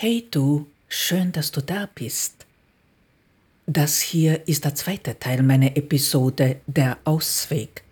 Hey 0.00 0.28
du, 0.30 0.68
schön, 0.86 1.32
dass 1.32 1.50
du 1.50 1.60
da 1.60 1.88
bist. 1.92 2.46
Das 3.66 3.98
hier 3.98 4.46
ist 4.46 4.64
der 4.64 4.76
zweite 4.76 5.18
Teil 5.18 5.42
meiner 5.42 5.76
Episode 5.76 6.60
Der 6.68 6.98
Ausweg. 7.02 7.82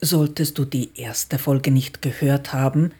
Solltest 0.00 0.56
du 0.56 0.64
die 0.64 0.92
erste 0.94 1.38
Folge 1.38 1.72
nicht 1.72 2.00
gehört 2.00 2.54
haben, 2.54 2.92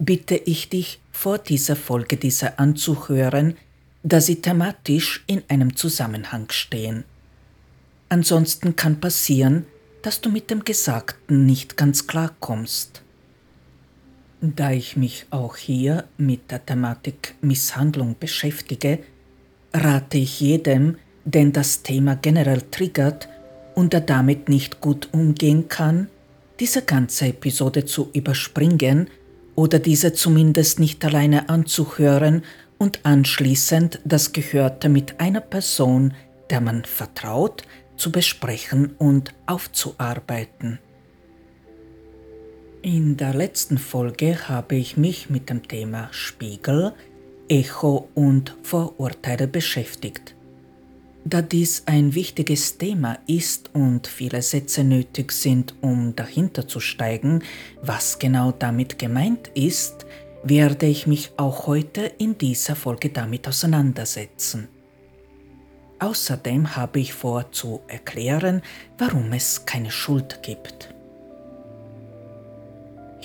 bitte 0.00 0.34
ich 0.34 0.68
dich, 0.68 0.98
vor 1.12 1.38
dieser 1.38 1.76
Folge 1.76 2.16
diese 2.16 2.58
anzuhören, 2.58 3.56
da 4.02 4.20
sie 4.20 4.42
thematisch 4.42 5.22
in 5.28 5.44
einem 5.46 5.76
Zusammenhang 5.76 6.50
stehen. 6.50 7.04
Ansonsten 8.08 8.74
kann 8.74 8.98
passieren, 8.98 9.66
dass 10.02 10.20
du 10.20 10.30
mit 10.30 10.50
dem 10.50 10.64
Gesagten 10.64 11.46
nicht 11.46 11.76
ganz 11.76 12.08
klar 12.08 12.34
kommst. 12.40 13.02
Da 14.40 14.70
ich 14.70 14.96
mich 14.96 15.26
auch 15.30 15.56
hier 15.56 16.04
mit 16.16 16.50
der 16.50 16.64
Thematik 16.64 17.34
Misshandlung 17.40 18.14
beschäftige, 18.20 19.00
rate 19.74 20.18
ich 20.18 20.40
jedem, 20.40 20.96
den 21.24 21.52
das 21.52 21.82
Thema 21.82 22.14
generell 22.14 22.62
triggert 22.70 23.28
und 23.74 23.94
er 23.94 24.00
damit 24.00 24.48
nicht 24.48 24.80
gut 24.80 25.08
umgehen 25.12 25.68
kann, 25.68 26.08
diese 26.60 26.82
ganze 26.82 27.26
Episode 27.26 27.84
zu 27.84 28.10
überspringen 28.12 29.08
oder 29.56 29.80
diese 29.80 30.12
zumindest 30.12 30.78
nicht 30.78 31.04
alleine 31.04 31.48
anzuhören 31.48 32.42
und 32.78 33.04
anschließend 33.04 34.00
das 34.04 34.32
Gehörte 34.32 34.88
mit 34.88 35.20
einer 35.20 35.40
Person, 35.40 36.14
der 36.50 36.60
man 36.60 36.84
vertraut, 36.84 37.62
zu 37.96 38.12
besprechen 38.12 38.94
und 38.98 39.34
aufzuarbeiten. 39.46 40.78
In 42.82 43.16
der 43.16 43.34
letzten 43.34 43.76
Folge 43.76 44.48
habe 44.48 44.76
ich 44.76 44.96
mich 44.96 45.28
mit 45.28 45.50
dem 45.50 45.66
Thema 45.66 46.08
Spiegel, 46.12 46.92
Echo 47.48 48.08
und 48.14 48.56
Vorurteile 48.62 49.48
beschäftigt. 49.48 50.36
Da 51.24 51.42
dies 51.42 51.82
ein 51.86 52.14
wichtiges 52.14 52.78
Thema 52.78 53.18
ist 53.26 53.74
und 53.74 54.06
viele 54.06 54.42
Sätze 54.42 54.84
nötig 54.84 55.32
sind, 55.32 55.74
um 55.80 56.14
dahinter 56.14 56.68
zu 56.68 56.78
steigen, 56.78 57.42
was 57.82 58.20
genau 58.20 58.52
damit 58.52 58.96
gemeint 58.96 59.48
ist, 59.54 60.06
werde 60.44 60.86
ich 60.86 61.08
mich 61.08 61.32
auch 61.36 61.66
heute 61.66 62.02
in 62.18 62.38
dieser 62.38 62.76
Folge 62.76 63.10
damit 63.10 63.48
auseinandersetzen. 63.48 64.68
Außerdem 65.98 66.76
habe 66.76 67.00
ich 67.00 67.12
vor 67.12 67.50
zu 67.50 67.80
erklären, 67.88 68.62
warum 68.98 69.32
es 69.32 69.66
keine 69.66 69.90
Schuld 69.90 70.44
gibt. 70.44 70.94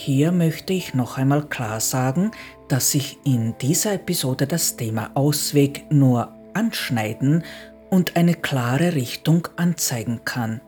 Hier 0.06 0.34
möchte 0.34 0.74
ich 0.74 0.94
noch 0.94 1.18
einmal 1.18 1.48
klar 1.48 1.80
sagen, 1.80 2.32
dass 2.68 2.94
ich 2.94 3.20
in 3.24 3.56
dieser 3.62 3.94
Episode 3.94 4.48
das 4.48 4.76
Thema 4.76 5.12
Ausweg 5.14 5.86
nur 5.90 6.34
anschneiden 6.54 7.46
und 7.90 8.18
eine 8.18 8.34
klare 8.34 8.96
Richtung 8.96 9.48
anzeigen 9.56 10.26
kann. 10.26 10.60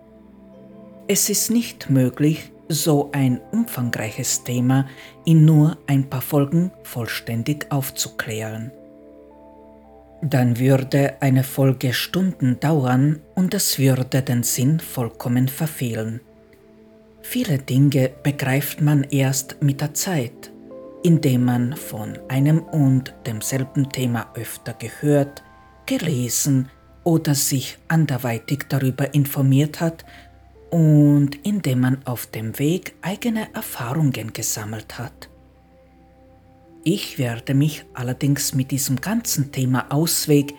Es 1.10 1.30
ist 1.30 1.52
nicht 1.52 1.90
möglich, 1.90 2.54
so 2.70 3.10
ein 3.12 3.42
umfangreiches 3.52 4.46
Thema 4.46 4.88
in 5.26 5.44
nur 5.44 5.80
ein 5.86 6.10
paar 6.10 6.22
Folgen 6.22 6.72
vollständig 6.84 7.70
aufzuklären. 7.74 8.72
Dann 10.22 10.60
würde 10.60 11.22
eine 11.22 11.44
Folge 11.44 11.92
Stunden 11.92 12.62
dauern 12.62 13.22
und 13.36 13.54
es 13.54 13.80
würde 13.80 14.22
den 14.22 14.44
Sinn 14.44 14.80
vollkommen 14.80 15.50
verfehlen. 15.50 16.22
Viele 17.28 17.58
Dinge 17.58 18.12
begreift 18.22 18.82
man 18.82 19.04
erst 19.04 19.58
mit 19.60 19.82
der 19.82 19.96
Zeit, 19.96 20.54
indem 21.04 21.44
man 21.44 21.76
von 21.76 22.20
einem 22.30 22.60
und 22.60 23.16
demselben 23.26 23.90
Thema 23.90 24.32
öfter 24.36 24.74
gehört, 24.74 25.44
gelesen 25.88 26.70
oder 27.04 27.34
sich 27.34 27.80
anderweitig 27.88 28.66
darüber 28.70 29.16
informiert 29.16 29.82
hat 29.82 30.06
und 30.70 31.36
indem 31.44 31.80
man 31.80 32.06
auf 32.06 32.28
dem 32.28 32.58
Weg 32.60 32.94
eigene 33.02 33.52
Erfahrungen 33.56 34.32
gesammelt 34.32 35.00
hat. 35.00 35.30
Ich 36.84 37.18
werde 37.18 37.56
mich 37.56 37.86
allerdings 37.96 38.54
mit 38.54 38.70
diesem 38.70 39.02
ganzen 39.02 39.52
Thema 39.52 39.88
Ausweg 39.90 40.54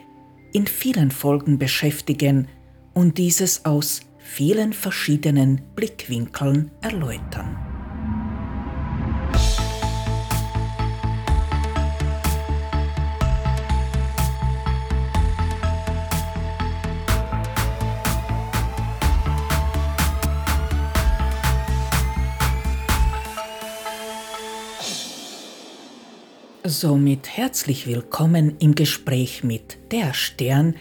in 0.53 0.67
vielen 0.67 1.13
Folgen 1.13 1.59
beschäftigen 1.59 2.49
und 2.93 3.19
dieses 3.19 3.65
aus 3.65 4.01
vielen 4.27 4.73
verschiedenen 4.73 5.63
Blickwinkeln 5.75 6.71
erläutern. 6.83 7.57
Somit 26.65 27.29
herzlich 27.37 27.87
willkommen 27.87 28.57
im 28.59 28.75
Gespräch 28.75 29.45
mit 29.45 29.79
Der 29.93 30.13
Stern, 30.13 30.75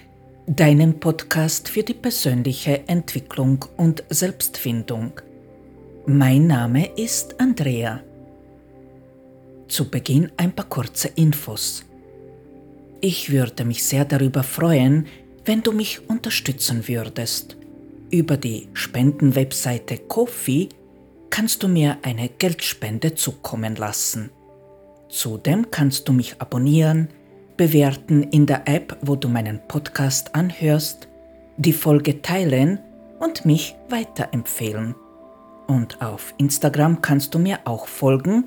deinem 0.48 1.00
Podcast 1.00 1.70
für 1.70 1.82
die 1.82 1.96
persönliche 1.96 2.88
Entwicklung 2.88 3.66
und 3.78 4.04
Selbstfindung. 4.10 5.20
Mein 6.06 6.46
Name 6.46 6.86
ist 6.96 7.40
Andrea. 7.40 8.04
Zu 9.68 9.90
Beginn 9.90 10.32
ein 10.38 10.52
paar 10.52 10.70
kurze 10.70 11.08
Infos. 11.16 11.84
Ich 13.02 13.32
würde 13.32 13.66
mich 13.66 13.84
sehr 13.84 14.06
darüber 14.06 14.44
freuen, 14.44 15.08
wenn 15.46 15.64
du 15.64 15.72
mich 15.72 16.08
unterstützen 16.08 16.88
würdest. 16.88 17.58
Über 18.12 18.38
die 18.38 18.70
Spendenwebseite 18.74 19.98
Kofi 19.98 20.70
kannst 21.32 21.64
du 21.64 21.68
mir 21.68 21.98
eine 22.04 22.30
Geldspende 22.30 23.16
zukommen 23.16 23.76
lassen. 23.76 24.30
Zudem 25.10 25.72
kannst 25.72 26.08
du 26.08 26.14
mich 26.14 26.40
abonnieren, 26.40 27.10
bewerten 27.58 28.24
in 28.24 28.46
der 28.46 28.68
App, 28.68 28.98
wo 29.02 29.16
du 29.16 29.28
meinen 29.28 29.60
Podcast 29.68 30.36
anhörst, 30.36 31.08
die 31.58 31.74
Folge 31.74 32.22
teilen 32.22 32.80
und 33.20 33.46
mich 33.46 33.76
weiterempfehlen. 33.90 34.96
Und 35.68 36.02
auf 36.02 36.34
Instagram 36.38 37.02
kannst 37.02 37.34
du 37.34 37.40
mir 37.40 37.60
auch 37.66 37.88
folgen, 37.88 38.46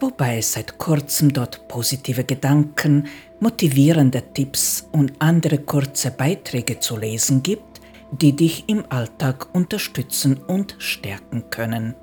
wobei 0.00 0.38
es 0.38 0.52
seit 0.52 0.78
kurzem 0.78 1.32
dort 1.32 1.68
positive 1.68 2.24
Gedanken, 2.24 3.06
motivierende 3.40 4.22
Tipps 4.32 4.88
und 4.92 5.12
andere 5.18 5.58
kurze 5.58 6.10
Beiträge 6.10 6.80
zu 6.80 6.96
lesen 6.96 7.42
gibt, 7.42 7.80
die 8.10 8.34
dich 8.34 8.64
im 8.68 8.84
Alltag 8.88 9.48
unterstützen 9.54 10.38
und 10.46 10.76
stärken 10.78 11.50
können. 11.50 11.94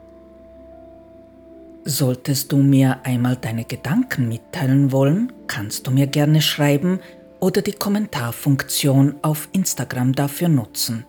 Solltest 1.86 2.52
du 2.52 2.58
mir 2.58 3.06
einmal 3.06 3.36
deine 3.36 3.66
Gedanken 3.66 4.30
mitteilen 4.30 4.92
wollen, 4.92 5.34
kannst 5.48 5.86
du 5.86 5.92
mir 5.92 6.08
gerne 6.08 6.42
schreiben 6.42 7.00
oder 7.42 7.62
die 7.62 7.74
Kommentarfunktion 7.74 9.16
auf 9.22 9.50
Instagram 9.52 10.14
dafür 10.14 10.48
nutzen. 10.48 11.06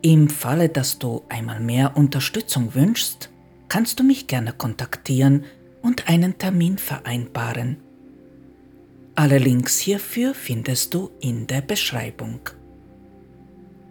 Im 0.00 0.30
Falle, 0.30 0.70
dass 0.70 0.98
du 0.98 1.22
einmal 1.28 1.60
mehr 1.60 1.98
Unterstützung 1.98 2.74
wünschst, 2.74 3.30
kannst 3.68 4.00
du 4.00 4.04
mich 4.04 4.26
gerne 4.26 4.52
kontaktieren 4.52 5.44
und 5.82 6.08
einen 6.08 6.38
Termin 6.38 6.78
vereinbaren. 6.78 7.76
Alle 9.16 9.36
Links 9.36 9.78
hierfür 9.78 10.32
findest 10.32 10.94
du 10.94 11.10
in 11.20 11.46
der 11.46 11.60
Beschreibung. 11.60 12.40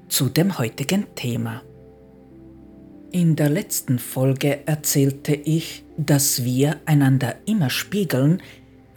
Zu 0.08 0.30
dem 0.30 0.58
heutigen 0.58 1.06
Thema. 1.14 1.62
In 3.12 3.38
der 3.38 3.48
letzten 3.50 4.00
Folge 4.00 4.68
erzählte 4.68 5.34
ich, 5.34 5.86
dass 5.96 6.44
wir 6.44 6.78
einander 6.86 7.36
immer 7.46 7.70
spiegeln, 7.70 8.42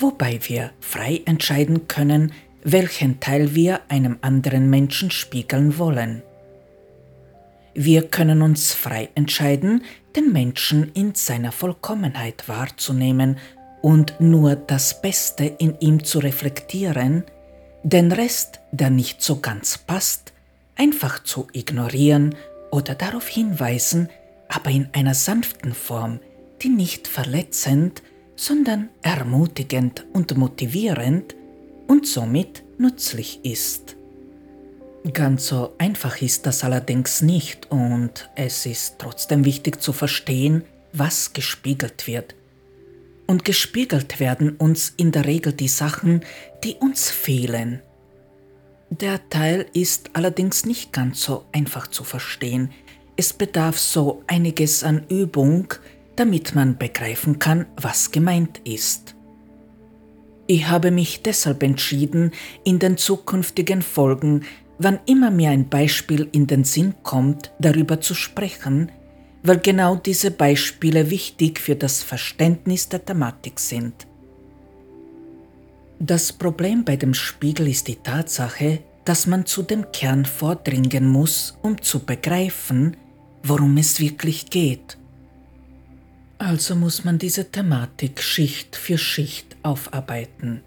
wobei 0.00 0.40
wir 0.48 0.72
frei 0.80 1.22
entscheiden 1.26 1.86
können, 1.86 2.32
welchen 2.64 3.20
Teil 3.20 3.54
wir 3.54 3.80
einem 3.88 4.18
anderen 4.20 4.68
Menschen 4.68 5.12
spiegeln 5.12 5.78
wollen. 5.78 6.22
Wir 7.72 8.08
können 8.08 8.42
uns 8.42 8.72
frei 8.72 9.10
entscheiden, 9.14 9.84
den 10.16 10.32
Menschen 10.32 10.90
in 10.92 11.14
seiner 11.14 11.52
Vollkommenheit 11.52 12.48
wahrzunehmen 12.48 13.38
und 13.80 14.20
nur 14.20 14.56
das 14.56 15.00
Beste 15.00 15.44
in 15.44 15.78
ihm 15.78 16.02
zu 16.02 16.18
reflektieren, 16.18 17.22
den 17.84 18.10
Rest, 18.10 18.58
der 18.72 18.90
nicht 18.90 19.22
so 19.22 19.36
ganz 19.36 19.78
passt, 19.78 20.32
einfach 20.74 21.22
zu 21.22 21.46
ignorieren 21.52 22.34
oder 22.70 22.94
darauf 22.94 23.28
hinweisen, 23.28 24.08
aber 24.48 24.70
in 24.70 24.88
einer 24.92 25.14
sanften 25.14 25.74
Form, 25.74 26.20
die 26.62 26.68
nicht 26.68 27.08
verletzend, 27.08 28.02
sondern 28.36 28.88
ermutigend 29.02 30.06
und 30.12 30.36
motivierend 30.36 31.34
und 31.86 32.06
somit 32.06 32.62
nützlich 32.78 33.44
ist. 33.44 33.96
Ganz 35.12 35.46
so 35.46 35.74
einfach 35.78 36.20
ist 36.20 36.46
das 36.46 36.62
allerdings 36.64 37.22
nicht 37.22 37.70
und 37.70 38.30
es 38.36 38.66
ist 38.66 38.96
trotzdem 38.98 39.44
wichtig 39.44 39.80
zu 39.80 39.92
verstehen, 39.92 40.64
was 40.92 41.32
gespiegelt 41.32 42.06
wird. 42.06 42.34
und 43.30 43.44
gespiegelt 43.44 44.18
werden 44.18 44.56
uns 44.56 44.92
in 44.96 45.12
der 45.12 45.24
Regel 45.24 45.52
die 45.52 45.68
Sachen, 45.68 46.24
die 46.64 46.74
uns 46.74 47.10
fehlen. 47.10 47.80
Der 48.90 49.28
Teil 49.30 49.66
ist 49.72 50.10
allerdings 50.14 50.66
nicht 50.66 50.92
ganz 50.92 51.22
so 51.22 51.44
einfach 51.52 51.86
zu 51.86 52.02
verstehen. 52.02 52.70
Es 53.16 53.32
bedarf 53.32 53.78
so 53.78 54.24
einiges 54.26 54.82
an 54.82 55.04
Übung, 55.08 55.72
damit 56.16 56.56
man 56.56 56.76
begreifen 56.76 57.38
kann, 57.38 57.66
was 57.76 58.10
gemeint 58.10 58.60
ist. 58.64 59.14
Ich 60.48 60.66
habe 60.66 60.90
mich 60.90 61.22
deshalb 61.22 61.62
entschieden, 61.62 62.32
in 62.64 62.80
den 62.80 62.96
zukünftigen 62.96 63.82
Folgen, 63.82 64.44
wann 64.78 64.98
immer 65.06 65.30
mir 65.30 65.50
ein 65.50 65.68
Beispiel 65.68 66.28
in 66.32 66.48
den 66.48 66.64
Sinn 66.64 66.94
kommt, 67.04 67.52
darüber 67.60 68.00
zu 68.00 68.14
sprechen, 68.14 68.90
weil 69.44 69.60
genau 69.60 69.94
diese 69.94 70.32
Beispiele 70.32 71.10
wichtig 71.10 71.60
für 71.60 71.76
das 71.76 72.02
Verständnis 72.02 72.88
der 72.88 73.04
Thematik 73.04 73.60
sind. 73.60 74.08
Das 76.02 76.32
Problem 76.32 76.82
bei 76.82 76.96
dem 76.96 77.12
Spiegel 77.12 77.68
ist 77.68 77.86
die 77.86 77.96
Tatsache, 77.96 78.78
dass 79.04 79.26
man 79.26 79.44
zu 79.44 79.62
dem 79.62 79.92
Kern 79.92 80.24
vordringen 80.24 81.06
muss, 81.06 81.58
um 81.60 81.82
zu 81.82 82.00
begreifen, 82.00 82.96
worum 83.42 83.76
es 83.76 84.00
wirklich 84.00 84.48
geht. 84.48 84.96
Also 86.38 86.74
muss 86.74 87.04
man 87.04 87.18
diese 87.18 87.50
Thematik 87.50 88.22
Schicht 88.22 88.76
für 88.76 88.96
Schicht 88.96 89.58
aufarbeiten. 89.62 90.62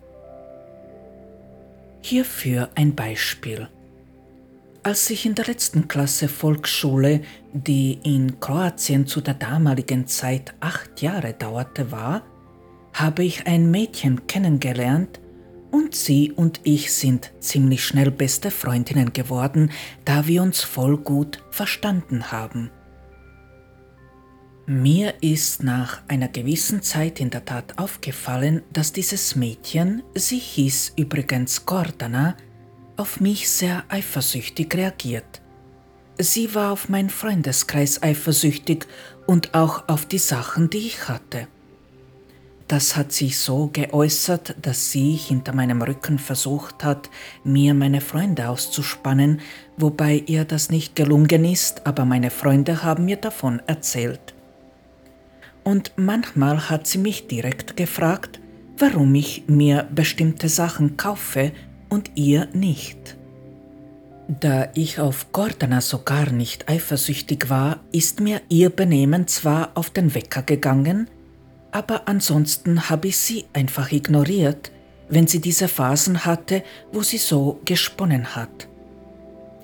Hierfür 2.04 2.70
ein 2.76 2.94
Beispiel. 2.94 3.68
Als 4.84 5.10
ich 5.10 5.26
in 5.26 5.34
der 5.34 5.46
letzten 5.46 5.88
Klasse 5.88 6.28
Volksschule, 6.28 7.22
die 7.54 7.98
in 8.04 8.40
Kroatien 8.40 9.08
zu 9.08 9.20
der 9.20 9.34
damaligen 9.34 10.06
Zeit 10.06 10.54
acht 10.60 11.02
Jahre 11.02 11.34
dauerte, 11.34 11.92
war, 11.92 12.22
habe 12.94 13.24
ich 13.24 13.48
ein 13.48 13.72
Mädchen 13.72 14.28
kennengelernt 14.28 15.22
und 15.74 15.96
sie 15.96 16.32
und 16.32 16.62
ich 16.64 16.94
sind 16.94 17.32
ziemlich 17.40 17.84
schnell 17.84 18.12
beste 18.12 18.52
Freundinnen 18.52 19.12
geworden, 19.12 19.72
da 20.06 20.28
wir 20.28 20.44
uns 20.44 20.62
voll 20.62 20.98
gut 20.98 21.44
verstanden 21.50 22.32
haben. 22.32 22.70
Mir 24.68 25.16
ist 25.22 25.64
nach 25.64 26.04
einer 26.08 26.28
gewissen 26.28 26.84
Zeit 26.84 27.20
in 27.20 27.32
der 27.32 27.44
Tat 27.44 27.80
aufgefallen, 27.80 28.62
dass 28.72 28.94
dieses 28.94 29.36
Mädchen, 29.36 30.04
sie 30.14 30.38
hieß 30.38 30.94
übrigens 30.96 31.66
Gordana, 31.66 32.38
auf 32.96 33.20
mich 33.20 33.50
sehr 33.50 33.84
eifersüchtig 33.90 34.76
reagiert. 34.76 35.42
Sie 36.20 36.54
war 36.54 36.72
auf 36.72 36.88
meinen 36.88 37.10
Freundeskreis 37.10 38.04
eifersüchtig 38.04 38.86
und 39.26 39.56
auch 39.56 39.90
auf 39.90 40.06
die 40.06 40.20
Sachen, 40.20 40.70
die 40.70 40.86
ich 40.86 41.10
hatte. 41.10 41.48
Das 42.68 42.96
hat 42.96 43.12
sich 43.12 43.38
so 43.38 43.70
geäußert, 43.72 44.56
dass 44.62 44.92
sie 44.92 45.12
hinter 45.14 45.54
meinem 45.54 45.82
Rücken 45.82 46.18
versucht 46.18 46.84
hat, 46.84 47.10
mir 47.44 47.74
meine 47.74 48.02
Freunde 48.02 48.50
auszuspannen, 48.50 49.42
wobei 49.78 50.24
ihr 50.26 50.46
das 50.46 50.70
nicht 50.70 50.96
gelungen 50.96 51.46
ist, 51.46 51.86
aber 51.86 52.06
meine 52.06 52.32
Freunde 52.32 52.84
haben 52.84 53.06
mir 53.06 53.18
davon 53.18 53.62
erzählt. 53.68 54.34
Und 55.64 55.94
manchmal 55.96 56.70
hat 56.70 56.88
sie 56.88 56.98
mich 56.98 57.28
direkt 57.28 57.78
gefragt, 57.78 58.40
warum 58.78 59.14
ich 59.16 59.44
mir 59.48 59.88
bestimmte 59.94 60.50
Sachen 60.50 60.98
kaufe 60.98 61.52
und 61.90 62.12
ihr 62.16 62.48
nicht. 62.54 63.18
Da 64.28 64.70
ich 64.74 65.00
auf 65.00 65.32
Gordana 65.32 65.82
so 65.82 66.00
gar 66.00 66.32
nicht 66.32 66.70
eifersüchtig 66.70 67.50
war, 67.50 67.82
ist 67.92 68.20
mir 68.20 68.42
ihr 68.50 68.70
Benehmen 68.70 69.28
zwar 69.28 69.72
auf 69.76 69.90
den 69.90 70.16
Wecker 70.16 70.44
gegangen, 70.44 71.10
aber 71.74 72.08
ansonsten 72.08 72.90
habe 72.90 73.10
ich 73.10 73.18
sie 73.18 73.46
einfach 73.52 73.92
ignoriert, 73.92 74.72
wenn 75.10 75.28
sie 75.28 75.42
diese 75.42 75.68
Phasen 75.68 76.24
hatte, 76.24 76.64
wo 76.92 77.02
sie 77.02 77.18
so 77.18 77.60
gesponnen 77.66 78.36
hat. 78.36 78.68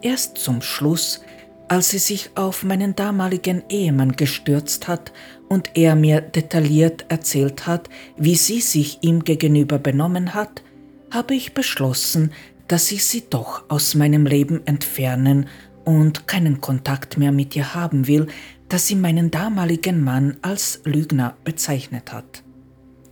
Erst 0.02 0.38
zum 0.38 0.62
Schluss, 0.62 1.22
als 1.68 1.90
sie 1.90 2.00
sich 2.00 2.32
auf 2.36 2.64
meinen 2.64 2.96
damaligen 2.96 3.64
Ehemann 3.70 4.14
gestürzt 4.14 4.88
hat 4.88 5.14
und 5.50 5.72
er 5.76 5.96
mir 5.96 6.22
detailliert 6.22 7.06
erzählt 7.10 7.68
hat, 7.68 7.90
wie 8.18 8.36
sie 8.36 8.60
sich 8.60 9.00
ihm 9.02 9.24
gegenüber 9.24 9.78
benommen 9.78 10.34
hat, 10.34 10.64
habe 11.12 11.36
ich 11.36 11.54
beschlossen, 11.54 12.32
dass 12.68 12.92
ich 12.92 13.06
sie 13.06 13.24
doch 13.30 13.64
aus 13.70 13.94
meinem 13.96 14.26
Leben 14.26 14.66
entfernen 14.66 15.48
und 15.86 16.28
keinen 16.28 16.62
Kontakt 16.62 17.18
mehr 17.18 17.32
mit 17.32 17.56
ihr 17.56 17.74
haben 17.74 18.08
will, 18.08 18.28
da 18.70 18.78
sie 18.78 18.96
meinen 18.96 19.32
damaligen 19.32 20.04
Mann 20.04 20.38
als 20.42 20.82
Lügner 20.86 21.36
bezeichnet 21.44 22.14
hat. 22.14 22.44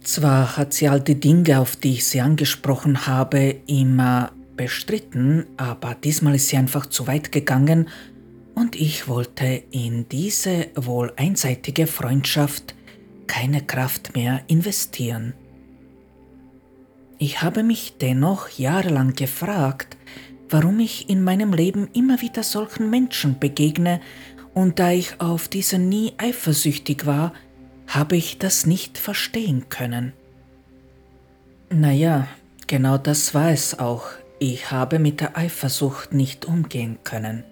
Zwar 0.03 0.55
hat 0.55 0.71
sie 0.71 0.87
all 0.87 1.01
die 1.01 1.19
Dinge, 1.19 1.59
auf 1.59 1.75
die 1.75 1.93
ich 1.93 2.05
sie 2.05 2.21
angesprochen 2.21 3.07
habe, 3.07 3.57
immer 3.67 4.31
bestritten, 4.55 5.45
aber 5.57 5.95
diesmal 5.95 6.35
ist 6.35 6.47
sie 6.47 6.57
einfach 6.57 6.85
zu 6.85 7.07
weit 7.07 7.31
gegangen 7.31 7.89
und 8.55 8.75
ich 8.75 9.07
wollte 9.07 9.63
in 9.71 10.07
diese 10.09 10.67
wohl 10.75 11.11
einseitige 11.15 11.87
Freundschaft 11.87 12.73
keine 13.27 13.61
Kraft 13.61 14.15
mehr 14.15 14.41
investieren. 14.47 15.33
Ich 17.19 17.41
habe 17.41 17.63
mich 17.63 17.97
dennoch 17.99 18.49
jahrelang 18.49 19.13
gefragt, 19.13 19.97
warum 20.49 20.79
ich 20.79 21.09
in 21.09 21.23
meinem 21.23 21.53
Leben 21.53 21.89
immer 21.93 22.21
wieder 22.21 22.43
solchen 22.43 22.89
Menschen 22.89 23.39
begegne, 23.39 23.99
und 24.57 24.79
da 24.79 24.89
ich 24.89 25.21
auf 25.21 25.47
diese 25.47 25.77
nie 25.77 26.13
eifersüchtig 26.17 27.05
war, 27.05 27.31
habe 27.85 28.17
ich 28.17 28.39
das 28.39 28.65
nicht 28.65 28.97
verstehen 28.97 29.69
können. 29.69 30.13
Naja, 31.69 32.27
genau 32.65 32.97
das 32.97 33.35
war 33.35 33.51
es 33.51 33.77
auch. 33.77 34.07
Ich 34.39 34.71
habe 34.71 34.97
mit 34.97 35.21
der 35.21 35.37
Eifersucht 35.37 36.11
nicht 36.11 36.45
umgehen 36.45 36.97
können. 37.03 37.43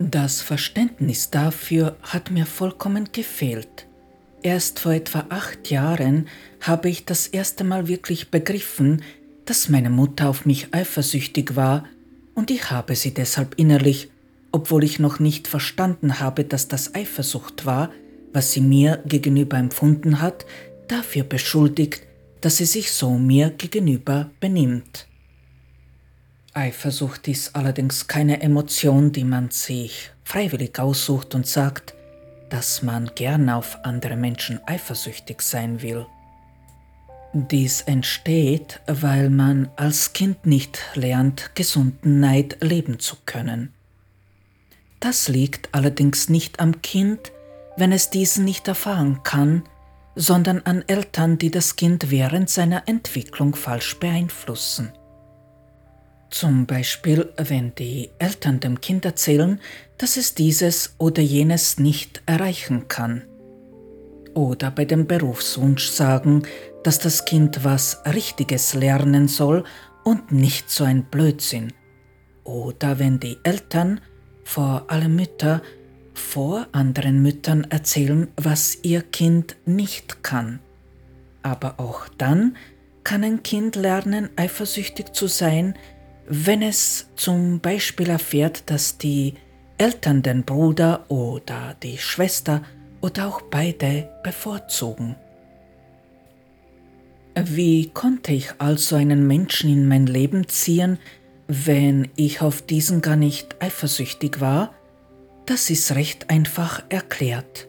Das 0.00 0.40
Verständnis 0.40 1.30
dafür 1.30 1.94
hat 2.02 2.32
mir 2.32 2.46
vollkommen 2.46 3.10
gefehlt. 3.12 3.86
Erst 4.42 4.80
vor 4.80 4.94
etwa 4.94 5.26
acht 5.28 5.70
Jahren 5.70 6.26
habe 6.60 6.88
ich 6.88 7.04
das 7.04 7.28
erste 7.28 7.62
Mal 7.62 7.86
wirklich 7.86 8.32
begriffen, 8.32 9.02
dass 9.44 9.68
meine 9.68 9.90
Mutter 9.90 10.28
auf 10.28 10.46
mich 10.46 10.74
eifersüchtig 10.74 11.54
war 11.54 11.84
und 12.34 12.50
ich 12.50 12.72
habe 12.72 12.96
sie 12.96 13.14
deshalb 13.14 13.54
innerlich, 13.56 14.08
obwohl 14.52 14.84
ich 14.84 14.98
noch 14.98 15.18
nicht 15.18 15.48
verstanden 15.48 16.20
habe, 16.20 16.44
dass 16.44 16.68
das 16.68 16.94
Eifersucht 16.94 17.66
war, 17.66 17.90
was 18.32 18.52
sie 18.52 18.60
mir 18.60 19.02
gegenüber 19.06 19.56
empfunden 19.56 20.20
hat, 20.20 20.46
dafür 20.88 21.24
beschuldigt, 21.24 22.02
dass 22.40 22.58
sie 22.58 22.66
sich 22.66 22.92
so 22.92 23.18
mir 23.18 23.50
gegenüber 23.50 24.30
benimmt. 24.40 25.06
Eifersucht 26.54 27.28
ist 27.28 27.56
allerdings 27.56 28.06
keine 28.08 28.42
Emotion, 28.42 29.12
die 29.12 29.24
man 29.24 29.50
sich 29.50 30.10
freiwillig 30.24 30.78
aussucht 30.78 31.34
und 31.34 31.46
sagt, 31.46 31.94
dass 32.50 32.82
man 32.82 33.10
gern 33.14 33.48
auf 33.48 33.78
andere 33.84 34.16
Menschen 34.16 34.60
eifersüchtig 34.66 35.40
sein 35.40 35.80
will. 35.80 36.04
Dies 37.32 37.80
entsteht, 37.80 38.82
weil 38.86 39.30
man 39.30 39.70
als 39.76 40.12
Kind 40.12 40.44
nicht 40.44 40.78
lernt, 40.94 41.54
gesunden 41.54 42.20
Neid 42.20 42.58
leben 42.60 42.98
zu 42.98 43.16
können. 43.24 43.72
Das 45.02 45.26
liegt 45.26 45.68
allerdings 45.72 46.28
nicht 46.28 46.60
am 46.60 46.80
Kind, 46.80 47.32
wenn 47.76 47.90
es 47.90 48.10
diesen 48.10 48.44
nicht 48.44 48.68
erfahren 48.68 49.24
kann, 49.24 49.64
sondern 50.14 50.60
an 50.60 50.84
Eltern, 50.86 51.38
die 51.38 51.50
das 51.50 51.74
Kind 51.74 52.12
während 52.12 52.48
seiner 52.48 52.84
Entwicklung 52.86 53.56
falsch 53.56 53.98
beeinflussen. 53.98 54.92
Zum 56.30 56.66
Beispiel, 56.66 57.32
wenn 57.36 57.74
die 57.74 58.10
Eltern 58.20 58.60
dem 58.60 58.80
Kind 58.80 59.04
erzählen, 59.04 59.60
dass 59.98 60.16
es 60.16 60.36
dieses 60.36 60.94
oder 60.98 61.20
jenes 61.20 61.78
nicht 61.78 62.22
erreichen 62.26 62.86
kann. 62.86 63.24
Oder 64.34 64.70
bei 64.70 64.84
dem 64.84 65.08
Berufswunsch 65.08 65.88
sagen, 65.88 66.44
dass 66.84 67.00
das 67.00 67.24
Kind 67.24 67.64
was 67.64 68.00
Richtiges 68.06 68.74
lernen 68.74 69.26
soll 69.26 69.64
und 70.04 70.30
nicht 70.30 70.70
so 70.70 70.84
ein 70.84 71.04
Blödsinn. 71.10 71.72
Oder 72.44 73.00
wenn 73.00 73.18
die 73.18 73.38
Eltern, 73.42 74.00
vor 74.52 74.84
allem 74.88 75.16
Mütter, 75.16 75.62
vor 76.12 76.66
anderen 76.72 77.22
Müttern 77.22 77.66
erzählen, 77.70 78.28
was 78.36 78.76
ihr 78.82 79.00
Kind 79.00 79.56
nicht 79.64 80.22
kann. 80.22 80.60
Aber 81.42 81.80
auch 81.80 82.06
dann 82.18 82.58
kann 83.02 83.24
ein 83.24 83.42
Kind 83.42 83.76
lernen, 83.76 84.28
eifersüchtig 84.36 85.14
zu 85.14 85.26
sein, 85.26 85.74
wenn 86.28 86.60
es 86.60 87.08
zum 87.16 87.60
Beispiel 87.60 88.10
erfährt, 88.10 88.64
dass 88.70 88.98
die 88.98 89.32
Eltern 89.78 90.22
den 90.22 90.44
Bruder 90.44 91.06
oder 91.10 91.74
die 91.82 91.96
Schwester 91.96 92.60
oder 93.00 93.28
auch 93.28 93.40
beide 93.40 94.10
bevorzugen. 94.22 95.16
Wie 97.42 97.88
konnte 97.88 98.34
ich 98.34 98.50
also 98.58 98.96
einen 98.96 99.26
Menschen 99.26 99.72
in 99.72 99.88
mein 99.88 100.04
Leben 100.04 100.46
ziehen, 100.46 100.98
wenn 101.54 102.08
ich 102.16 102.40
auf 102.40 102.62
diesen 102.62 103.02
gar 103.02 103.16
nicht 103.16 103.56
eifersüchtig 103.60 104.40
war? 104.40 104.72
Das 105.44 105.68
ist 105.68 105.94
recht 105.94 106.30
einfach 106.30 106.82
erklärt. 106.88 107.68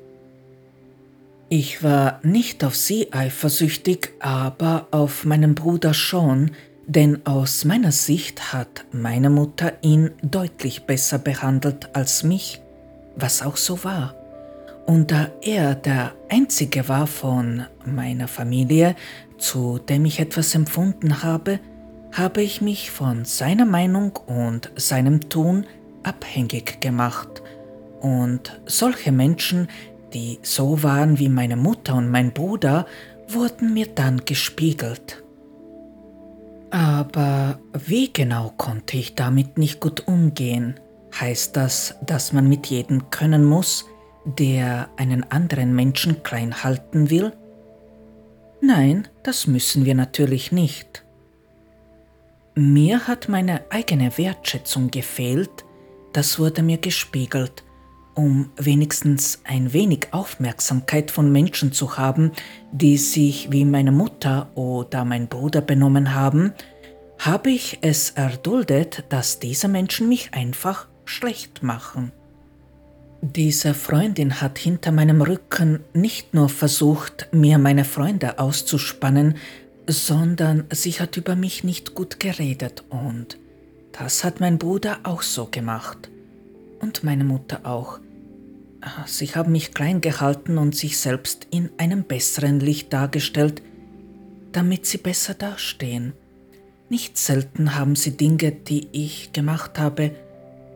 Ich 1.49 1.83
war 1.83 2.21
nicht 2.23 2.63
auf 2.63 2.77
sie 2.77 3.11
eifersüchtig, 3.11 4.13
aber 4.19 4.87
auf 4.91 5.25
meinen 5.25 5.53
Bruder 5.53 5.93
schon, 5.93 6.51
denn 6.87 7.25
aus 7.25 7.65
meiner 7.65 7.91
Sicht 7.91 8.53
hat 8.53 8.85
meine 8.93 9.29
Mutter 9.29 9.73
ihn 9.81 10.11
deutlich 10.21 10.83
besser 10.83 11.19
behandelt 11.19 11.93
als 11.93 12.23
mich, 12.23 12.61
was 13.17 13.41
auch 13.41 13.57
so 13.57 13.83
war. 13.83 14.15
Und 14.85 15.11
da 15.11 15.29
er 15.41 15.75
der 15.75 16.13
einzige 16.29 16.87
war 16.87 17.05
von 17.05 17.65
meiner 17.85 18.29
Familie, 18.29 18.95
zu 19.37 19.77
dem 19.77 20.05
ich 20.05 20.21
etwas 20.21 20.55
empfunden 20.55 21.21
habe, 21.21 21.59
habe 22.13 22.43
ich 22.43 22.61
mich 22.61 22.91
von 22.91 23.25
seiner 23.25 23.65
Meinung 23.65 24.15
und 24.27 24.71
seinem 24.75 25.29
Tun 25.29 25.65
abhängig 26.03 26.79
gemacht. 26.79 27.41
Und 28.01 28.59
solche 28.65 29.11
Menschen, 29.11 29.67
die 30.13 30.39
so 30.43 30.83
waren 30.83 31.17
wie 31.17 31.29
meine 31.29 31.55
Mutter 31.55 31.95
und 31.95 32.09
mein 32.09 32.31
Bruder, 32.31 32.85
wurden 33.27 33.73
mir 33.73 33.87
dann 33.87 34.25
gespiegelt. 34.25 35.23
Aber 36.69 37.59
wie 37.73 38.11
genau 38.11 38.53
konnte 38.57 38.97
ich 38.97 39.15
damit 39.15 39.57
nicht 39.57 39.79
gut 39.79 40.07
umgehen? 40.07 40.79
Heißt 41.19 41.55
das, 41.55 41.95
dass 42.05 42.33
man 42.33 42.49
mit 42.49 42.67
jedem 42.67 43.09
können 43.09 43.45
muss, 43.45 43.85
der 44.25 44.89
einen 44.97 45.23
anderen 45.31 45.75
Menschen 45.75 46.23
klein 46.23 46.63
halten 46.63 47.09
will? 47.09 47.31
Nein, 48.61 49.07
das 49.23 49.45
müssen 49.45 49.85
wir 49.85 49.93
natürlich 49.93 50.51
nicht. 50.51 51.02
Mir 52.55 53.07
hat 53.07 53.29
meine 53.29 53.61
eigene 53.71 54.15
Wertschätzung 54.15 54.91
gefehlt, 54.91 55.65
das 56.13 56.37
wurde 56.37 56.61
mir 56.61 56.77
gespiegelt, 56.77 57.63
um 58.13 58.51
wenigstens 58.57 59.41
ein 59.43 59.73
wenig 59.73 60.09
Aufmerksamkeit 60.11 61.09
von 61.09 61.31
Menschen 61.31 61.71
zu 61.71 61.97
haben, 61.97 62.31
die 62.71 62.97
sich 62.97 63.51
wie 63.51 63.65
meine 63.65 63.91
Mutter 63.91 64.51
oder 64.53 65.03
mein 65.03 65.27
Bruder 65.27 65.61
benommen 65.61 66.13
haben, 66.13 66.53
habe 67.17 67.49
ich 67.49 67.79
es 67.81 68.11
erduldet, 68.11 69.05
dass 69.09 69.39
diese 69.39 69.67
Menschen 69.67 70.07
mich 70.07 70.35
einfach 70.35 70.87
schlecht 71.05 71.63
machen. 71.63 72.11
Diese 73.21 73.73
Freundin 73.73 74.41
hat 74.41 74.59
hinter 74.59 74.91
meinem 74.91 75.21
Rücken 75.21 75.79
nicht 75.93 76.33
nur 76.33 76.49
versucht, 76.49 77.29
mir 77.31 77.57
meine 77.57 77.85
Freunde 77.85 78.37
auszuspannen, 78.37 79.37
sondern 79.87 80.65
sie 80.71 80.93
hat 80.93 81.17
über 81.17 81.35
mich 81.35 81.63
nicht 81.63 81.95
gut 81.95 82.19
geredet 82.19 82.83
und 82.89 83.37
das 83.91 84.23
hat 84.23 84.39
mein 84.39 84.57
Bruder 84.57 84.99
auch 85.03 85.21
so 85.21 85.45
gemacht. 85.45 86.09
Und 86.79 87.03
meine 87.03 87.23
Mutter 87.23 87.61
auch. 87.63 87.99
Sie 89.05 89.27
haben 89.27 89.53
mich 89.53 89.73
klein 89.73 90.01
gehalten 90.01 90.57
und 90.57 90.75
sich 90.75 90.97
selbst 90.97 91.47
in 91.51 91.69
einem 91.77 92.03
besseren 92.03 92.59
Licht 92.59 92.91
dargestellt, 92.91 93.61
damit 94.51 94.85
sie 94.85 94.97
besser 94.97 95.35
dastehen. 95.35 96.13
Nicht 96.89 97.17
selten 97.17 97.75
haben 97.75 97.95
sie 97.95 98.17
Dinge, 98.17 98.51
die 98.51 98.89
ich 98.91 99.31
gemacht 99.31 99.79
habe, 99.79 100.11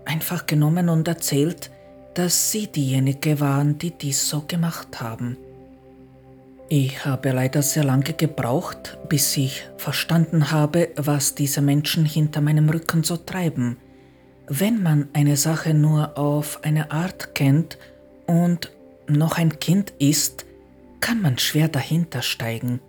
einfach 0.06 0.46
genommen 0.46 0.88
und 0.88 1.08
erzählt, 1.08 1.70
dass 2.14 2.52
sie 2.52 2.68
diejenige 2.68 3.40
waren, 3.40 3.78
die 3.78 3.92
dies 3.92 4.30
so 4.30 4.42
gemacht 4.48 5.02
haben. 5.02 5.38
Ich 6.70 7.06
habe 7.06 7.32
leider 7.32 7.62
sehr 7.62 7.86
lange 7.86 8.12
gebraucht, 8.12 8.98
bis 9.08 9.38
ich 9.38 9.66
verstanden 9.78 10.52
habe, 10.52 10.90
was 10.98 11.34
diese 11.34 11.62
Menschen 11.62 12.04
hinter 12.04 12.42
meinem 12.42 12.68
Rücken 12.68 13.04
so 13.04 13.16
treiben. 13.16 13.78
Wenn 14.50 14.84
man 14.84 15.08
eine 15.14 15.38
Sache 15.38 15.74
nur 15.74 16.18
auf 16.18 16.66
eine 16.66 16.92
Art 16.92 17.36
kennt 17.36 17.78
und 18.26 18.72
noch 19.08 19.38
ein 19.38 19.60
Kind 19.60 19.94
ist, 20.00 20.46
kann 21.00 21.22
man 21.22 21.38
schwer 21.38 21.70
dahinter 21.70 22.22
steigen. 22.22 22.82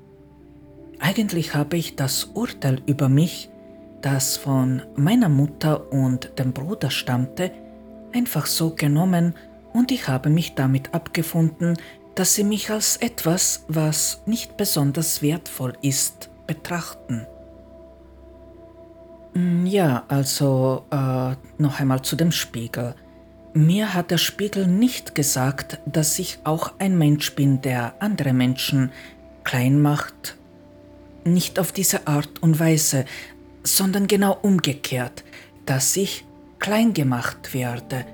Eigentlich 0.99 1.54
habe 1.54 1.76
ich 1.76 1.94
das 1.94 2.25
Urteil 2.25 2.82
über 2.87 3.08
mich, 3.08 3.49
das 4.02 4.37
von 4.37 4.82
meiner 4.97 5.28
Mutter 5.28 5.92
und 5.92 6.37
dem 6.40 6.52
Bruder 6.52 6.90
stammte, 6.90 7.52
einfach 8.12 8.47
so 8.47 8.70
genommen 8.75 9.35
und 9.73 9.92
ich 9.92 10.08
habe 10.08 10.30
mich 10.30 10.56
damit 10.56 10.94
abgefunden, 10.94 11.76
dass 12.18 12.34
sie 12.34 12.42
mich 12.42 12.68
als 12.68 12.96
etwas, 12.96 13.64
was 13.68 14.22
nicht 14.26 14.56
besonders 14.56 15.22
wertvoll 15.22 15.75
ist, 15.82 16.30
betrachten. 16.48 17.28
Mm, 19.34 19.66
ja, 19.66 20.02
also 20.08 20.84
äh, 20.90 21.37
noch 21.62 21.78
einmal 21.78 22.02
zu 22.02 22.16
dem 22.16 22.32
Spiegel. 22.32 22.96
Mir 23.54 23.94
hat 23.94 24.10
der 24.10 24.18
Spiegel 24.18 24.66
nicht 24.66 25.14
gesagt, 25.14 25.78
dass 25.87 26.18
ich 26.18 26.40
auch 26.42 26.72
ein 26.80 26.98
Mensch 26.98 27.37
bin, 27.37 27.60
der 27.60 27.94
andere 28.00 28.32
Menschen 28.32 28.90
klein 29.44 29.80
macht. 29.80 30.37
Nicht 31.22 31.60
auf 31.60 31.70
diese 31.70 32.08
Art 32.08 32.42
und 32.42 32.58
Weise, 32.58 33.04
sondern 33.62 34.08
genau 34.08 34.37
umgekehrt, 34.42 35.22
dass 35.66 35.96
ich 35.96 36.25
klein 36.58 36.94
gemacht 36.94 37.54
werde 37.54 38.04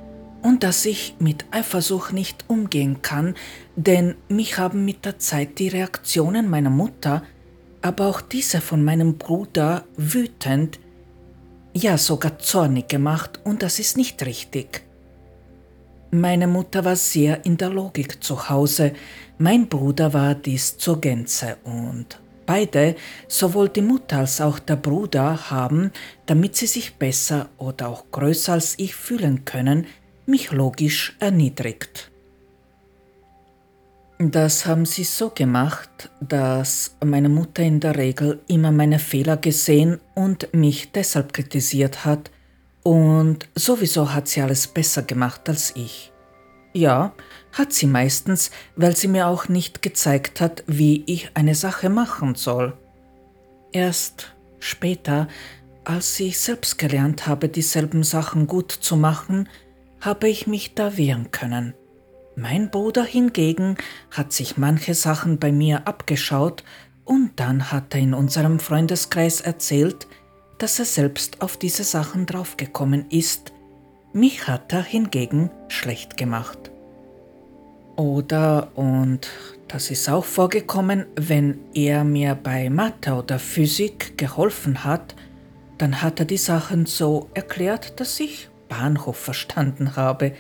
und 0.45 0.63
dass 0.63 0.85
ich 0.85 1.17
mit 1.19 1.47
Eifersucht 1.51 2.13
nicht 2.13 2.45
umgehen 2.49 3.01
kann, 3.01 3.35
denn 3.77 4.15
mich 4.29 4.59
haben 4.59 4.85
mit 4.85 5.07
der 5.07 5.19
Zeit 5.19 5.59
die 5.59 5.69
Reaktionen 5.69 6.51
meiner 6.51 6.71
Mutter, 6.71 7.23
aber 7.81 8.07
auch 8.07 8.21
diese 8.21 8.61
von 8.61 8.85
meinem 8.85 9.17
Bruder 9.17 9.85
wütend, 9.97 10.79
ja 11.73 11.97
sogar 11.97 12.39
zornig 12.39 12.89
gemacht 12.89 13.41
und 13.43 13.63
das 13.63 13.79
ist 13.79 13.97
nicht 13.97 14.25
richtig. 14.25 14.83
Meine 16.11 16.47
Mutter 16.47 16.85
war 16.85 16.97
sehr 16.97 17.45
in 17.47 17.57
der 17.57 17.71
Logik 17.71 18.23
zu 18.23 18.51
Hause, 18.51 18.93
mein 19.39 19.67
Bruder 19.67 20.13
war 20.13 20.35
dies 20.35 20.77
zur 20.77 21.01
Gänze 21.01 21.57
und 21.65 22.21
beide, 22.45 22.97
sowohl 23.29 23.71
die 23.71 23.81
Mutter 23.81 24.19
als 24.19 24.43
auch 24.43 24.59
der 24.59 24.77
Bruder, 24.77 25.51
haben, 25.51 25.91
damit 26.27 26.55
sie 26.55 26.67
sich 26.67 26.97
besser 26.97 27.49
oder 27.57 27.89
auch 27.89 28.05
größer 28.11 28.53
als 28.53 28.79
ich 28.79 28.95
fühlen 28.95 29.47
können, 29.47 29.87
mich 30.27 30.51
logisch 30.53 31.17
erniedrigt. 31.21 32.11
Das 34.19 34.65
haben 34.65 34.87
sie 34.87 35.05
so 35.05 35.31
gemacht, 35.31 36.11
dass 36.21 36.97
meine 37.05 37.29
Mutter 37.29 37.63
in 37.63 37.81
der 37.81 37.97
Regel 37.97 38.41
immer 38.47 38.71
meine 38.71 38.99
Fehler 38.99 39.37
gesehen 39.37 40.01
und 40.15 40.55
mich 40.55 40.93
deshalb 40.93 41.33
kritisiert 41.33 42.05
hat, 42.05 42.31
und 42.85 43.49
sowieso 43.55 44.13
hat 44.13 44.29
sie 44.29 44.43
alles 44.43 44.67
besser 44.67 45.03
gemacht 45.03 45.49
als 45.49 45.75
ich. 45.75 46.13
Ja, 46.75 47.15
hat 47.53 47.73
sie 47.73 47.87
meistens, 47.87 48.51
weil 48.77 48.95
sie 48.95 49.09
mir 49.09 49.27
auch 49.27 49.49
nicht 49.49 49.81
gezeigt 49.81 50.41
hat, 50.41 50.65
wie 50.67 51.03
ich 51.07 51.31
eine 51.35 51.55
Sache 51.55 51.89
machen 51.89 52.35
soll. 52.35 52.77
Erst 53.73 54.35
später, 54.59 55.29
als 55.85 56.21
ich 56.21 56.39
selbst 56.39 56.79
gelernt 56.79 57.27
habe, 57.27 57.49
dieselben 57.49 58.03
Sachen 58.03 58.47
gut 58.47 58.71
zu 58.71 58.97
machen, 58.97 59.49
habe 60.05 60.29
ich 60.29 60.47
mich 60.47 60.75
da 60.75 60.97
wehren 60.97 61.31
können. 61.31 61.75
Mein 62.37 62.71
Bruder 62.71 63.05
hingegen 63.05 63.77
hat 64.11 64.33
sich 64.33 64.57
manche 64.57 64.95
Sachen 64.95 65.39
bei 65.39 65.53
mir 65.53 65.87
abgeschaut 65.87 66.65
und 67.05 67.33
dann 67.37 67.71
hat 67.71 67.95
er 67.95 68.01
in 68.01 68.15
unserem 68.15 68.59
Freundeskreis 68.59 69.41
erzählt, 69.41 70.07
dass 70.59 70.79
er 70.79 70.85
selbst 70.85 71.43
auf 71.43 71.57
diese 71.57 71.85
Sachen 71.85 72.27
draufgekommen 72.27 73.07
ist. 73.11 73.53
Mich 74.13 74.47
hat 74.47 74.73
er 74.73 74.83
hingegen 74.83 75.51
schlecht 75.69 76.17
gemacht. 76.17 76.71
Oder, 77.97 78.73
und 78.75 79.29
das 79.69 79.91
ist 79.91 80.09
auch 80.09 80.25
vorgekommen, 80.25 81.07
wenn 81.17 81.61
er 81.73 82.05
mir 82.05 82.35
bei 82.35 82.69
Mathe 82.69 83.15
oder 83.15 83.39
Physik 83.39 84.19
geholfen 84.19 84.85
hat, 84.85 85.15
dann 85.79 86.03
hat 86.03 86.21
er 86.21 86.27
die 86.27 86.37
Sachen 86.37 86.87
so 86.87 87.29
erklärt, 87.35 88.01
dass 88.01 88.19
ich 88.19 88.49
Bahnhof 88.75 89.17
verstanden 89.17 89.97
habe. 89.97 90.33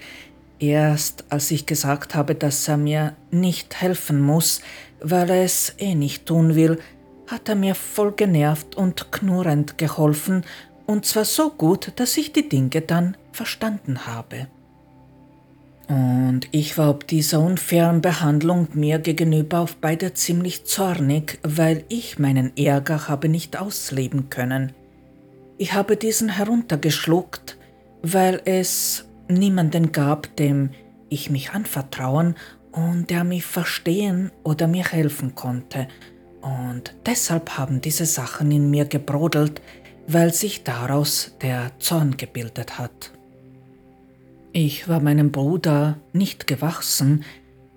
Erst 0.58 1.24
als 1.28 1.50
ich 1.50 1.66
gesagt 1.66 2.14
habe, 2.14 2.34
dass 2.34 2.68
er 2.68 2.76
mir 2.76 3.14
nicht 3.30 3.80
helfen 3.80 4.20
muss, 4.20 4.60
weil 5.00 5.30
er 5.30 5.44
es 5.44 5.74
eh 5.78 5.94
nicht 5.94 6.26
tun 6.26 6.54
will, 6.54 6.78
hat 7.26 7.48
er 7.48 7.54
mir 7.54 7.74
voll 7.74 8.12
genervt 8.12 8.74
und 8.74 9.10
knurrend 9.12 9.78
geholfen, 9.78 10.44
und 10.86 11.06
zwar 11.06 11.24
so 11.24 11.50
gut, 11.50 11.92
dass 11.96 12.16
ich 12.18 12.32
die 12.32 12.48
Dinge 12.48 12.82
dann 12.82 13.16
verstanden 13.32 14.06
habe. 14.06 14.48
Und 15.88 16.42
ich 16.50 16.76
war 16.76 16.90
ob 16.90 17.06
dieser 17.06 17.40
unfairen 17.40 18.00
Behandlung 18.02 18.68
mir 18.74 18.98
gegenüber 18.98 19.60
auf 19.60 19.76
beide 19.76 20.12
ziemlich 20.12 20.64
zornig, 20.64 21.38
weil 21.42 21.84
ich 21.88 22.18
meinen 22.18 22.54
Ärger 22.56 23.08
habe 23.08 23.28
nicht 23.28 23.58
ausleben 23.58 24.28
können. 24.28 24.72
Ich 25.56 25.72
habe 25.72 25.96
diesen 25.96 26.30
heruntergeschluckt, 26.30 27.56
weil 28.04 28.42
es 28.44 29.06
niemanden 29.28 29.90
gab, 29.90 30.36
dem 30.36 30.70
ich 31.08 31.30
mich 31.30 31.52
anvertrauen 31.52 32.34
und 32.70 33.08
der 33.08 33.24
mich 33.24 33.44
verstehen 33.44 34.30
oder 34.42 34.66
mir 34.66 34.84
helfen 34.84 35.34
konnte. 35.34 35.88
Und 36.42 36.94
deshalb 37.06 37.56
haben 37.56 37.80
diese 37.80 38.04
Sachen 38.04 38.52
in 38.52 38.70
mir 38.70 38.84
gebrodelt, 38.84 39.62
weil 40.06 40.34
sich 40.34 40.64
daraus 40.64 41.34
der 41.40 41.70
Zorn 41.78 42.18
gebildet 42.18 42.78
hat. 42.78 43.10
Ich 44.52 44.86
war 44.86 45.00
meinem 45.00 45.32
Bruder 45.32 45.96
nicht 46.12 46.46
gewachsen, 46.46 47.24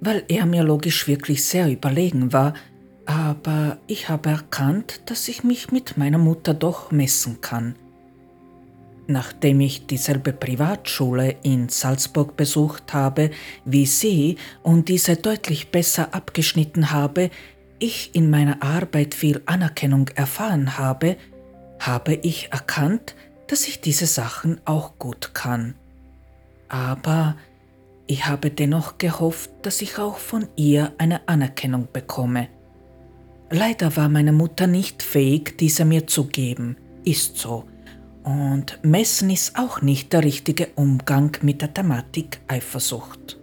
weil 0.02 0.24
er 0.28 0.46
mir 0.46 0.64
logisch 0.64 1.08
wirklich 1.08 1.46
sehr 1.46 1.72
überlegen 1.72 2.34
war, 2.34 2.54
aber 3.06 3.78
ich 3.88 4.10
habe 4.10 4.30
erkannt, 4.30 5.02
dass 5.06 5.30
ich 5.30 5.46
mich 5.46 5.72
mit 5.72 5.98
meiner 5.98 6.18
Mutter 6.18 6.54
doch 6.54 6.92
messen 6.92 7.40
kann. 7.40 7.76
Nachdem 9.08 9.62
ich 9.62 9.88
dieselbe 9.88 10.34
Privatschule 10.34 11.38
in 11.42 11.70
Salzburg 11.70 12.36
besucht 12.36 12.94
habe 12.94 13.32
wie 13.64 13.86
sie 13.86 14.38
und 14.64 14.90
diese 14.90 15.16
deutlich 15.16 15.72
besser 15.72 16.14
abgeschnitten 16.14 16.92
habe, 16.92 17.30
ich 17.80 18.14
in 18.14 18.30
meiner 18.30 18.62
Arbeit 18.62 19.14
viel 19.14 19.42
Anerkennung 19.46 20.10
erfahren 20.10 20.78
habe, 20.78 21.16
habe 21.80 22.16
ich 22.16 22.52
erkannt, 22.52 23.16
dass 23.48 23.68
ich 23.68 23.80
diese 23.80 24.08
Sachen 24.08 24.60
auch 24.66 25.00
gut 25.00 25.34
kann. 25.34 25.76
Aber 26.68 27.38
ich 28.08 28.26
habe 28.26 28.52
dennoch 28.52 28.98
gehofft, 28.98 29.52
dass 29.62 29.82
ich 29.82 30.00
auch 30.00 30.18
von 30.18 30.50
ihr 30.58 30.92
eine 30.98 31.28
Anerkennung 31.30 31.88
bekomme. 31.94 32.50
Leider 33.50 33.96
war 33.96 34.10
meine 34.10 34.34
Mutter 34.34 34.68
nicht 34.68 35.02
fähig, 35.02 35.58
diese 35.58 35.86
mir 35.86 36.08
zu 36.08 36.26
geben, 36.26 36.76
ist 37.06 37.38
so. 37.38 37.64
Und 38.28 38.80
Messen 38.84 39.30
ist 39.30 39.58
auch 39.58 39.82
nicht 39.82 40.12
der 40.12 40.22
richtige 40.22 40.68
Umgang 40.76 41.38
mit 41.44 41.62
der 41.62 41.74
Thematik 41.74 42.42
Eifersucht. 42.50 43.40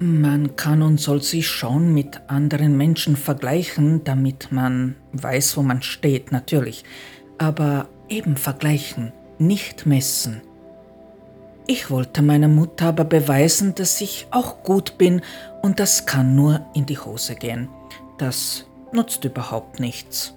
Man 0.00 0.56
kann 0.56 0.82
und 0.82 0.98
soll 0.98 1.22
sich 1.22 1.46
schon 1.46 1.94
mit 1.94 2.20
anderen 2.26 2.76
Menschen 2.76 3.14
vergleichen, 3.14 4.02
damit 4.02 4.50
man 4.50 4.96
weiß, 5.12 5.56
wo 5.56 5.62
man 5.62 5.82
steht, 5.82 6.32
natürlich. 6.32 6.82
Aber 7.38 7.88
eben 8.08 8.36
vergleichen, 8.36 9.12
nicht 9.38 9.86
messen. 9.86 10.40
Ich 11.68 11.90
wollte 11.90 12.22
meiner 12.22 12.48
Mutter 12.48 12.86
aber 12.86 13.04
beweisen, 13.04 13.76
dass 13.76 14.00
ich 14.00 14.26
auch 14.32 14.64
gut 14.64 14.98
bin 14.98 15.22
und 15.62 15.78
das 15.78 16.06
kann 16.06 16.34
nur 16.34 16.66
in 16.74 16.86
die 16.86 16.98
Hose 16.98 17.36
gehen. 17.36 17.68
Das 18.18 18.66
nutzt 18.92 19.24
überhaupt 19.24 19.78
nichts. 19.78 20.34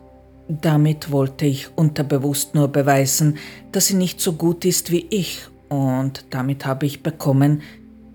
Damit 0.47 1.11
wollte 1.11 1.45
ich 1.45 1.69
unterbewusst 1.77 2.53
nur 2.53 2.67
beweisen, 2.67 3.37
dass 3.71 3.87
sie 3.87 3.95
nicht 3.95 4.19
so 4.19 4.33
gut 4.33 4.65
ist 4.65 4.91
wie 4.91 5.07
ich 5.09 5.47
und 5.69 6.25
damit 6.29 6.65
habe 6.65 6.85
ich 6.85 7.01
bekommen, 7.01 7.61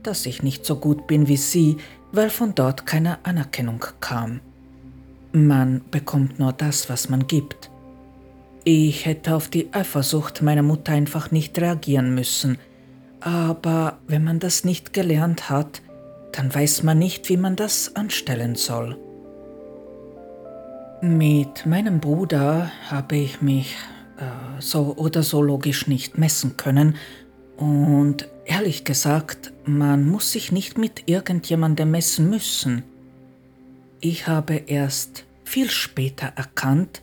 dass 0.02 0.26
ich 0.26 0.42
nicht 0.42 0.64
so 0.64 0.76
gut 0.76 1.06
bin 1.06 1.26
wie 1.26 1.36
sie, 1.36 1.78
weil 2.12 2.30
von 2.30 2.54
dort 2.54 2.86
keine 2.86 3.24
Anerkennung 3.24 3.84
kam. 4.00 4.40
Man 5.32 5.82
bekommt 5.90 6.38
nur 6.38 6.52
das, 6.52 6.88
was 6.88 7.08
man 7.08 7.26
gibt. 7.26 7.70
Ich 8.64 9.06
hätte 9.06 9.34
auf 9.34 9.48
die 9.48 9.72
Eifersucht 9.72 10.42
meiner 10.42 10.62
Mutter 10.62 10.92
einfach 10.92 11.30
nicht 11.30 11.58
reagieren 11.58 12.14
müssen, 12.14 12.58
aber 13.20 13.98
wenn 14.06 14.24
man 14.24 14.38
das 14.38 14.64
nicht 14.64 14.92
gelernt 14.92 15.50
hat, 15.50 15.82
dann 16.32 16.54
weiß 16.54 16.82
man 16.82 16.98
nicht, 16.98 17.28
wie 17.28 17.36
man 17.36 17.56
das 17.56 17.96
anstellen 17.96 18.54
soll. 18.54 18.96
Mit 21.00 21.64
meinem 21.64 22.00
Bruder 22.00 22.72
habe 22.90 23.16
ich 23.16 23.40
mich 23.40 23.76
äh, 24.18 24.60
so 24.60 24.94
oder 24.96 25.22
so 25.22 25.40
logisch 25.40 25.86
nicht 25.86 26.18
messen 26.18 26.56
können 26.56 26.96
und 27.56 28.28
ehrlich 28.46 28.82
gesagt, 28.84 29.52
man 29.64 30.08
muss 30.08 30.32
sich 30.32 30.50
nicht 30.50 30.76
mit 30.76 31.04
irgendjemandem 31.06 31.92
messen 31.92 32.28
müssen. 32.28 32.82
Ich 34.00 34.26
habe 34.26 34.54
erst 34.66 35.24
viel 35.44 35.70
später 35.70 36.32
erkannt, 36.34 37.00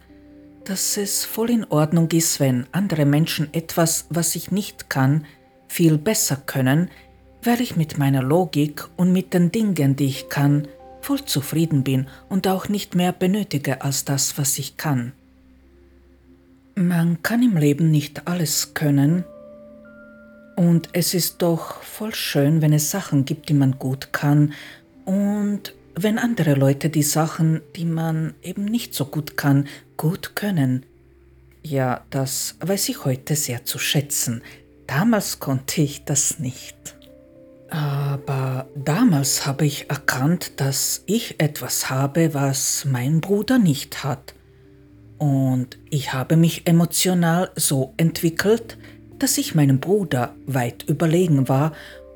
dass 0.65 0.97
es 0.97 1.23
voll 1.23 1.49
in 1.49 1.63
Ordnung 1.63 2.11
ist, 2.11 2.41
wenn 2.41 2.65
andere 2.73 3.05
Menschen 3.05 3.53
etwas, 3.53 4.07
was 4.09 4.35
ich 4.35 4.51
nicht 4.51 4.89
kann, 4.89 5.25
viel 5.69 5.97
besser 5.97 6.35
können, 6.35 6.89
weil 7.43 7.61
ich 7.61 7.77
mit 7.77 7.97
meiner 7.97 8.23
Logik 8.23 8.89
und 8.97 9.13
mit 9.13 9.33
den 9.33 9.51
Dingen, 9.51 9.95
die 9.95 10.07
ich 10.07 10.27
kann, 10.27 10.67
voll 11.05 11.23
zufrieden 11.23 11.83
bin 11.83 12.07
und 12.29 12.47
auch 12.47 12.69
nicht 12.69 12.95
mehr 12.95 13.11
benötige 13.11 13.81
als 13.81 14.05
das, 14.05 14.37
was 14.37 14.57
ich 14.57 14.77
kann. 14.77 15.13
Man 16.75 17.23
kann 17.23 17.41
im 17.41 17.55
Leben 17.57 17.89
nicht 17.89 18.27
alles 18.27 18.73
können, 18.73 19.23
und 20.55 20.89
es 20.93 21.13
ist 21.13 21.41
doch 21.41 21.81
voll 21.83 22.15
schön, 22.15 22.61
wenn 22.61 22.73
es 22.73 22.89
Sachen 22.89 23.25
gibt, 23.25 23.49
die 23.49 23.53
man 23.53 23.77
gut 23.77 24.13
kann 24.13 24.53
und 25.03 25.73
wenn 25.95 26.17
andere 26.17 26.55
Leute 26.55 26.89
die 26.89 27.03
Sachen, 27.03 27.61
die 27.75 27.85
man 27.85 28.33
eben 28.41 28.65
nicht 28.65 28.93
so 28.93 29.05
gut 29.05 29.37
kann, 29.37 29.67
gut 29.97 30.35
können. 30.35 30.85
Ja, 31.63 32.03
das 32.09 32.55
weiß 32.59 32.89
ich 32.89 33.05
heute 33.05 33.35
sehr 33.35 33.63
zu 33.63 33.79
schätzen. 33.79 34.41
Damals 34.87 35.39
konnte 35.39 35.81
ich 35.81 36.03
das 36.03 36.39
nicht. 36.39 36.94
Aber 37.69 38.67
damals 38.75 39.45
habe 39.45 39.65
ich 39.65 39.89
erkannt, 39.89 40.59
dass 40.59 41.03
ich 41.07 41.39
etwas 41.39 41.89
habe, 41.89 42.33
was 42.33 42.85
mein 42.85 43.21
Bruder 43.21 43.57
nicht 43.57 44.03
hat. 44.03 44.35
Und 45.17 45.77
ich 45.89 46.13
habe 46.13 46.37
mich 46.37 46.67
emotional 46.67 47.51
so 47.55 47.93
entwickelt, 47.97 48.77
dass 49.17 49.37
ich 49.37 49.55
meinem 49.55 49.79
Bruder 49.79 50.35
weit 50.45 50.83
überlegen 50.83 51.47
war 51.47 51.71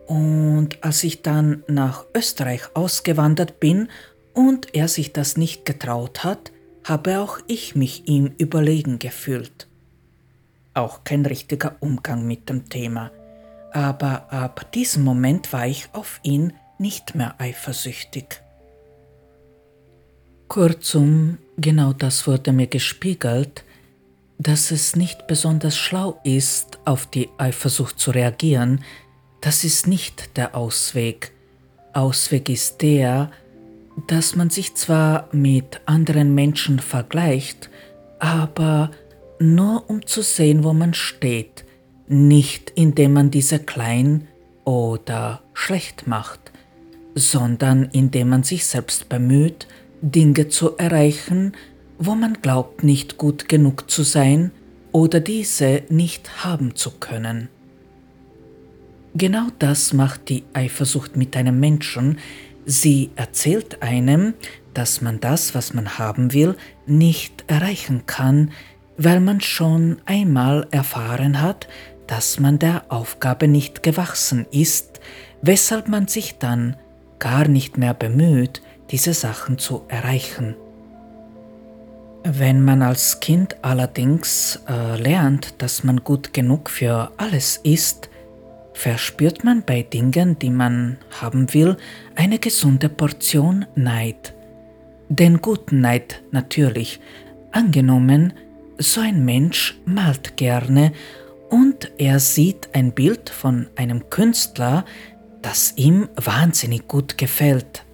und 0.08 0.84
als 0.84 1.04
ich 1.04 1.22
dann 1.22 1.64
nach 1.68 2.06
Österreich 2.16 2.64
ausgewandert 2.74 3.60
bin 3.60 3.90
und 4.34 4.76
er 4.76 4.88
sich 4.88 5.14
das 5.14 5.38
nicht 5.38 5.66
getraut 5.66 6.24
hat, 6.24 6.52
habe 6.84 7.20
auch 7.20 7.40
ich 7.48 7.76
mich 7.76 8.08
ihm 8.08 8.34
überlegen 8.38 9.00
gefühlt. 9.00 9.68
Auch 10.74 11.04
kein 11.04 11.26
richtiger 11.26 11.76
Umgang 11.80 12.26
mit 12.26 12.50
dem 12.50 12.70
Thema 12.70 13.12
aber 13.73 14.32
ab 14.32 14.71
diesem 14.73 15.03
Moment 15.03 15.53
war 15.53 15.67
ich 15.67 15.89
auf 15.93 16.19
ihn 16.23 16.53
nicht 16.77 17.15
mehr 17.15 17.36
eifersüchtig. 17.39 18.41
Kurzum, 20.47 21.38
genau 21.58 21.93
das 21.93 22.25
wurde 22.25 22.51
mir 22.51 22.67
gespiegelt, 22.67 23.63
dass 24.39 24.71
es 24.71 24.95
nicht 24.95 25.27
besonders 25.27 25.77
schlau 25.77 26.19
ist, 26.23 26.79
auf 26.86 27.05
die 27.05 27.29
Eifersucht 27.38 27.99
zu 27.99 28.12
reagieren, 28.12 28.84
das 29.41 29.63
ist 29.63 29.88
nicht 29.88 30.38
der 30.38 30.55
Ausweg. 30.55 31.32
Ausweg 31.93 32.49
ist 32.49 32.82
der, 32.82 33.32
dass 34.08 34.36
man 34.36 34.49
sich 34.49 34.75
zwar 34.75 35.27
mit 35.32 35.82
anderen 35.86 36.34
Menschen 36.34 36.79
vergleicht, 36.79 37.69
aber 38.19 38.91
nur 39.39 39.89
um 39.89 40.05
zu 40.05 40.21
sehen, 40.21 40.63
wo 40.63 40.73
man 40.73 40.93
steht, 40.93 41.65
nicht 42.10 42.72
indem 42.76 43.13
man 43.13 43.32
diese 43.32 43.60
klein 43.60 44.28
oder 44.65 45.41
schlecht 45.54 46.08
macht, 46.08 46.52
sondern 47.15 47.86
indem 47.91 48.30
man 48.30 48.43
sich 48.43 48.65
selbst 48.65 49.10
bemüht, 49.10 49.67
Dinge 50.02 50.50
zu 50.50 50.76
erreichen, 50.78 51.54
wo 51.98 52.15
man 52.15 52.41
glaubt 52.41 52.84
nicht 52.84 53.17
gut 53.17 53.48
genug 53.48 53.89
zu 53.91 54.04
sein 54.04 54.52
oder 54.91 55.19
diese 55.19 55.84
nicht 55.89 56.43
haben 56.43 56.76
zu 56.76 56.91
können. 56.91 57.50
Genau 59.15 59.48
das 59.60 59.93
macht 59.93 60.30
die 60.30 60.43
Eifersucht 60.54 61.15
mit 61.15 61.36
einem 61.36 61.60
Menschen. 61.60 62.19
Sie 62.65 63.10
erzählt 63.15 63.82
einem, 63.82 64.34
dass 64.74 65.02
man 65.02 65.19
das, 65.19 65.56
was 65.56 65.74
man 65.74 65.98
haben 65.98 66.34
will, 66.34 66.56
nicht 66.86 67.43
erreichen 67.48 68.04
kann, 68.06 68.52
weil 68.98 69.19
man 69.19 69.41
schon 69.41 69.98
einmal 70.06 70.67
erfahren 70.72 71.41
hat, 71.41 71.67
dass 72.10 72.39
man 72.39 72.58
der 72.58 72.86
Aufgabe 72.89 73.48
nicht 73.48 73.84
gewachsen 73.84 74.48
ist, 74.50 75.00
weshalb 75.43 75.88
man 75.88 76.08
sich 76.08 76.39
dann 76.39 76.76
gar 77.19 77.48
nicht 77.48 77.78
mehr 77.78 77.93
bemüht, 77.93 78.63
diese 78.89 79.13
Sachen 79.13 79.60
zu 79.60 79.84
erreichen. 79.89 80.56
Wenn 82.24 82.65
man 82.65 82.82
als 82.82 83.19
Kind 83.19 83.58
allerdings 83.62 84.60
äh, 84.67 85.00
lernt, 85.00 85.62
dass 85.62 85.84
man 85.84 86.04
gut 86.04 86.34
genug 86.34 86.72
für 86.72 87.12
alles 87.17 87.58
ist, 87.58 88.10
verspürt 88.74 89.43
man 89.43 89.62
bei 89.63 89.84
Dingen, 89.84 90.39
die 90.39 90.50
man 90.50 90.98
haben 91.22 91.54
will, 91.54 91.78
eine 92.15 92.39
gesunde 92.39 92.89
Portion 92.89 93.67
Neid. 93.76 94.34
Den 95.10 95.41
guten 95.41 95.82
Neid 95.82 96.24
natürlich. 96.32 97.00
Angenommen, 97.52 98.34
so 98.80 99.00
ein 99.00 99.24
Mensch 99.26 99.80
malt 99.86 100.38
gerne 100.38 100.91
und 101.50 101.92
er 101.98 102.20
sieht 102.20 102.70
ein 102.74 102.92
Bild 102.92 103.30
von 103.30 103.68
einem 103.76 104.10
Künstler, 104.10 104.86
das 105.42 105.74
ihm 105.76 106.10
wahnsinnig 106.16 106.88
gut 106.88 107.18
gefällt. 107.18 107.86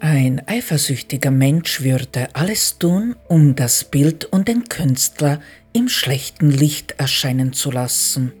Ein 0.00 0.42
eifersüchtiger 0.46 1.30
Mensch 1.30 1.82
würde 1.82 2.28
alles 2.34 2.78
tun, 2.78 3.16
um 3.28 3.54
das 3.54 3.84
Bild 3.84 4.26
und 4.26 4.48
den 4.48 4.64
Künstler 4.64 5.40
im 5.72 5.88
schlechten 5.88 6.50
Licht 6.50 6.96
erscheinen 6.98 7.52
zu 7.52 7.70
lassen. 7.70 8.32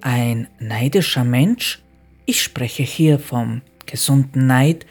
Ein 0.00 0.48
neidischer 0.58 1.24
Mensch, 1.24 1.82
ich 2.24 2.42
spreche 2.42 2.82
hier 2.82 3.18
vom 3.18 3.62
gesunden 3.86 4.46
Neid, 4.46 4.84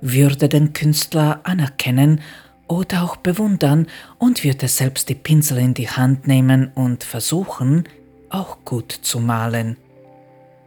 würde 0.00 0.48
den 0.48 0.72
Künstler 0.72 1.40
anerkennen 1.44 2.20
oder 2.68 3.02
auch 3.02 3.16
bewundern 3.16 3.86
und 4.18 4.44
würde 4.44 4.68
selbst 4.68 5.08
die 5.08 5.14
Pinsel 5.14 5.58
in 5.58 5.74
die 5.74 5.88
Hand 5.88 6.26
nehmen 6.26 6.70
und 6.74 7.04
versuchen, 7.04 7.84
auch 8.32 8.58
gut 8.64 8.92
zu 8.92 9.20
malen. 9.20 9.76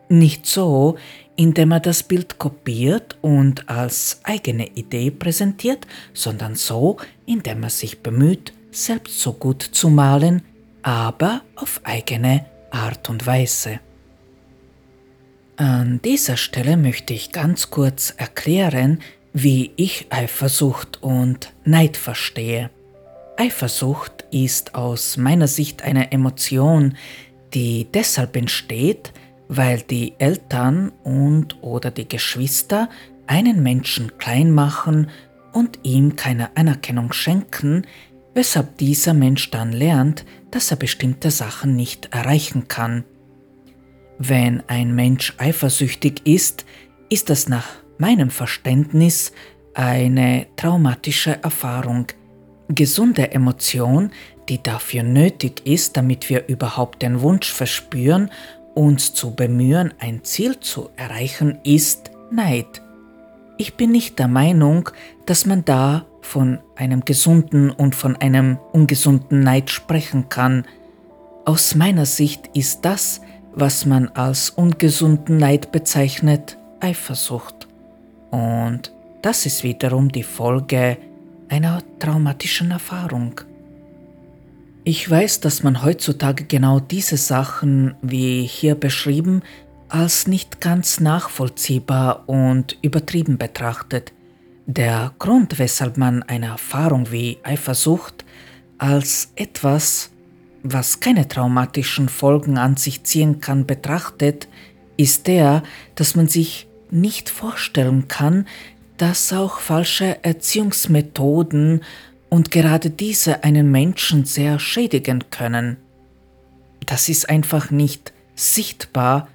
Nicht 0.07 0.45
so, 0.45 0.97
indem 1.35 1.71
er 1.71 1.79
das 1.79 2.03
Bild 2.03 2.37
kopiert 2.37 3.17
und 3.21 3.67
als 3.67 4.19
eigene 4.23 4.67
Idee 4.67 5.11
präsentiert, 5.11 5.85
sondern 6.13 6.55
so, 6.55 6.97
indem 7.25 7.63
er 7.63 7.69
sich 7.69 7.99
bemüht, 7.99 8.53
selbst 8.71 9.19
so 9.19 9.33
gut 9.33 9.61
zu 9.63 9.89
malen, 9.89 10.43
aber 10.83 11.41
auf 11.55 11.81
eigene 11.83 12.45
Art 12.71 13.09
und 13.09 13.25
Weise. 13.25 13.79
An 15.57 16.01
dieser 16.03 16.37
Stelle 16.37 16.77
möchte 16.77 17.13
ich 17.13 17.31
ganz 17.31 17.69
kurz 17.69 18.13
erklären, 18.17 18.99
wie 19.33 19.71
ich 19.77 20.07
Eifersucht 20.09 21.01
und 21.01 21.53
Neid 21.63 21.97
verstehe. 21.97 22.69
Eifersucht 23.37 24.25
ist 24.31 24.75
aus 24.75 25.17
meiner 25.17 25.47
Sicht 25.47 25.83
eine 25.83 26.11
Emotion, 26.11 26.95
die 27.55 27.87
deshalb 27.91 28.35
entsteht, 28.35 29.13
weil 29.47 29.81
die 29.81 30.13
Eltern 30.19 30.91
und 31.03 31.63
oder 31.63 31.89
die 31.89 32.07
Geschwister 32.07 32.89
einen 33.27 33.63
Menschen 33.63 34.17
klein 34.17 34.51
machen 34.51 35.09
und 35.53 35.79
ihm 35.83 36.15
keine 36.15 36.55
Anerkennung 36.57 37.13
schenken, 37.13 37.87
weshalb 38.33 38.77
dieser 38.77 39.13
Mensch 39.13 39.49
dann 39.49 39.71
lernt, 39.71 40.25
dass 40.51 40.69
er 40.69 40.77
bestimmte 40.77 41.31
Sachen 41.31 41.75
nicht 41.75 42.09
erreichen 42.13 42.67
kann. 42.67 43.05
Wenn 44.19 44.61
ein 44.67 44.93
Mensch 44.93 45.33
eifersüchtig 45.37 46.25
ist, 46.25 46.65
ist 47.09 47.29
das 47.29 47.47
nach 47.47 47.67
meinem 47.97 48.29
Verständnis 48.29 49.31
eine 49.73 50.47
traumatische 50.57 51.41
Erfahrung, 51.41 52.07
gesunde 52.67 53.31
Emotion, 53.31 54.11
die 54.49 54.61
dafür 54.61 55.03
nötig 55.03 55.65
ist, 55.65 55.97
damit 55.97 56.29
wir 56.29 56.47
überhaupt 56.47 57.01
den 57.01 57.21
Wunsch 57.21 57.51
verspüren, 57.51 58.29
uns 58.73 59.13
zu 59.13 59.33
bemühen, 59.33 59.93
ein 59.99 60.23
Ziel 60.23 60.59
zu 60.59 60.89
erreichen, 60.95 61.59
ist 61.63 62.11
Neid. 62.31 62.81
Ich 63.57 63.75
bin 63.75 63.91
nicht 63.91 64.19
der 64.19 64.27
Meinung, 64.27 64.89
dass 65.25 65.45
man 65.45 65.63
da 65.63 66.05
von 66.21 66.59
einem 66.75 67.05
gesunden 67.05 67.71
und 67.71 67.95
von 67.95 68.15
einem 68.17 68.57
ungesunden 68.73 69.39
Neid 69.39 69.69
sprechen 69.69 70.27
kann. 70.27 70.65
Aus 71.45 71.75
meiner 71.75 72.05
Sicht 72.05 72.49
ist 72.53 72.83
das, 72.83 73.21
was 73.53 73.85
man 73.85 74.09
als 74.09 74.49
ungesunden 74.49 75.37
Neid 75.37 75.71
bezeichnet, 75.71 76.57
Eifersucht. 76.81 77.67
Und 78.31 78.91
das 79.21 79.45
ist 79.45 79.63
wiederum 79.63 80.11
die 80.11 80.23
Folge 80.23 80.97
einer 81.47 81.81
traumatischen 81.99 82.71
Erfahrung. 82.71 83.39
Ich 84.87 85.09
weiß, 85.09 85.39
dass 85.39 85.63
man 85.63 85.83
heutzutage 85.83 86.43
genau 86.43 86.79
diese 86.79 87.17
Sachen, 87.17 87.95
wie 88.03 88.43
hier 88.43 88.75
beschrieben, 88.75 89.41
als 89.89 90.27
nicht 90.27 90.61
ganz 90.61 90.99
nachvollziehbar 90.99 92.29
und 92.29 92.77
übertrieben 92.83 93.39
betrachtet. 93.39 94.13
Der 94.67 95.11
Grund, 95.17 95.57
weshalb 95.57 95.97
man 95.97 96.21
eine 96.21 96.45
Erfahrung 96.49 97.11
wie 97.11 97.39
Eifersucht 97.41 98.25
als 98.77 99.31
etwas, 99.35 100.11
was 100.61 100.99
keine 100.99 101.27
traumatischen 101.27 102.07
Folgen 102.07 102.59
an 102.59 102.77
sich 102.77 103.03
ziehen 103.05 103.39
kann, 103.39 103.65
betrachtet, 103.65 104.47
ist 104.97 105.25
der, 105.25 105.63
dass 105.95 106.13
man 106.13 106.27
sich 106.27 106.67
nicht 106.91 107.31
vorstellen 107.31 108.07
kann, 108.07 108.47
dass 108.97 109.33
auch 109.33 109.61
falsche 109.61 110.23
Erziehungsmethoden 110.23 111.81
und 112.35 112.51
gerade 112.51 112.89
diese 112.89 113.45
einen 113.45 113.71
Menschen 113.71 114.25
sehr 114.25 114.59
schädigen 114.59 115.23
können. 115.29 115.77
Das 116.85 117.07
ist 117.07 117.29
einfach 117.29 117.71
nicht 117.71 118.11
sichtbar, 118.35 119.29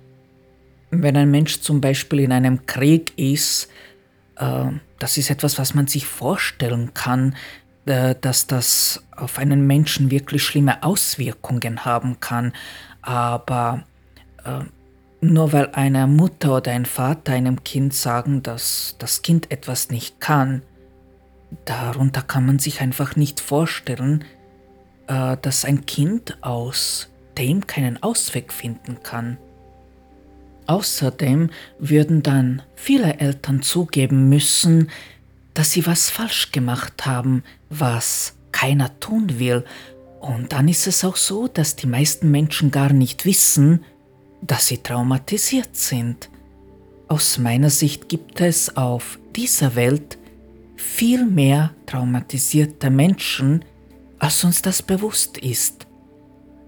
wenn 0.91 1.17
ein 1.17 1.31
Mensch 1.31 1.63
zum 1.63 1.81
Beispiel 1.81 2.21
in 2.21 2.31
einem 2.31 2.67
Krieg 2.67 3.15
ist. 3.17 3.71
Äh, 4.37 4.73
das 4.99 5.17
ist 5.17 5.31
etwas, 5.31 5.59
was 5.59 5.73
man 5.73 5.87
sich 5.87 6.05
vorstellen 6.05 6.93
kann, 6.93 7.37
äh, 7.87 8.17
dass 8.21 8.47
das 8.47 9.03
auf 9.17 9.39
einen 9.39 9.67
Menschen 9.67 10.11
wirklich 10.11 10.43
schlimme 10.43 10.83
Auswirkungen 10.83 11.87
haben 11.87 12.21
kann. 12.21 12.53
Aber 13.01 13.85
äh, 14.45 14.65
nur 15.23 15.55
weil 15.55 15.71
eine 15.73 16.07
Mutter 16.07 16.59
oder 16.59 16.73
ein 16.73 16.85
Vater 16.85 17.33
einem 17.33 17.65
Kind 17.65 17.95
sagen, 17.95 18.43
dass 18.43 18.97
das 18.99 19.23
Kind 19.23 19.51
etwas 19.51 19.89
nicht 19.89 20.21
kann, 20.21 20.61
darunter 21.65 22.23
kann 22.23 22.47
man 22.47 22.59
sich 22.59 22.81
einfach 22.81 23.17
nicht 23.17 23.41
vorstellen, 23.41 24.25
äh, 25.07 25.37
dass 25.41 25.65
ein 25.65 25.87
Kind 25.87 26.39
aus 26.43 27.09
dem 27.39 27.67
keinen 27.67 28.03
Ausweg 28.03 28.53
finden 28.53 29.03
kann. 29.03 29.39
Außerdem 30.67 31.51
würden 31.79 32.23
dann 32.23 32.63
viele 32.77 33.19
Eltern 33.19 33.63
zugeben 33.63 34.29
müssen, 34.29 34.91
dass 35.55 35.73
sie 35.73 35.85
was 35.87 36.11
falsch 36.11 36.53
gemacht 36.53 37.07
haben, 37.07 37.43
was 37.69 38.35
keiner 38.53 38.99
tun 39.01 39.39
will. 39.39 39.65
Und 40.21 40.53
dann 40.53 40.69
ist 40.69 40.87
es 40.87 41.05
auch 41.05 41.17
so, 41.17 41.49
dass 41.49 41.77
die 41.77 41.89
meisten 41.89 42.31
Menschen 42.31 42.71
gar 42.71 42.93
nicht 42.93 43.25
wissen, 43.25 43.85
dass 44.43 44.69
sie 44.69 44.79
traumatisiert 44.79 45.77
sind. 45.77 46.31
Aus 47.09 47.39
meiner 47.39 47.71
Sicht 47.71 48.09
gibt 48.09 48.41
es 48.41 48.77
auf 48.77 49.19
dieser 49.35 49.75
Welt 49.75 50.19
viel 50.81 51.27
mehr 51.27 51.75
traumatisierte 51.87 52.91
Menschen, 52.91 53.65
als 54.19 54.43
uns 54.45 54.63
das 54.63 54.83
bewusst 54.83 55.39
ist. 55.39 55.87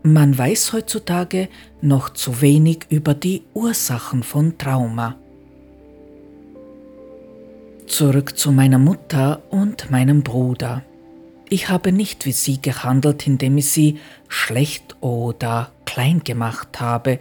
Man 0.02 0.36
weiß 0.36 0.72
heutzutage 0.72 1.48
noch 1.80 2.10
zu 2.10 2.40
wenig 2.40 2.86
über 2.88 3.14
die 3.14 3.42
Ursachen 3.54 4.22
von 4.22 4.58
Trauma. 4.58 5.16
Zurück 7.86 8.38
zu 8.38 8.52
meiner 8.52 8.78
Mutter 8.78 9.42
und 9.50 9.90
meinem 9.90 10.22
Bruder. 10.22 10.82
Ich 11.48 11.68
habe 11.68 11.92
nicht 11.92 12.26
wie 12.26 12.32
sie 12.32 12.60
gehandelt, 12.60 13.26
indem 13.26 13.58
ich 13.58 13.70
sie 13.70 13.98
schlecht 14.28 14.96
oder 15.00 15.72
klein 15.84 16.22
gemacht 16.24 16.80
habe. 16.80 17.18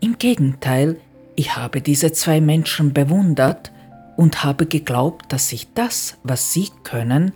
Im 0.00 0.18
Gegenteil, 0.18 1.00
ich 1.36 1.56
habe 1.56 1.80
diese 1.80 2.12
zwei 2.12 2.40
Menschen 2.40 2.92
bewundert 2.92 3.70
und 4.18 4.42
habe 4.42 4.66
geglaubt, 4.66 5.32
dass 5.32 5.52
ich 5.52 5.72
das, 5.74 6.18
was 6.24 6.52
sie 6.52 6.70
können, 6.82 7.32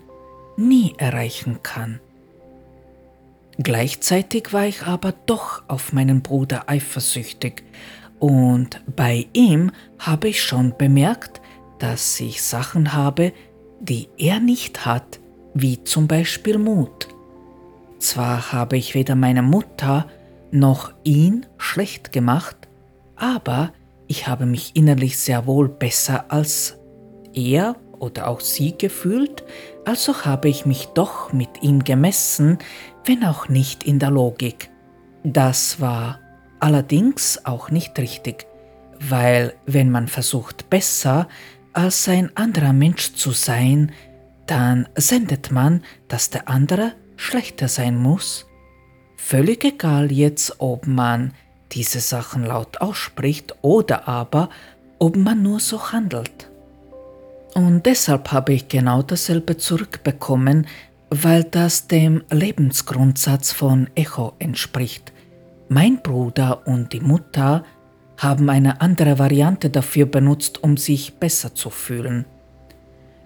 nie 0.56 0.94
erreichen 0.98 1.60
kann. 1.62 2.00
Gleichzeitig 3.56 4.52
war 4.52 4.66
ich 4.66 4.82
aber 4.82 5.14
doch 5.26 5.62
auf 5.68 5.92
meinen 5.92 6.22
Bruder 6.22 6.68
eifersüchtig 6.68 7.62
und 8.18 8.82
bei 8.96 9.28
ihm 9.32 9.70
habe 10.00 10.28
ich 10.28 10.42
schon 10.42 10.74
bemerkt, 10.76 11.40
dass 11.78 12.18
ich 12.18 12.42
Sachen 12.42 12.94
habe, 12.94 13.32
die 13.80 14.08
er 14.18 14.40
nicht 14.40 14.84
hat 14.84 15.20
wie 15.54 15.84
zum 15.84 16.08
Beispiel 16.08 16.58
Mut. 16.58 17.06
Zwar 18.00 18.52
habe 18.52 18.76
ich 18.76 18.96
weder 18.96 19.14
meine 19.14 19.42
Mutter 19.42 20.08
noch 20.50 20.92
ihn 21.04 21.46
schlecht 21.58 22.10
gemacht, 22.10 22.56
aber 23.14 23.72
ich 24.12 24.26
habe 24.26 24.44
mich 24.44 24.76
innerlich 24.76 25.16
sehr 25.16 25.46
wohl 25.46 25.70
besser 25.70 26.26
als 26.30 26.78
er 27.32 27.76
oder 27.98 28.28
auch 28.28 28.40
sie 28.40 28.76
gefühlt, 28.76 29.42
also 29.86 30.26
habe 30.26 30.50
ich 30.50 30.66
mich 30.66 30.88
doch 30.88 31.32
mit 31.32 31.62
ihm 31.62 31.82
gemessen, 31.82 32.58
wenn 33.06 33.24
auch 33.24 33.48
nicht 33.48 33.84
in 33.84 33.98
der 33.98 34.10
Logik. 34.10 34.68
Das 35.24 35.80
war 35.80 36.20
allerdings 36.60 37.46
auch 37.46 37.70
nicht 37.70 37.98
richtig, 37.98 38.46
weil 39.00 39.54
wenn 39.64 39.90
man 39.90 40.08
versucht 40.08 40.68
besser 40.68 41.26
als 41.72 42.06
ein 42.06 42.36
anderer 42.36 42.74
Mensch 42.74 43.14
zu 43.14 43.30
sein, 43.30 43.92
dann 44.46 44.90
sendet 44.94 45.50
man, 45.50 45.84
dass 46.08 46.28
der 46.28 46.50
andere 46.50 46.92
schlechter 47.16 47.66
sein 47.66 47.96
muss. 47.96 48.46
Völlig 49.16 49.64
egal 49.64 50.12
jetzt, 50.12 50.56
ob 50.58 50.86
man 50.86 51.32
diese 51.72 52.00
Sachen 52.00 52.44
laut 52.44 52.80
ausspricht 52.80 53.54
oder 53.62 54.08
aber 54.08 54.50
ob 54.98 55.16
man 55.16 55.42
nur 55.42 55.60
so 55.60 55.92
handelt. 55.92 56.50
Und 57.54 57.84
deshalb 57.86 58.32
habe 58.32 58.54
ich 58.54 58.68
genau 58.68 59.02
dasselbe 59.02 59.56
zurückbekommen, 59.56 60.66
weil 61.10 61.44
das 61.44 61.88
dem 61.88 62.22
Lebensgrundsatz 62.30 63.52
von 63.52 63.90
Echo 63.94 64.32
entspricht. 64.38 65.12
Mein 65.68 66.02
Bruder 66.02 66.66
und 66.66 66.92
die 66.92 67.00
Mutter 67.00 67.64
haben 68.16 68.48
eine 68.48 68.80
andere 68.80 69.18
Variante 69.18 69.68
dafür 69.68 70.06
benutzt, 70.06 70.62
um 70.62 70.76
sich 70.76 71.14
besser 71.14 71.54
zu 71.54 71.70
fühlen. 71.70 72.24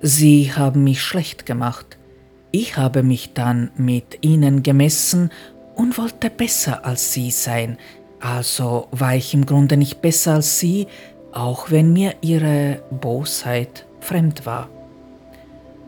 Sie 0.00 0.52
haben 0.52 0.84
mich 0.84 1.02
schlecht 1.02 1.46
gemacht. 1.46 1.98
Ich 2.50 2.76
habe 2.76 3.02
mich 3.02 3.34
dann 3.34 3.70
mit 3.76 4.18
ihnen 4.22 4.62
gemessen 4.62 5.30
und 5.74 5.98
wollte 5.98 6.30
besser 6.30 6.84
als 6.84 7.12
sie 7.12 7.30
sein. 7.30 7.76
Also 8.26 8.88
war 8.90 9.14
ich 9.14 9.34
im 9.34 9.46
Grunde 9.46 9.76
nicht 9.76 10.02
besser 10.02 10.34
als 10.34 10.58
sie, 10.58 10.88
auch 11.30 11.70
wenn 11.70 11.92
mir 11.92 12.16
ihre 12.22 12.82
Bosheit 12.90 13.86
fremd 14.00 14.44
war. 14.44 14.68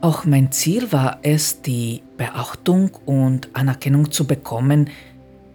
Auch 0.02 0.24
mein 0.24 0.52
Ziel 0.52 0.92
war 0.92 1.18
es, 1.22 1.62
die 1.62 2.00
Beachtung 2.16 2.92
und 3.06 3.48
Anerkennung 3.54 4.12
zu 4.12 4.24
bekommen, 4.24 4.88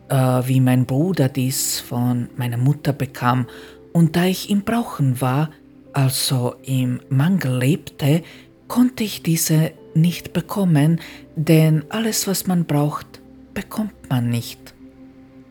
äh, 0.10 0.16
wie 0.16 0.60
mein 0.60 0.86
Bruder 0.86 1.30
dies 1.30 1.80
von 1.80 2.30
meiner 2.36 2.58
Mutter 2.58 2.92
bekam. 2.92 3.48
und 3.94 4.18
da 4.18 4.26
ich 4.26 4.50
im 4.50 4.64
Brauchen 4.64 5.22
war, 5.22 5.52
also 5.94 6.56
im 6.64 7.00
Mangel 7.08 7.60
lebte, 7.60 8.24
konnte 8.68 9.06
ich 9.06 9.24
diese 9.24 9.72
nicht 9.94 10.34
bekommen, 10.34 11.00
denn 11.38 11.86
alles, 11.90 12.28
was 12.28 12.46
man 12.46 12.66
braucht, 12.66 13.22
bekommt 13.54 14.10
man 14.10 14.30
nicht. 14.30 14.74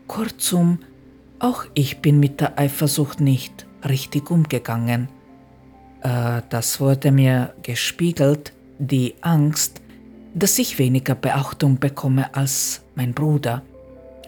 Kurzum, 0.07 0.79
auch 1.43 1.65
ich 1.73 1.99
bin 1.99 2.19
mit 2.19 2.39
der 2.39 2.57
Eifersucht 2.57 3.19
nicht 3.19 3.67
richtig 3.87 4.31
umgegangen. 4.31 5.09
Äh, 6.01 6.41
das 6.49 6.79
wurde 6.79 7.11
mir 7.11 7.53
gespiegelt, 7.61 8.53
die 8.79 9.15
Angst, 9.21 9.81
dass 10.33 10.57
ich 10.57 10.79
weniger 10.79 11.15
Beachtung 11.15 11.79
bekomme 11.79 12.33
als 12.33 12.81
mein 12.95 13.13
Bruder. 13.13 13.61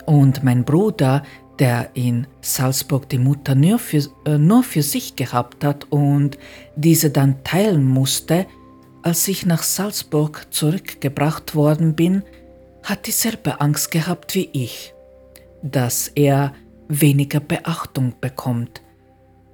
Und 0.06 0.44
mein 0.44 0.66
Bruder, 0.66 1.24
der 1.58 1.90
in 1.94 2.28
Salzburg 2.42 3.08
die 3.08 3.18
Mutter 3.18 3.56
nur 3.56 3.80
für, 3.80 4.06
äh, 4.26 4.38
nur 4.38 4.64
für 4.64 4.84
sich 4.84 5.16
gehabt 5.16 5.64
hat 5.64 5.86
und 5.90 6.38
diese 6.76 7.10
dann 7.12 7.44
teilen 7.44 7.86
musste, 7.86 8.46
als 9.04 9.28
ich 9.30 9.46
nach 9.46 9.64
Salzburg 9.64 10.48
zurückgebracht 10.50 11.56
worden 11.56 11.96
bin, 11.96 12.24
hat 12.84 13.08
dieselbe 13.08 13.62
Angst 13.62 13.90
gehabt 13.90 14.36
wie 14.36 14.50
ich, 14.52 14.94
dass 15.64 16.10
er 16.10 16.54
weniger 16.88 17.40
Beachtung 17.40 18.16
bekommt. 18.22 18.82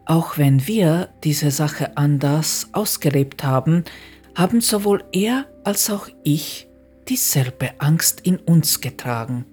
Auch 0.06 0.38
wenn 0.38 0.67
wir 0.67 1.10
diese 1.24 1.52
Sache 1.52 1.96
anders 1.98 2.70
ausgelebt 2.74 3.44
haben, 3.44 3.84
haben 4.36 4.62
sowohl 4.62 5.04
er 5.12 5.46
als 5.63 5.89
auch 5.89 6.08
ich 6.24 6.67
dieselbe 7.08 7.80
Angst 7.80 8.22
in 8.22 8.38
uns 8.38 8.82
getragen. 8.82 9.46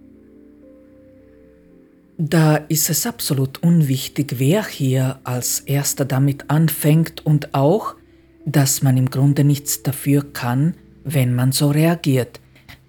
Da 2.16 2.56
ist 2.56 2.90
es 2.90 3.06
absolut 3.06 3.62
unwichtig, 3.62 4.34
wer 4.38 4.64
hier 4.64 5.20
als 5.22 5.60
erster 5.60 6.04
damit 6.04 6.50
anfängt 6.50 7.24
und 7.24 7.54
auch, 7.54 7.94
dass 8.44 8.82
man 8.82 8.96
im 8.96 9.10
Grunde 9.10 9.44
nichts 9.44 9.84
dafür 9.84 10.32
kann, 10.32 10.74
wenn 11.04 11.34
man 11.34 11.52
so 11.52 11.70
reagiert, 11.70 12.40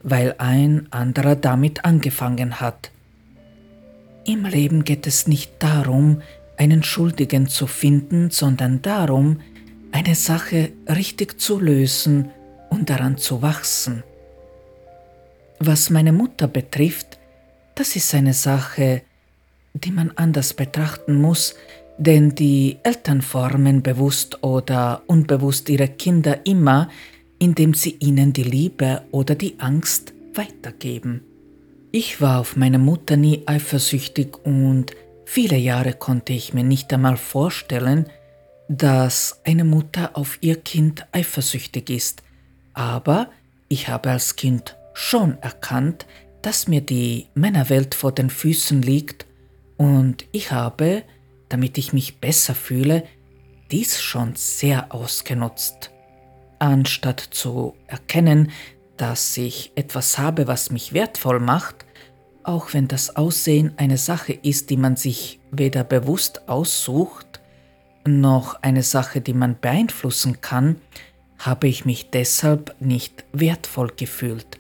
weil 0.02 0.34
ein 0.40 0.88
anderer 0.92 1.36
damit 1.36 1.86
angefangen 1.86 2.60
hat. 2.60 2.92
Im 4.30 4.46
Leben 4.46 4.84
geht 4.84 5.08
es 5.08 5.26
nicht 5.26 5.54
darum, 5.58 6.22
einen 6.56 6.84
Schuldigen 6.84 7.48
zu 7.48 7.66
finden, 7.66 8.30
sondern 8.30 8.80
darum, 8.84 9.42
eine 9.92 10.14
Sache 10.14 10.70
richtig 10.88 11.42
zu 11.42 11.60
lösen 11.60 12.30
und 12.70 12.92
daran 12.92 13.18
zu 13.18 13.42
wachsen. 13.42 14.04
Was 15.58 15.90
meine 15.90 16.12
Mutter 16.12 16.48
betrifft, 16.48 17.18
das 17.74 17.96
ist 17.96 18.14
eine 18.14 18.36
Sache, 18.36 19.02
die 19.74 19.90
man 19.90 20.12
anders 20.16 20.54
betrachten 20.54 21.16
muss, 21.20 21.56
denn 21.98 22.36
die 22.36 22.78
Eltern 22.84 23.24
formen 23.24 23.82
bewusst 23.82 24.44
oder 24.44 25.02
unbewusst 25.08 25.70
ihre 25.70 25.88
Kinder 25.88 26.46
immer, 26.46 26.90
indem 27.40 27.74
sie 27.74 27.96
ihnen 28.00 28.32
die 28.32 28.44
Liebe 28.44 29.02
oder 29.10 29.34
die 29.34 29.56
Angst 29.60 30.14
weitergeben. 30.36 31.29
Ich 31.92 32.22
war 32.22 32.40
auf 32.40 32.56
meine 32.56 32.78
Mutter 32.78 33.18
nie 33.18 33.42
eifersüchtig 33.48 34.38
und 34.46 34.96
viele 35.26 35.58
Jahre 35.58 35.94
konnte 35.94 36.34
ich 36.34 36.54
mir 36.54 36.64
nicht 36.64 36.94
einmal 36.94 37.18
vorstellen, 37.18 38.06
dass 38.68 39.42
eine 39.44 39.64
Mutter 39.64 40.16
auf 40.16 40.38
ihr 40.42 40.58
Kind 40.58 41.08
eifersüchtig 41.12 41.90
ist, 41.90 42.22
aber 42.74 43.32
ich 43.70 43.88
habe 43.88 44.12
als 44.12 44.36
Kind 44.36 44.78
schon 44.94 45.40
erkannt, 45.42 46.06
dass 46.44 46.68
mir 46.68 46.82
die 46.82 47.26
Männerwelt 47.34 47.96
vor 47.96 48.12
den 48.12 48.30
Füßen 48.30 48.84
liegt 48.84 49.26
und 49.76 50.26
ich 50.32 50.52
habe, 50.52 51.02
damit 51.50 51.80
ich 51.80 51.92
mich 51.92 52.20
besser 52.20 52.54
fühle, 52.54 53.04
dies 53.72 54.00
schon 54.00 54.36
sehr 54.36 54.94
ausgenutzt. 54.94 55.90
Anstatt 56.60 57.20
zu 57.20 57.74
erkennen, 57.88 58.52
dass 59.00 59.38
ich 59.38 59.72
etwas 59.76 60.18
habe, 60.18 60.48
was 60.48 60.72
mich 60.72 60.92
wertvoll 60.94 61.40
macht, 61.40 61.86
auch 62.44 62.74
wenn 62.74 62.88
das 62.88 63.16
Aussehen 63.16 63.74
eine 63.78 63.98
Sache 63.98 64.34
ist, 64.34 64.70
die 64.70 64.78
man 64.78 64.98
sich 64.98 65.40
weder 65.52 65.84
bewusst 65.86 66.50
aussucht, 66.50 67.40
noch 68.06 68.62
eine 68.62 68.84
Sache, 68.84 69.22
die 69.22 69.34
man 69.34 69.58
beeinflussen 69.60 70.42
kann, 70.42 70.82
habe 71.38 71.70
ich 71.70 71.86
mich 71.86 72.10
deshalb 72.10 72.76
nicht 72.82 73.24
wertvoll 73.32 73.94
gefühlt. 73.96 74.60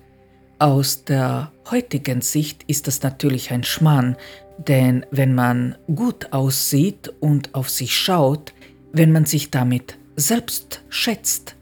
Aus 0.57 1.03
der 1.03 1.51
heutigen 1.69 2.21
Sicht 2.21 2.63
ist 2.67 2.87
das 2.87 3.01
natürlich 3.01 3.51
ein 3.51 3.63
Schmarrn, 3.63 4.15
denn 4.57 5.05
wenn 5.11 5.35
man 5.35 5.77
gut 5.93 6.31
aussieht 6.31 7.11
und 7.19 7.55
auf 7.55 7.69
sich 7.69 7.95
schaut, 7.95 8.53
wenn 8.93 9.11
man 9.11 9.25
sich 9.25 9.51
damit 9.51 9.97
selbst 10.15 10.83
schätzt, 10.89 11.55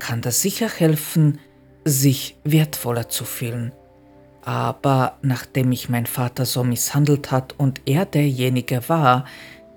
kann 0.00 0.20
das 0.20 0.42
sicher 0.42 0.68
helfen, 0.68 1.38
sich 1.84 2.36
wertvoller 2.44 3.08
zu 3.08 3.24
fühlen. 3.24 3.72
Aber 4.42 5.16
nachdem 5.22 5.70
mich 5.70 5.88
mein 5.88 6.06
Vater 6.06 6.44
so 6.44 6.64
misshandelt 6.64 7.30
hat 7.30 7.54
und 7.58 7.82
er 7.86 8.04
derjenige 8.04 8.88
war, 8.88 9.24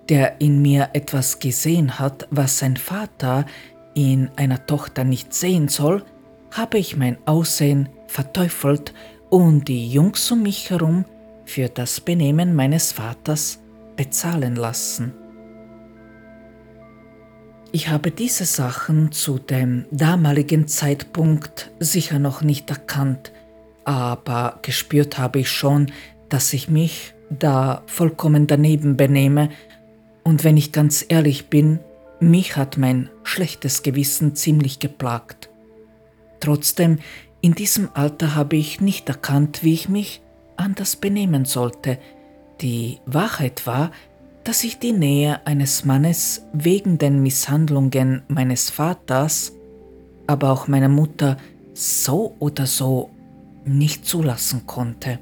der 0.10 0.42
in 0.42 0.62
mir 0.62 0.90
etwas 0.94 1.40
gesehen 1.40 2.00
hat, 2.00 2.28
was 2.32 2.60
sein 2.60 2.78
Vater 2.78 3.46
in 3.94 4.30
einer 4.36 4.66
Tochter 4.66 5.04
nicht 5.04 5.34
sehen 5.34 5.68
soll, 5.68 6.04
habe 6.52 6.78
ich 6.78 6.96
mein 6.96 7.18
Aussehen 7.26 7.90
verteufelt 8.08 8.94
und 9.30 9.68
die 9.68 9.90
Jungs 9.90 10.32
um 10.32 10.44
mich 10.44 10.70
herum 10.70 11.06
für 11.46 11.70
das 11.70 12.00
Benehmen 12.00 12.56
meines 12.56 12.92
Vaters 12.92 13.60
bezahlen 13.96 14.56
lassen. 14.56 15.14
Ich 17.78 17.90
habe 17.90 18.10
diese 18.10 18.46
Sachen 18.46 19.12
zu 19.12 19.38
dem 19.38 19.86
damaligen 19.92 20.68
Zeitpunkt 20.68 21.70
sicher 21.80 22.18
noch 22.18 22.42
nicht 22.42 22.72
erkannt, 22.72 23.32
aber 23.86 24.58
gespürt 24.64 25.20
habe 25.20 25.42
ich 25.42 25.52
schon, 25.52 25.92
dass 26.28 26.54
ich 26.54 26.70
mich 26.70 27.14
da 27.30 27.84
vollkommen 27.86 28.48
daneben 28.48 28.98
benehme 28.98 29.50
und 30.24 30.44
wenn 30.44 30.58
ich 30.58 30.72
ganz 30.72 31.06
ehrlich 31.08 31.52
bin, 31.52 31.80
mich 32.20 32.58
hat 32.58 32.80
mein 32.80 33.12
schlechtes 33.22 33.84
Gewissen 33.84 34.34
ziemlich 34.34 34.80
geplagt. 34.80 35.52
Trotzdem, 36.40 36.98
in 37.42 37.54
diesem 37.54 37.90
Alter 37.94 38.34
habe 38.34 38.56
ich 38.56 38.82
nicht 38.82 39.08
erkannt, 39.08 39.64
wie 39.64 39.76
ich 39.76 39.88
mich 39.88 40.24
anders 40.56 40.96
benehmen 40.96 41.46
sollte. 41.46 42.00
Die 42.60 43.02
Wahrheit 43.06 43.68
war, 43.68 43.92
dass 44.48 44.64
ich 44.64 44.80
die 44.80 44.94
Nähe 44.94 45.46
eines 45.46 45.84
Mannes 45.84 46.46
wegen 46.54 46.98
den 46.98 47.22
Misshandlungen 47.22 48.22
meines 48.30 48.70
Vaters, 48.70 49.52
aber 50.26 50.54
auch 50.54 50.70
meiner 50.70 50.88
Mutter 50.88 51.36
so 51.74 52.34
oder 52.40 52.66
so 52.66 53.10
nicht 53.66 54.06
zulassen 54.06 54.66
konnte. 54.66 55.20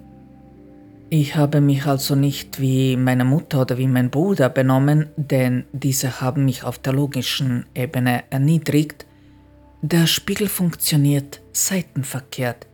Ich 1.09 1.35
habe 1.35 1.59
mich 1.59 1.88
also 1.88 2.13
nicht 2.13 2.61
wie 2.61 2.97
meine 2.97 3.25
Mutter 3.25 3.61
oder 3.61 3.79
wie 3.79 3.88
mein 3.88 4.11
Bruder 4.11 4.47
benommen, 4.47 5.07
denn 5.17 5.65
diese 5.71 6.21
haben 6.21 6.45
mich 6.45 6.63
auf 6.63 6.77
der 6.77 6.93
logischen 6.93 7.65
Ebene 7.73 8.25
erniedrigt. 8.29 9.07
Der 9.81 10.05
Spiegel 10.05 10.47
funktioniert 10.47 11.41
seitenverkehrt. 11.51 12.67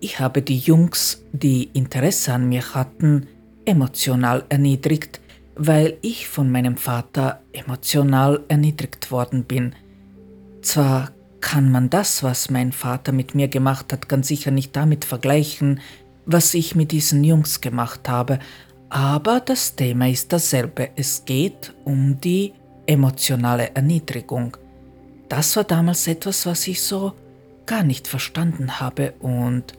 Ich 0.00 0.18
habe 0.18 0.42
die 0.42 0.58
Jungs, 0.58 1.22
die 1.30 1.70
Interesse 1.72 2.32
an 2.32 2.48
mir 2.48 2.74
hatten, 2.74 3.28
emotional 3.64 4.44
erniedrigt, 4.48 5.20
weil 5.56 5.98
ich 6.02 6.28
von 6.28 6.50
meinem 6.50 6.76
Vater 6.76 7.42
emotional 7.52 8.40
erniedrigt 8.48 9.10
worden 9.10 9.44
bin. 9.44 9.74
Zwar 10.62 11.12
kann 11.40 11.70
man 11.70 11.90
das, 11.90 12.22
was 12.22 12.50
mein 12.50 12.72
Vater 12.72 13.12
mit 13.12 13.34
mir 13.34 13.48
gemacht 13.48 13.92
hat, 13.92 14.08
ganz 14.08 14.28
sicher 14.28 14.50
nicht 14.50 14.74
damit 14.74 15.04
vergleichen, 15.04 15.80
was 16.26 16.54
ich 16.54 16.74
mit 16.74 16.90
diesen 16.90 17.22
Jungs 17.22 17.60
gemacht 17.60 18.08
habe, 18.08 18.38
aber 18.88 19.40
das 19.40 19.74
Thema 19.76 20.08
ist 20.08 20.32
dasselbe. 20.32 20.90
Es 20.96 21.24
geht 21.24 21.74
um 21.84 22.20
die 22.20 22.54
emotionale 22.86 23.74
Erniedrigung. 23.74 24.56
Das 25.28 25.56
war 25.56 25.64
damals 25.64 26.06
etwas, 26.06 26.46
was 26.46 26.66
ich 26.66 26.80
so 26.82 27.12
gar 27.66 27.82
nicht 27.82 28.08
verstanden 28.08 28.80
habe 28.80 29.14
und 29.20 29.74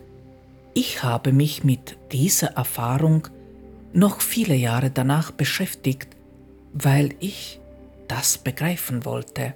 ich 0.74 1.04
habe 1.04 1.32
mich 1.32 1.64
mit 1.64 1.98
dieser 2.12 2.48
Erfahrung 2.58 3.30
noch 3.96 4.22
viele 4.22 4.56
Jahre 4.56 4.92
danach 4.92 5.32
beschäftigt, 5.32 6.10
weil 6.74 7.16
ich 7.20 7.60
das 8.08 8.38
begreifen 8.38 9.06
wollte. 9.06 9.54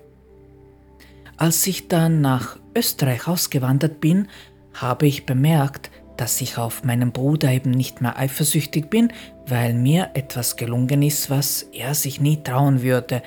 Als 1.38 1.68
ich 1.68 1.88
dann 1.88 2.22
nach 2.22 2.58
Österreich 2.76 3.28
ausgewandert 3.28 4.00
bin, 4.02 4.28
habe 4.74 5.08
ich 5.08 5.26
bemerkt, 5.26 5.92
dass 6.18 6.42
ich 6.42 6.58
auf 6.58 6.84
meinen 6.84 7.12
Bruder 7.12 7.52
eben 7.52 7.72
nicht 7.72 8.02
mehr 8.02 8.18
eifersüchtig 8.18 8.90
bin, 8.90 9.14
weil 9.48 9.74
mir 9.74 10.12
etwas 10.16 10.58
gelungen 10.58 11.02
ist, 11.02 11.30
was 11.30 11.64
er 11.64 11.96
sich 11.96 12.20
nie 12.20 12.44
trauen 12.44 12.82
würde. 12.82 13.22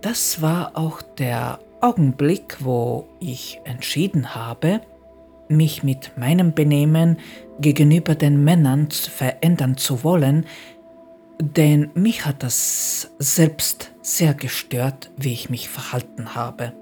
Das 0.00 0.40
war 0.40 0.76
auch 0.76 1.02
der 1.02 1.58
Augenblick, 1.80 2.58
wo 2.60 3.08
ich 3.20 3.60
entschieden 3.64 4.34
habe, 4.34 4.80
mich 5.48 5.82
mit 5.82 6.16
meinem 6.16 6.54
Benehmen 6.54 7.18
gegenüber 7.60 8.14
den 8.14 8.42
Männern 8.42 8.88
verändern 8.90 9.76
zu 9.76 10.04
wollen, 10.04 10.46
denn 11.40 11.90
mich 11.94 12.26
hat 12.26 12.42
das 12.42 13.10
selbst 13.18 13.92
sehr 14.02 14.34
gestört, 14.34 15.10
wie 15.16 15.32
ich 15.32 15.50
mich 15.50 15.68
verhalten 15.68 16.34
habe. 16.34 16.72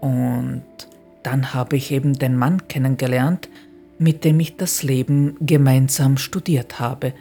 Und 0.00 0.64
dann 1.22 1.54
habe 1.54 1.76
ich 1.76 1.90
eben 1.90 2.14
den 2.14 2.36
Mann 2.36 2.68
kennengelernt, 2.68 3.48
mit 3.98 4.24
dem 4.24 4.40
ich 4.40 4.56
das 4.56 4.82
Leben 4.82 5.36
gemeinsam 5.40 6.16
studiert 6.16 6.80
habe. 6.80 7.12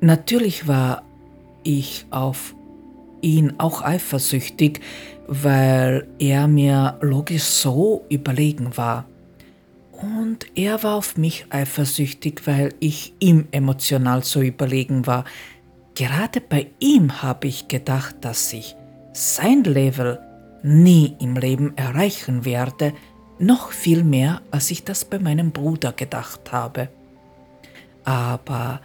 Natürlich 0.00 0.68
war 0.68 1.02
ich 1.64 2.06
auf 2.10 2.54
ihn 3.20 3.54
auch 3.58 3.82
eifersüchtig, 3.82 4.80
weil 5.26 6.08
er 6.18 6.48
mir 6.48 6.98
logisch 7.00 7.44
so 7.44 8.04
überlegen 8.08 8.76
war. 8.76 9.06
Und 10.00 10.46
er 10.54 10.82
war 10.82 10.94
auf 10.94 11.16
mich 11.16 11.46
eifersüchtig, 11.50 12.46
weil 12.46 12.74
ich 12.78 13.12
ihm 13.18 13.48
emotional 13.50 14.22
so 14.22 14.40
überlegen 14.40 15.06
war. 15.06 15.24
Gerade 15.94 16.40
bei 16.40 16.68
ihm 16.78 17.22
habe 17.22 17.48
ich 17.48 17.66
gedacht, 17.66 18.16
dass 18.20 18.52
ich 18.52 18.76
sein 19.12 19.64
Level 19.64 20.20
nie 20.62 21.16
im 21.18 21.34
Leben 21.34 21.76
erreichen 21.76 22.44
werde, 22.44 22.92
noch 23.40 23.72
viel 23.72 24.04
mehr, 24.04 24.42
als 24.50 24.70
ich 24.70 24.84
das 24.84 25.04
bei 25.04 25.18
meinem 25.18 25.50
Bruder 25.50 25.92
gedacht 25.92 26.52
habe. 26.52 26.88
Aber 28.04 28.80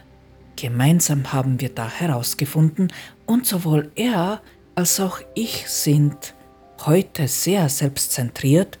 gemeinsam 0.56 1.32
haben 1.32 1.60
wir 1.60 1.68
da 1.68 1.88
herausgefunden 1.88 2.92
und 3.26 3.46
sowohl 3.46 3.90
er 3.94 4.40
als 4.74 4.98
auch 4.98 5.20
ich 5.34 5.68
sind 5.68 6.34
heute 6.84 7.28
sehr 7.28 7.68
selbstzentriert 7.68 8.78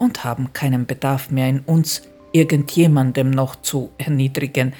und 0.00 0.24
haben 0.24 0.52
keinen 0.52 0.86
Bedarf 0.86 1.30
mehr 1.30 1.48
in 1.48 1.60
uns, 1.60 2.02
irgendjemandem 2.32 3.30
noch 3.30 3.54
zu 3.56 3.90
erniedrigen. 3.98 4.72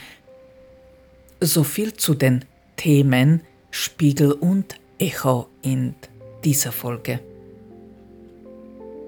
So 1.40 1.62
viel 1.62 1.94
zu 1.94 2.14
den 2.14 2.44
Themen 2.76 3.42
Spiegel 3.70 4.32
und 4.32 4.76
Echo 4.98 5.46
in 5.62 5.94
dieser 6.42 6.72
Folge. 6.72 7.20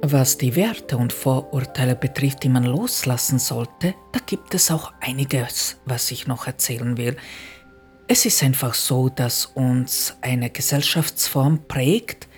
Was 0.02 0.36
die 0.36 0.54
Werte 0.56 0.96
und 0.96 1.12
Vorurteile 1.12 1.94
betrifft, 1.94 2.42
die 2.42 2.48
man 2.48 2.64
loslassen 2.64 3.38
sollte, 3.38 3.94
da 4.12 4.20
gibt 4.26 4.54
es 4.54 4.70
auch 4.70 4.92
einiges, 5.00 5.78
was 5.84 6.10
ich 6.10 6.26
noch 6.26 6.46
erzählen 6.46 6.96
will. 6.96 7.16
Es 8.08 8.26
ist 8.26 8.42
einfach 8.42 8.74
so, 8.74 9.08
dass 9.08 9.46
uns 9.46 10.16
eine 10.20 10.50
Gesellschaftsform 10.50 11.60
prägt, 11.68 12.28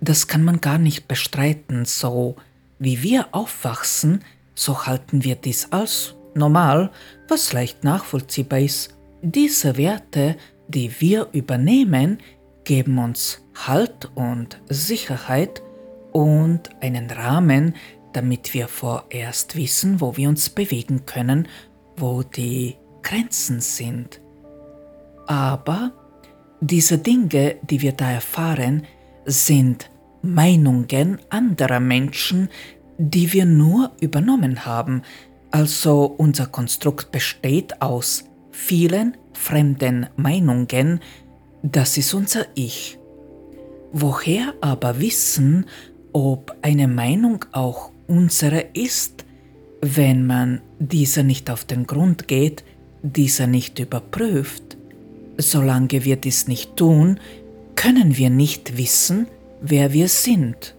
das 0.00 0.28
kann 0.28 0.44
man 0.44 0.60
gar 0.60 0.78
nicht 0.78 1.08
bestreiten, 1.08 1.84
so 1.84 2.36
wie 2.78 3.02
wir 3.02 3.28
aufwachsen, 3.32 4.24
so 4.54 4.86
halten 4.86 5.24
wir 5.24 5.36
dies 5.36 5.72
als 5.72 6.14
normal, 6.34 6.90
was 7.28 7.52
leicht 7.52 7.84
nachvollziehbar 7.84 8.60
ist. 8.60 8.96
Diese 9.22 9.76
Werte, 9.76 10.36
die 10.68 11.00
wir 11.00 11.28
übernehmen, 11.32 12.18
geben 12.64 12.98
uns 12.98 13.42
Halt 13.66 14.10
und 14.14 14.60
Sicherheit, 14.68 15.62
und 16.12 16.70
einen 16.80 17.10
Rahmen, 17.10 17.74
damit 18.12 18.54
wir 18.54 18.68
vorerst 18.68 19.56
wissen, 19.56 20.00
wo 20.00 20.16
wir 20.16 20.28
uns 20.28 20.50
bewegen 20.50 21.06
können, 21.06 21.48
wo 21.96 22.22
die 22.22 22.76
Grenzen 23.02 23.60
sind. 23.60 24.20
Aber 25.26 25.92
diese 26.60 26.98
Dinge, 26.98 27.56
die 27.62 27.82
wir 27.82 27.92
da 27.92 28.10
erfahren, 28.10 28.84
sind 29.24 29.90
Meinungen 30.22 31.18
anderer 31.30 31.80
Menschen, 31.80 32.48
die 32.98 33.32
wir 33.32 33.46
nur 33.46 33.92
übernommen 34.00 34.64
haben. 34.66 35.02
Also 35.50 36.04
unser 36.04 36.46
Konstrukt 36.46 37.12
besteht 37.12 37.80
aus 37.80 38.24
vielen 38.50 39.16
fremden 39.32 40.06
Meinungen, 40.16 41.00
das 41.62 41.96
ist 41.96 42.14
unser 42.14 42.46
Ich. 42.54 42.98
Woher 43.92 44.54
aber 44.60 45.00
wissen, 45.00 45.66
ob 46.12 46.56
eine 46.62 46.88
Meinung 46.88 47.44
auch 47.52 47.90
unsere 48.06 48.60
ist, 48.72 49.24
wenn 49.80 50.26
man 50.26 50.60
dieser 50.78 51.22
nicht 51.22 51.50
auf 51.50 51.64
den 51.64 51.86
Grund 51.86 52.28
geht, 52.28 52.64
dieser 53.02 53.46
nicht 53.46 53.78
überprüft. 53.78 54.76
Solange 55.36 56.04
wir 56.04 56.16
dies 56.16 56.48
nicht 56.48 56.76
tun, 56.76 57.20
können 57.76 58.16
wir 58.16 58.28
nicht 58.28 58.76
wissen, 58.76 59.28
wer 59.60 59.92
wir 59.92 60.08
sind. 60.08 60.74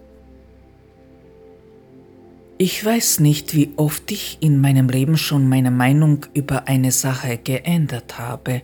Ich 2.58 2.84
weiß 2.84 3.20
nicht, 3.20 3.54
wie 3.54 3.72
oft 3.76 4.10
ich 4.10 4.38
in 4.40 4.60
meinem 4.60 4.88
Leben 4.88 5.16
schon 5.16 5.48
meine 5.48 5.70
Meinung 5.70 6.26
über 6.34 6.68
eine 6.68 6.92
Sache 6.92 7.38
geändert 7.38 8.18
habe. 8.18 8.62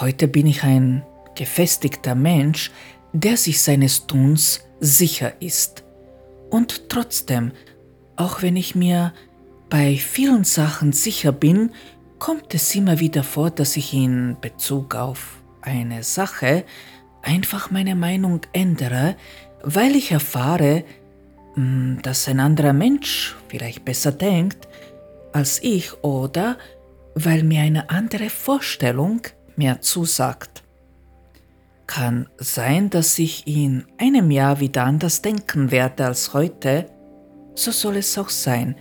Heute 0.00 0.26
bin 0.26 0.46
ich 0.46 0.62
ein 0.62 1.04
gefestigter 1.34 2.14
Mensch, 2.14 2.70
der 3.12 3.36
sich 3.36 3.60
seines 3.60 4.06
Tuns 4.06 4.60
sicher 4.80 5.34
ist. 5.40 5.84
Und 6.50 6.88
trotzdem, 6.88 7.52
auch 8.16 8.40
wenn 8.40 8.56
ich 8.56 8.74
mir 8.74 9.12
bei 9.68 9.96
vielen 9.96 10.44
Sachen 10.44 10.92
sicher 10.92 11.32
bin, 11.32 11.72
kommt 12.18 12.54
es 12.54 12.74
immer 12.74 13.00
wieder 13.00 13.22
vor, 13.22 13.50
dass 13.50 13.76
ich 13.76 13.92
in 13.92 14.36
Bezug 14.40 14.94
auf 14.94 15.42
eine 15.60 16.02
Sache 16.02 16.64
einfach 17.22 17.70
meine 17.70 17.94
Meinung 17.94 18.40
ändere, 18.52 19.16
weil 19.62 19.96
ich 19.96 20.12
erfahre, 20.12 20.84
hm, 21.54 21.98
dass 22.02 22.28
ein 22.28 22.40
anderer 22.40 22.72
Mensch 22.72 23.36
vielleicht 23.48 23.84
besser 23.84 24.12
denkt 24.12 24.68
als 25.32 25.62
ich 25.62 25.92
oder 26.02 26.56
weil 27.14 27.42
mir 27.42 27.60
eine 27.60 27.90
andere 27.90 28.30
Vorstellung 28.30 29.22
mehr 29.56 29.80
zusagt. 29.80 30.62
Kann 31.86 32.28
sein, 32.38 32.90
dass 32.90 33.18
ich 33.18 33.46
in 33.46 33.84
einem 33.98 34.30
Jahr 34.30 34.60
wieder 34.60 34.84
anders 34.84 35.22
denken 35.22 35.70
werde 35.70 36.06
als 36.06 36.32
heute, 36.32 36.86
so 37.54 37.70
soll 37.70 37.96
es 37.96 38.16
auch 38.18 38.28
sein. 38.28 38.76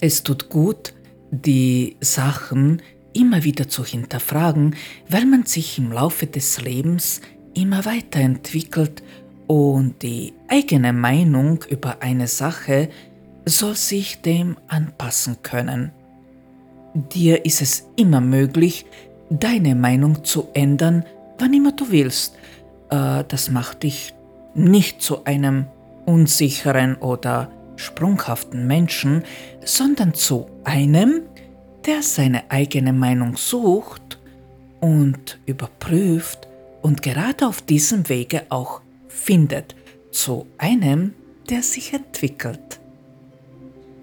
Es 0.00 0.22
tut 0.22 0.50
gut, 0.50 0.94
die 1.30 1.96
Sachen 2.00 2.82
immer 3.12 3.44
wieder 3.44 3.68
zu 3.68 3.84
hinterfragen, 3.84 4.76
weil 5.08 5.26
man 5.26 5.46
sich 5.46 5.78
im 5.78 5.92
Laufe 5.92 6.26
des 6.26 6.60
Lebens 6.60 7.20
immer 7.54 7.84
weiterentwickelt 7.84 9.02
und 9.46 10.02
die 10.02 10.32
eigene 10.48 10.92
Meinung 10.92 11.64
über 11.68 11.96
eine 12.00 12.26
Sache 12.26 12.88
soll 13.44 13.74
sich 13.74 14.22
dem 14.22 14.56
anpassen 14.68 15.38
können. 15.42 15.92
Dir 16.94 17.44
ist 17.44 17.62
es 17.62 17.88
immer 17.96 18.20
möglich, 18.20 18.86
deine 19.30 19.74
Meinung 19.74 20.24
zu 20.24 20.48
ändern, 20.52 21.04
wann 21.38 21.54
immer 21.54 21.72
du 21.72 21.90
willst. 21.90 22.36
Äh, 22.90 23.24
das 23.26 23.50
macht 23.50 23.82
dich 23.82 24.14
nicht 24.54 25.00
zu 25.00 25.24
einem 25.24 25.66
unsicheren 26.04 26.96
oder 26.96 27.50
sprunghaften 27.76 28.66
Menschen, 28.66 29.24
sondern 29.64 30.14
zu 30.14 30.46
einem, 30.64 31.22
der 31.86 32.02
seine 32.02 32.50
eigene 32.50 32.92
Meinung 32.92 33.36
sucht 33.36 34.18
und 34.80 35.38
überprüft 35.46 36.46
und 36.82 37.02
gerade 37.02 37.46
auf 37.46 37.62
diesem 37.62 38.08
Wege 38.08 38.42
auch 38.50 38.81
findet, 39.12 39.74
zu 40.10 40.46
einem, 40.58 41.14
der 41.48 41.62
sich 41.62 41.92
entwickelt. 41.92 42.80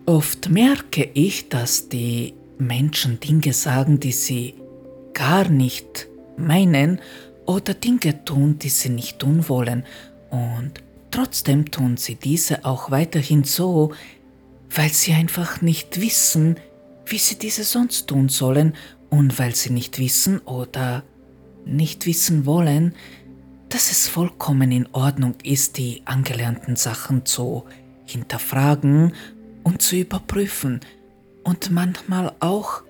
Oft 0.06 0.50
merke 0.50 1.10
ich, 1.14 1.50
dass 1.50 1.90
die 1.90 2.34
Menschen 2.58 3.20
Dinge 3.20 3.54
sagen, 3.54 4.00
die 4.00 4.12
sie 4.12 4.56
gar 5.14 5.48
nicht 5.50 6.08
meinen 6.38 7.00
oder 7.46 7.74
Dinge 7.74 8.24
tun, 8.26 8.60
die 8.60 8.70
sie 8.70 8.90
nicht 8.90 9.20
tun 9.20 9.48
wollen. 9.50 9.86
Und 10.30 10.74
trotzdem 11.12 11.70
tun 11.72 11.98
sie 11.98 12.16
diese 12.16 12.66
auch 12.66 12.92
weiterhin 12.92 13.44
so, 13.44 13.94
weil 14.74 14.90
sie 14.90 15.14
einfach 15.14 15.62
nicht 15.62 16.02
wissen, 16.02 16.58
wie 17.06 17.18
sie 17.18 17.38
diese 17.38 17.64
sonst 17.64 18.08
tun 18.08 18.30
sollen 18.30 18.76
und 19.10 19.40
weil 19.40 19.56
sie 19.56 19.72
nicht 19.72 20.00
wissen 20.00 20.40
oder 20.40 21.04
nicht 21.66 22.06
wissen 22.06 22.46
wollen, 22.46 22.94
dass 23.70 23.92
es 23.92 24.08
vollkommen 24.08 24.72
in 24.72 24.88
Ordnung 24.94 25.36
ist, 25.44 25.78
die 25.78 26.02
angelernten 26.06 26.76
Sachen 26.76 27.26
zu 27.26 27.66
hinterfragen 28.06 29.14
und 29.64 29.82
zu 29.82 29.96
überprüfen. 29.96 30.82
Und 31.44 31.72
manchmal 31.72 32.34
auch, 32.40 32.82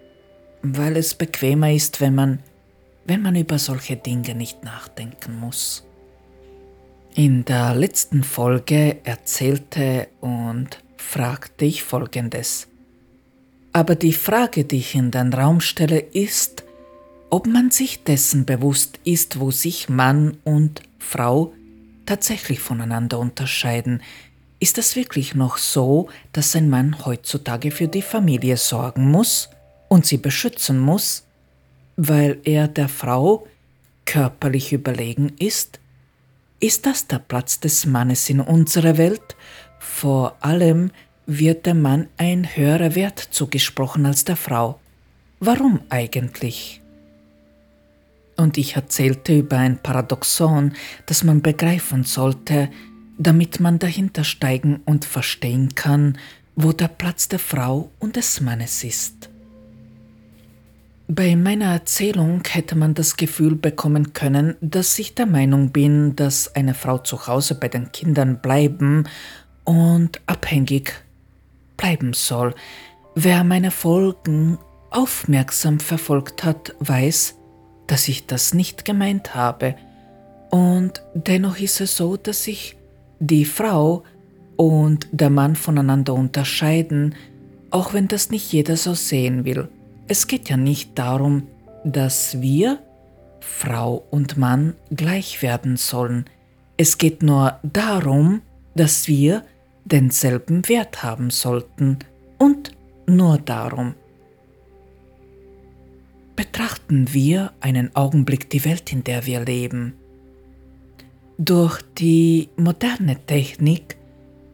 weil 0.61 0.97
es 0.97 1.13
bequemer 1.13 1.71
ist, 1.71 2.01
wenn 2.01 2.15
man 2.15 2.39
wenn 3.09 3.23
man 3.23 3.35
über 3.35 3.57
solche 3.57 3.97
Dinge 3.97 4.35
nicht 4.35 4.63
nachdenken 4.63 5.39
muss. 5.39 5.83
In 7.15 7.43
der 7.43 7.73
letzten 7.73 8.23
Folge 8.23 8.97
erzählte 9.03 10.09
und 10.21 10.83
fragte 10.95 11.65
ich 11.65 11.81
Folgendes. 11.81 12.67
Aber 13.73 13.95
die 13.95 14.13
Frage, 14.13 14.63
die 14.63 14.77
ich 14.77 14.93
in 14.93 15.09
den 15.09 15.33
Raum 15.33 15.59
stelle, 15.59 15.99
ist, 15.99 16.63
ob 17.29 17.47
man 17.47 17.71
sich 17.71 18.03
dessen 18.03 18.45
bewusst 18.45 18.99
ist, 19.03 19.39
wo 19.39 19.51
sich 19.51 19.89
Mann 19.89 20.37
und 20.43 20.81
Frau 20.97 21.53
tatsächlich 22.05 22.59
voneinander 22.59 23.19
unterscheiden. 23.19 24.01
Ist 24.59 24.77
es 24.77 24.95
wirklich 24.95 25.35
noch 25.35 25.57
so, 25.57 26.09
dass 26.33 26.55
ein 26.55 26.69
Mann 26.69 27.05
heutzutage 27.05 27.71
für 27.71 27.87
die 27.87 28.01
Familie 28.01 28.57
sorgen 28.57 29.09
muss 29.09 29.49
und 29.87 30.05
sie 30.05 30.17
beschützen 30.17 30.79
muss? 30.79 31.23
weil 32.01 32.39
er 32.45 32.69
der 32.69 32.87
Frau 32.87 33.45
körperlich 34.05 34.71
überlegen 34.71 35.33
ist? 35.37 35.79
Ist 36.61 36.85
das 36.85 37.07
der 37.07 37.19
Platz 37.19 37.59
des 37.59 37.85
Mannes 37.85 38.29
in 38.29 38.39
unserer 38.39 38.97
Welt? 38.97 39.35
Vor 39.79 40.37
allem 40.39 40.91
wird 41.25 41.65
dem 41.65 41.81
Mann 41.81 42.07
ein 42.15 42.55
höherer 42.55 42.95
Wert 42.95 43.19
zugesprochen 43.19 44.05
als 44.05 44.23
der 44.23 44.37
Frau. 44.37 44.79
Warum 45.41 45.81
eigentlich? 45.89 46.78
Und 48.39 48.57
ich 48.57 48.77
erzählte 48.77 49.37
über 49.37 49.57
ein 49.57 49.83
Paradoxon, 49.83 50.71
das 51.07 51.25
man 51.25 51.41
begreifen 51.41 52.05
sollte, 52.05 52.69
damit 53.17 53.59
man 53.59 53.79
dahinter 53.79 54.23
steigen 54.23 54.79
und 54.85 55.03
verstehen 55.03 55.75
kann, 55.75 56.17
wo 56.55 56.71
der 56.71 56.87
Platz 56.87 57.27
der 57.27 57.39
Frau 57.39 57.91
und 57.99 58.15
des 58.15 58.39
Mannes 58.39 58.85
ist. 58.85 59.29
Bei 61.09 61.35
meiner 61.35 61.73
Erzählung 61.73 62.41
hätte 62.49 62.77
man 62.77 62.93
das 62.93 63.17
Gefühl 63.17 63.55
bekommen 63.55 64.13
können, 64.13 64.55
dass 64.61 64.97
ich 64.99 65.15
der 65.15 65.25
Meinung 65.25 65.71
bin, 65.71 66.15
dass 66.15 66.55
eine 66.55 66.75
Frau 66.75 66.97
zu 66.99 67.27
Hause 67.27 67.55
bei 67.55 67.67
den 67.67 67.91
Kindern 67.91 68.39
bleiben 68.39 69.03
und 69.65 70.21
abhängig 70.27 70.93
bleiben 71.75 72.13
soll. 72.13 72.55
Wer 73.15 73.43
meine 73.43 73.71
Folgen 73.71 74.59
aufmerksam 74.91 75.81
verfolgt 75.81 76.45
hat, 76.45 76.73
weiß, 76.79 77.35
dass 77.89 78.07
ich 78.07 78.27
das 78.27 78.53
nicht 78.53 78.85
gemeint 78.85 79.33
habe. 79.33 79.75
Und 80.51 81.03
dennoch 81.15 81.59
ist 81.59 81.81
es 81.81 81.97
so, 81.97 82.17
dass 82.17 82.43
sich 82.43 82.77
die 83.19 83.45
Frau 83.45 84.03
und 84.55 85.07
der 85.11 85.29
Mann 85.29 85.55
voneinander 85.55 86.13
unterscheiden, 86.13 87.15
auch 87.71 87.93
wenn 87.93 88.07
das 88.07 88.29
nicht 88.29 88.51
jeder 88.53 88.77
so 88.77 88.93
sehen 88.93 89.43
will. 89.43 89.69
Es 90.07 90.27
geht 90.27 90.49
ja 90.49 90.57
nicht 90.57 90.97
darum, 90.99 91.47
dass 91.83 92.41
wir, 92.41 92.79
Frau 93.39 94.05
und 94.11 94.37
Mann, 94.37 94.75
gleich 94.91 95.41
werden 95.41 95.75
sollen. 95.77 96.25
Es 96.77 96.97
geht 96.97 97.23
nur 97.23 97.59
darum, 97.63 98.41
dass 98.75 99.07
wir 99.07 99.43
denselben 99.85 100.67
Wert 100.69 101.01
haben 101.01 101.31
sollten 101.31 101.99
und 102.37 102.71
nur 103.07 103.39
darum. 103.39 103.95
Betrachten 106.39 107.13
wir 107.13 107.51
einen 107.59 107.93
Augenblick 107.97 108.49
die 108.49 108.63
Welt, 108.63 108.93
in 108.93 109.03
der 109.03 109.25
wir 109.25 109.41
leben. 109.41 109.95
Durch 111.37 111.81
die 111.97 112.47
moderne 112.55 113.17
Technik 113.25 113.97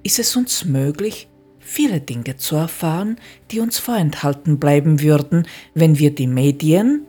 ist 0.01 0.17
es 0.17 0.36
uns 0.36 0.65
möglich, 0.65 1.27
viele 1.59 2.01
Dinge 2.01 2.38
zu 2.38 2.55
erfahren, 2.55 3.19
die 3.51 3.59
uns 3.59 3.77
vorenthalten 3.77 4.57
bleiben 4.57 4.99
würden, 4.99 5.47
wenn 5.75 5.99
wir 5.99 6.09
die 6.09 6.25
Medien, 6.25 7.05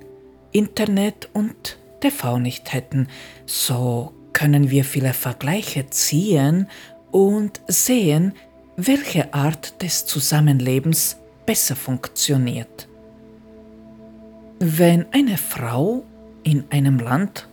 Internet 0.53 1.31
und 1.33 1.79
TV 2.03 2.39
nicht 2.39 2.75
hätten. 2.75 3.09
So 3.47 4.13
können 4.35 4.69
wir 4.69 4.85
viele 4.85 5.15
Vergleiche 5.15 5.89
ziehen 5.89 6.69
und 7.13 7.63
sehen, 7.67 8.35
welche 8.77 9.33
Art 9.33 9.81
des 9.81 10.05
Zusammenlebens 10.05 11.17
besser 11.47 11.77
funktioniert. 11.77 12.89
Wenn 14.59 15.07
eine 15.13 15.37
Frau 15.37 16.05
in 16.43 16.65
einem 16.71 16.99
Land 16.99 17.47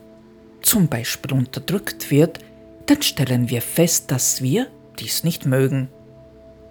zum 0.61 0.87
Beispiel 0.87 1.33
unterdrückt 1.33 2.11
wird, 2.11 2.39
dann 2.85 3.01
stellen 3.01 3.49
wir 3.49 3.61
fest, 3.61 4.09
dass 4.11 4.41
wir 4.41 4.67
dies 4.99 5.23
nicht 5.23 5.45
mögen. 5.45 5.89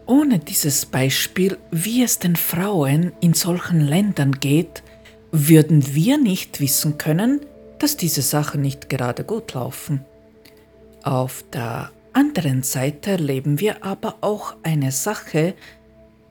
Ohne 0.07 0.39
dieses 0.39 0.87
Beispiel, 0.87 1.59
wie 1.70 2.03
es 2.03 2.18
den 2.18 2.37
Frauen 2.37 3.12
in 3.20 3.35
solchen 3.35 3.80
Ländern 3.80 4.33
geht, 4.33 4.83
würden 5.33 5.95
wir 5.95 6.18
nicht 6.18 6.61
wissen 6.61 6.99
können, 6.99 7.41
dass 7.78 7.97
diese 7.97 8.22
Sachen 8.22 8.62
nicht 8.62 8.89
gerade 8.89 9.24
gut 9.24 9.55
laufen. 9.55 10.05
Auf 11.03 11.45
der 11.53 11.91
anderen 12.12 12.62
Seite 12.62 13.12
erleben 13.12 13.61
wir 13.61 13.85
aber 13.85 14.16
auch 14.20 14.57
eine 14.62 14.93
Sache, 14.93 15.55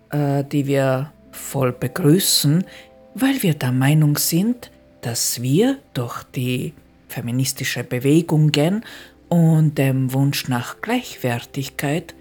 äh, 0.10 0.44
die 0.44 0.66
wir 0.68 1.12
voll 1.32 1.72
begrüßen, 1.72 2.66
weil 3.14 3.42
wir 3.44 3.54
der 3.54 3.72
Meinung 3.72 4.18
sind, 4.18 4.72
dass 5.02 5.42
wir 5.42 5.78
durch 5.94 6.24
die 6.24 6.74
feministische 7.08 7.84
Bewegungen 7.84 8.86
und 9.30 9.78
dem 9.78 10.14
Wunsch 10.14 10.48
nach 10.48 10.82
Gleichwertigkeit 10.82 12.16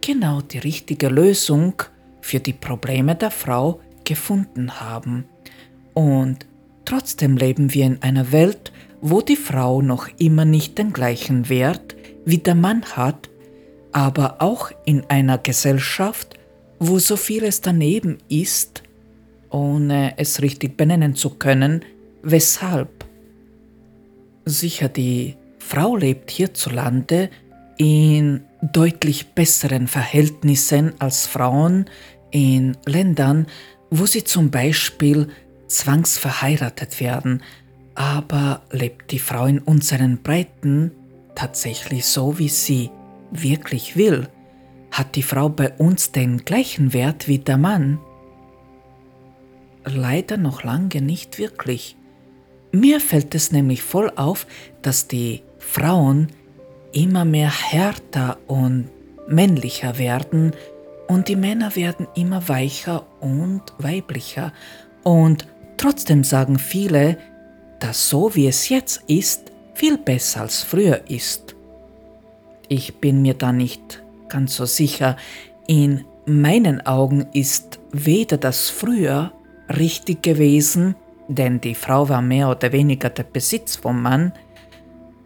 genau 0.00 0.40
die 0.40 0.58
richtige 0.58 1.08
Lösung 1.08 1.82
für 2.20 2.40
die 2.40 2.52
Probleme 2.52 3.14
der 3.14 3.30
Frau 3.30 3.80
gefunden 4.04 4.80
haben. 4.80 5.24
Und 5.94 6.46
trotzdem 6.84 7.36
leben 7.36 7.74
wir 7.74 7.86
in 7.86 8.02
einer 8.02 8.32
Welt, 8.32 8.72
wo 9.00 9.20
die 9.20 9.36
Frau 9.36 9.82
noch 9.82 10.08
immer 10.18 10.44
nicht 10.44 10.78
den 10.78 10.92
gleichen 10.92 11.48
Wert 11.48 11.96
wie 12.24 12.38
der 12.38 12.54
Mann 12.54 12.84
hat, 12.84 13.30
aber 13.92 14.42
auch 14.42 14.70
in 14.84 15.04
einer 15.08 15.38
Gesellschaft, 15.38 16.34
wo 16.78 16.98
so 16.98 17.16
vieles 17.16 17.60
daneben 17.60 18.18
ist, 18.28 18.82
ohne 19.50 20.14
es 20.16 20.42
richtig 20.42 20.76
benennen 20.76 21.14
zu 21.14 21.30
können, 21.30 21.84
weshalb. 22.22 23.04
Sicher, 24.44 24.88
die 24.88 25.36
Frau 25.58 25.96
lebt 25.96 26.30
hierzulande 26.30 27.30
in 27.76 28.42
deutlich 28.62 29.28
besseren 29.34 29.86
Verhältnissen 29.86 30.92
als 30.98 31.26
Frauen 31.26 31.86
in 32.30 32.76
Ländern, 32.86 33.46
wo 33.90 34.06
sie 34.06 34.24
zum 34.24 34.50
Beispiel 34.50 35.28
zwangsverheiratet 35.68 37.00
werden. 37.00 37.42
Aber 37.94 38.62
lebt 38.70 39.10
die 39.10 39.18
Frau 39.18 39.46
in 39.46 39.58
unseren 39.58 40.22
Breiten 40.22 40.92
tatsächlich 41.34 42.04
so, 42.04 42.38
wie 42.38 42.48
sie 42.48 42.90
wirklich 43.30 43.96
will? 43.96 44.28
Hat 44.90 45.16
die 45.16 45.22
Frau 45.22 45.48
bei 45.48 45.72
uns 45.74 46.12
den 46.12 46.44
gleichen 46.44 46.92
Wert 46.92 47.28
wie 47.28 47.38
der 47.38 47.58
Mann? 47.58 47.98
Leider 49.88 50.36
noch 50.36 50.62
lange 50.62 51.00
nicht 51.00 51.38
wirklich. 51.38 51.96
Mir 52.72 53.00
fällt 53.00 53.34
es 53.34 53.52
nämlich 53.52 53.82
voll 53.82 54.12
auf, 54.16 54.46
dass 54.82 55.08
die 55.08 55.42
Frauen 55.58 56.28
immer 56.92 57.24
mehr 57.24 57.50
härter 57.50 58.38
und 58.46 58.88
männlicher 59.28 59.98
werden 59.98 60.52
und 61.08 61.28
die 61.28 61.36
Männer 61.36 61.74
werden 61.74 62.06
immer 62.14 62.48
weicher 62.48 63.06
und 63.20 63.62
weiblicher. 63.78 64.52
Und 65.02 65.46
trotzdem 65.78 66.22
sagen 66.22 66.58
viele, 66.58 67.18
dass 67.80 68.10
so 68.10 68.34
wie 68.34 68.46
es 68.46 68.68
jetzt 68.68 69.02
ist, 69.06 69.52
viel 69.74 69.96
besser 69.96 70.42
als 70.42 70.62
früher 70.62 71.08
ist. 71.08 71.54
Ich 72.68 72.96
bin 72.96 73.22
mir 73.22 73.34
da 73.34 73.52
nicht 73.52 74.02
ganz 74.28 74.56
so 74.56 74.66
sicher. 74.66 75.16
In 75.66 76.04
meinen 76.26 76.84
Augen 76.84 77.26
ist 77.32 77.78
weder 77.92 78.36
das 78.36 78.68
früher 78.68 79.32
richtig 79.68 80.22
gewesen, 80.22 80.94
denn 81.28 81.60
die 81.60 81.74
Frau 81.74 82.08
war 82.08 82.22
mehr 82.22 82.50
oder 82.50 82.72
weniger 82.72 83.10
der 83.10 83.24
Besitz 83.24 83.76
vom 83.76 84.02
Mann, 84.02 84.32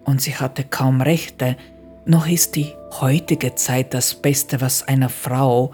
und 0.05 0.21
sie 0.21 0.35
hatte 0.35 0.65
kaum 0.65 1.01
Rechte, 1.01 1.57
noch 2.05 2.27
ist 2.27 2.57
die 2.57 2.73
heutige 3.01 3.55
Zeit 3.55 3.95
das 3.95 4.15
Beste, 4.15 4.61
was 4.61 4.87
einer 4.89 5.09
Frau 5.09 5.71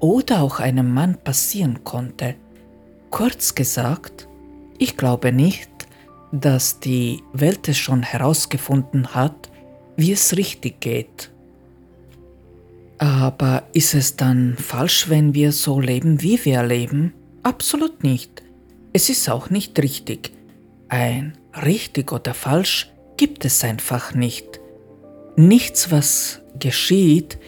oder 0.00 0.42
auch 0.42 0.58
einem 0.58 0.92
Mann 0.92 1.16
passieren 1.22 1.84
konnte. 1.84 2.34
Kurz 3.10 3.54
gesagt, 3.54 4.28
ich 4.78 4.96
glaube 4.96 5.32
nicht, 5.32 5.70
dass 6.32 6.80
die 6.80 7.22
Welt 7.32 7.68
es 7.68 7.78
schon 7.78 8.02
herausgefunden 8.02 9.14
hat, 9.14 9.48
wie 9.96 10.12
es 10.12 10.36
richtig 10.36 10.80
geht. 10.80 11.30
Aber 12.98 13.62
ist 13.72 13.94
es 13.94 14.16
dann 14.16 14.56
falsch, 14.58 15.08
wenn 15.08 15.34
wir 15.34 15.52
so 15.52 15.80
leben, 15.80 16.20
wie 16.20 16.44
wir 16.44 16.62
leben? 16.64 17.14
Absolut 17.48 18.02
nicht. 18.02 18.42
Es 18.92 19.08
ist 19.08 19.30
auch 19.30 19.48
nicht 19.48 19.78
richtig. 19.78 20.32
Ein 20.90 21.32
richtig 21.64 22.12
oder 22.12 22.34
falsch 22.34 22.90
gibt 23.16 23.46
es 23.46 23.64
einfach 23.64 24.14
nicht. 24.14 24.60
Nichts, 25.34 25.90
was 25.90 26.42
geschieht, 26.58 27.38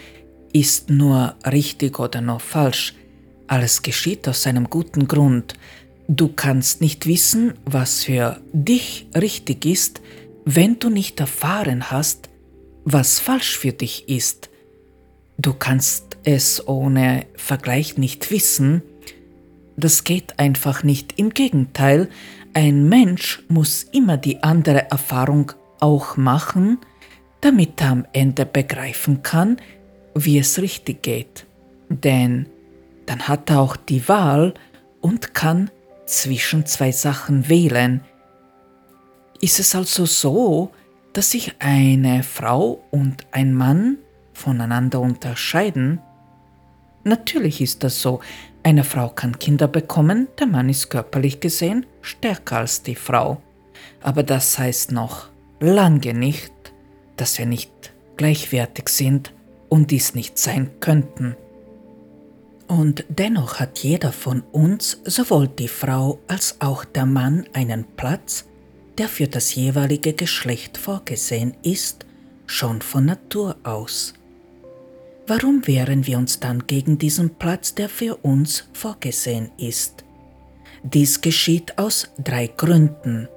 ist 0.55 0.89
nur 0.89 1.35
richtig 1.45 1.99
oder 1.99 2.23
nur 2.23 2.41
falsch. 2.41 2.95
Alles 3.47 3.83
geschieht 3.83 4.27
aus 4.27 4.47
einem 4.47 4.71
guten 4.71 5.07
Grund. 5.07 5.53
Du 6.09 6.29
kannst 6.29 6.81
nicht 6.81 7.05
wissen, 7.05 7.53
was 7.67 8.05
für 8.05 8.41
dich 8.55 9.07
richtig 9.15 9.67
ist, 9.67 10.01
wenn 10.47 10.79
du 10.79 10.89
nicht 10.89 11.21
erfahren 11.21 11.91
hast, 11.91 12.31
was 12.87 13.19
falsch 13.19 13.59
für 13.59 13.75
dich 13.75 14.09
ist. 14.09 14.49
Du 15.37 15.53
kannst 15.53 16.17
es 16.25 16.67
ohne 16.67 17.27
Vergleich 17.37 17.99
nicht 17.99 18.31
wissen. 18.31 18.81
Das 19.81 20.05
geht 20.05 20.39
einfach 20.39 20.83
nicht. 20.83 21.19
Im 21.19 21.31
Gegenteil, 21.31 22.11
ein 22.53 22.87
Mensch 22.89 23.43
muss 23.49 23.85
immer 23.85 24.19
die 24.19 24.43
andere 24.43 24.91
Erfahrung 24.91 25.53
auch 25.81 26.19
machen, 26.19 26.79
damit 27.41 27.81
er 27.81 27.91
am 27.91 28.07
Ende 28.13 28.45
begreifen 28.45 29.23
kann, 29.23 29.57
wie 30.15 30.39
es 30.39 30.61
richtig 30.61 31.03
geht. 31.03 31.47
Denn 31.89 32.47
dann 33.07 33.27
hat 33.27 33.49
er 33.49 33.61
auch 33.61 33.77
die 33.77 34.07
Wahl 34.07 34.53
und 35.01 35.33
kann 35.33 35.71
zwischen 36.05 36.67
zwei 36.67 36.93
Sachen 36.93 37.49
wählen. 37.49 38.03
Ist 39.41 39.61
es 39.61 39.75
also 39.75 40.05
so, 40.05 40.73
dass 41.15 41.31
sich 41.31 41.55
eine 41.59 42.23
Frau 42.23 42.85
und 42.91 43.27
ein 43.33 43.55
Mann 43.55 43.97
voneinander 44.35 45.01
unterscheiden? 45.01 46.01
Natürlich 47.05 47.63
ist 47.63 47.83
das 47.83 48.03
so. 48.03 48.21
Eine 48.63 48.85
Frau 48.85 49.09
kann 49.09 49.39
Kinder 49.39 49.69
bekommen, 49.69 50.29
der 50.39 50.47
Mann 50.47 50.69
ist 50.69 50.91
körperlich 50.91 51.41
gesehen 51.41 51.87
stärker 52.03 52.59
als 52.59 52.83
die 52.83 52.95
Frau. 52.95 53.41
Aber 54.03 54.23
das 54.23 54.59
heißt 54.59 54.93
noch 54.93 55.29
lange 55.61 56.15
nicht, 56.15 56.53
dass 57.17 57.39
wir 57.39 57.47
nicht 57.47 57.93
gleichwertig 58.17 58.89
sind 58.89 59.33
und 59.69 59.91
dies 59.91 60.15
nicht 60.15 60.39
sein 60.39 60.71
könnten. 60.81 61.37
Und 62.69 63.05
dennoch 63.09 63.59
hat 63.59 63.81
jeder 63.81 64.13
von 64.13 64.43
uns, 64.53 65.01
sowohl 65.05 65.49
die 65.49 65.69
Frau 65.69 66.21
als 66.29 66.57
auch 66.61 66.85
der 66.85 67.07
Mann, 67.07 67.47
einen 67.53 67.85
Platz, 67.97 68.45
der 68.97 69.09
für 69.09 69.27
das 69.27 69.55
jeweilige 69.55 70.13
Geschlecht 70.13 70.77
vorgesehen 70.77 71.57
ist, 71.63 72.07
schon 72.47 72.83
von 72.83 73.07
Natur 73.07 73.57
aus. 73.65 74.15
Warum 75.31 75.65
wehren 75.69 76.09
wir 76.09 76.19
uns 76.19 76.41
dann 76.41 76.67
gegen 76.67 76.99
diesen 76.99 77.31
Platz, 77.31 77.77
der 77.77 77.89
für 77.89 78.17
uns 78.17 78.69
vorgesehen 78.73 79.53
ist? 79.59 80.05
Dies 80.83 81.21
geschieht 81.21 81.79
aus 81.79 82.09
drei 82.19 82.49
Gründen. 82.49 83.29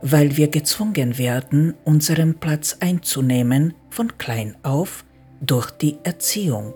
Weil 0.00 0.38
wir 0.38 0.48
gezwungen 0.48 1.18
werden, 1.18 1.74
unseren 1.84 2.36
Platz 2.36 2.78
einzunehmen 2.80 3.74
von 3.90 4.16
klein 4.16 4.56
auf 4.62 5.04
durch 5.42 5.70
die 5.70 5.98
Erziehung. 6.02 6.72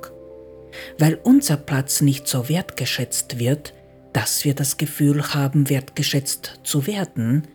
Weil 0.98 1.18
unser 1.22 1.56
Platz 1.56 2.02
nicht 2.02 2.28
so 2.28 2.50
wertgeschätzt 2.50 3.38
wird, 3.38 3.72
dass 4.12 4.44
wir 4.44 4.52
das 4.52 4.76
Gefühl 4.76 5.32
haben, 5.32 5.70
wertgeschätzt 5.70 6.60
zu 6.62 6.86
werden, 6.86 7.48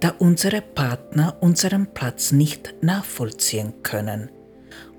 da 0.00 0.14
unsere 0.18 0.62
Partner 0.62 1.36
unseren 1.40 1.88
Platz 1.92 2.32
nicht 2.32 2.72
nachvollziehen 2.80 3.82
können 3.82 4.30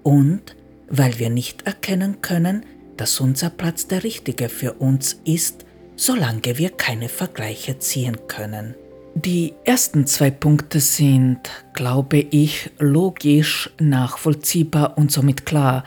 und 0.03 0.56
weil 0.89 1.19
wir 1.19 1.29
nicht 1.29 1.65
erkennen 1.65 2.21
können, 2.21 2.65
dass 2.97 3.19
unser 3.19 3.49
Platz 3.49 3.87
der 3.87 4.03
richtige 4.03 4.49
für 4.49 4.73
uns 4.73 5.19
ist, 5.25 5.65
solange 5.95 6.57
wir 6.57 6.69
keine 6.69 7.09
Vergleiche 7.09 7.79
ziehen 7.79 8.17
können. 8.27 8.75
Die 9.15 9.53
ersten 9.65 10.05
zwei 10.05 10.29
Punkte 10.29 10.79
sind, 10.79 11.39
glaube 11.73 12.17
ich, 12.17 12.69
logisch, 12.77 13.71
nachvollziehbar 13.79 14.97
und 14.97 15.11
somit 15.11 15.45
klar. 15.45 15.83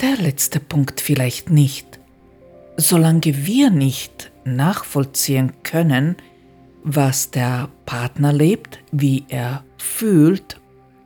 Der 0.00 0.16
letzte 0.16 0.60
Punkt 0.60 1.00
vielleicht 1.00 1.50
nicht. 1.50 1.98
Solange 2.76 3.44
wir 3.44 3.70
nicht 3.70 4.30
nachvollziehen 4.44 5.52
können, 5.64 6.16
was 6.84 7.30
der 7.30 7.68
Partner 7.86 8.32
lebt, 8.32 8.78
wie 8.92 9.24
er 9.28 9.64
fühlt, 9.76 10.60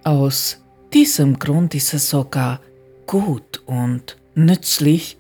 aus 0.05 0.63
diesem 0.93 1.39
Grund 1.39 1.75
ist 1.75 1.95
es 1.95 2.11
sogar 2.11 2.61
gut 3.07 3.63
und 3.67 4.17
nützlich, 4.35 5.17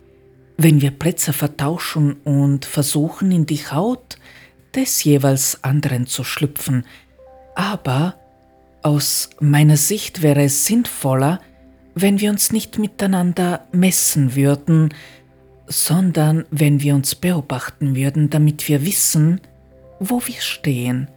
wenn 0.57 0.81
wir 0.81 0.91
Plätze 0.91 1.33
vertauschen 1.33 2.15
und 2.25 2.65
versuchen 2.65 3.33
in 3.33 3.47
die 3.47 3.67
Haut 3.67 4.19
des 4.75 5.05
jeweils 5.05 5.63
anderen 5.63 6.07
zu 6.07 6.25
schlüpfen. 6.25 6.85
Aber 7.55 8.17
aus 8.83 9.31
meiner 9.41 9.77
Sicht 9.77 10.23
wäre 10.23 10.45
es 10.45 10.67
sinnvoller, 10.67 11.41
wenn 11.95 12.21
wir 12.21 12.31
uns 12.31 12.53
nicht 12.53 12.79
miteinander 12.79 13.67
messen 13.73 14.35
würden, 14.35 14.93
sondern 15.67 16.45
wenn 16.51 16.83
wir 16.83 16.95
uns 16.95 17.15
beobachten 17.15 17.97
würden, 17.97 18.31
damit 18.31 18.69
wir 18.69 18.85
wissen, 18.85 19.41
wo 20.01 20.21
wir 20.27 20.41
stehen. 20.41 21.09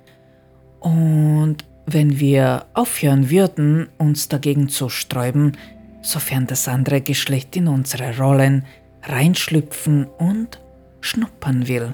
Und 0.80 1.66
wenn 1.86 2.20
wir 2.20 2.66
aufhören 2.74 3.30
würden, 3.30 3.90
uns 3.98 4.30
dagegen 4.30 4.70
zu 4.70 4.90
sträuben, 4.90 5.58
sofern 6.02 6.48
das 6.48 6.68
andere 6.68 7.02
Geschlecht 7.02 7.56
in 7.56 7.68
unsere 7.68 8.18
Rollen 8.18 8.66
reinschlüpfen 9.04 10.06
und 10.06 10.60
schnuppern 11.02 11.68
will. 11.68 11.94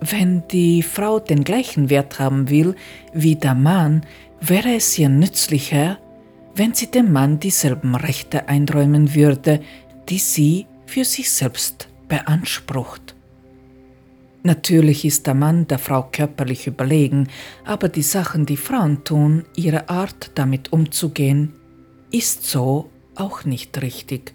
Wenn 0.00 0.46
die 0.48 0.82
Frau 0.82 1.18
den 1.18 1.44
gleichen 1.44 1.88
Wert 1.90 2.18
haben 2.18 2.50
will 2.50 2.74
wie 3.12 3.36
der 3.36 3.54
Mann, 3.54 4.02
wäre 4.40 4.74
es 4.74 4.98
ihr 4.98 5.08
nützlicher, 5.08 5.98
wenn 6.54 6.74
sie 6.74 6.90
dem 6.90 7.12
Mann 7.12 7.40
dieselben 7.40 7.94
Rechte 7.94 8.48
einräumen 8.48 9.14
würde, 9.14 9.60
die 10.08 10.18
sie 10.18 10.66
für 10.86 11.04
sich 11.04 11.30
selbst 11.30 11.88
beansprucht. 12.08 13.14
Natürlich 14.42 15.04
ist 15.04 15.26
der 15.26 15.34
Mann 15.34 15.66
der 15.66 15.78
Frau 15.78 16.08
körperlich 16.12 16.66
überlegen, 16.68 17.28
aber 17.64 17.88
die 17.88 18.02
Sachen, 18.02 18.46
die 18.46 18.56
Frauen 18.56 19.02
tun, 19.02 19.44
ihre 19.56 19.88
Art 19.88 20.30
damit 20.36 20.72
umzugehen, 20.72 21.52
ist 22.10 22.44
so 22.44 22.90
auch 23.14 23.44
nicht 23.44 23.80
richtig. 23.82 24.34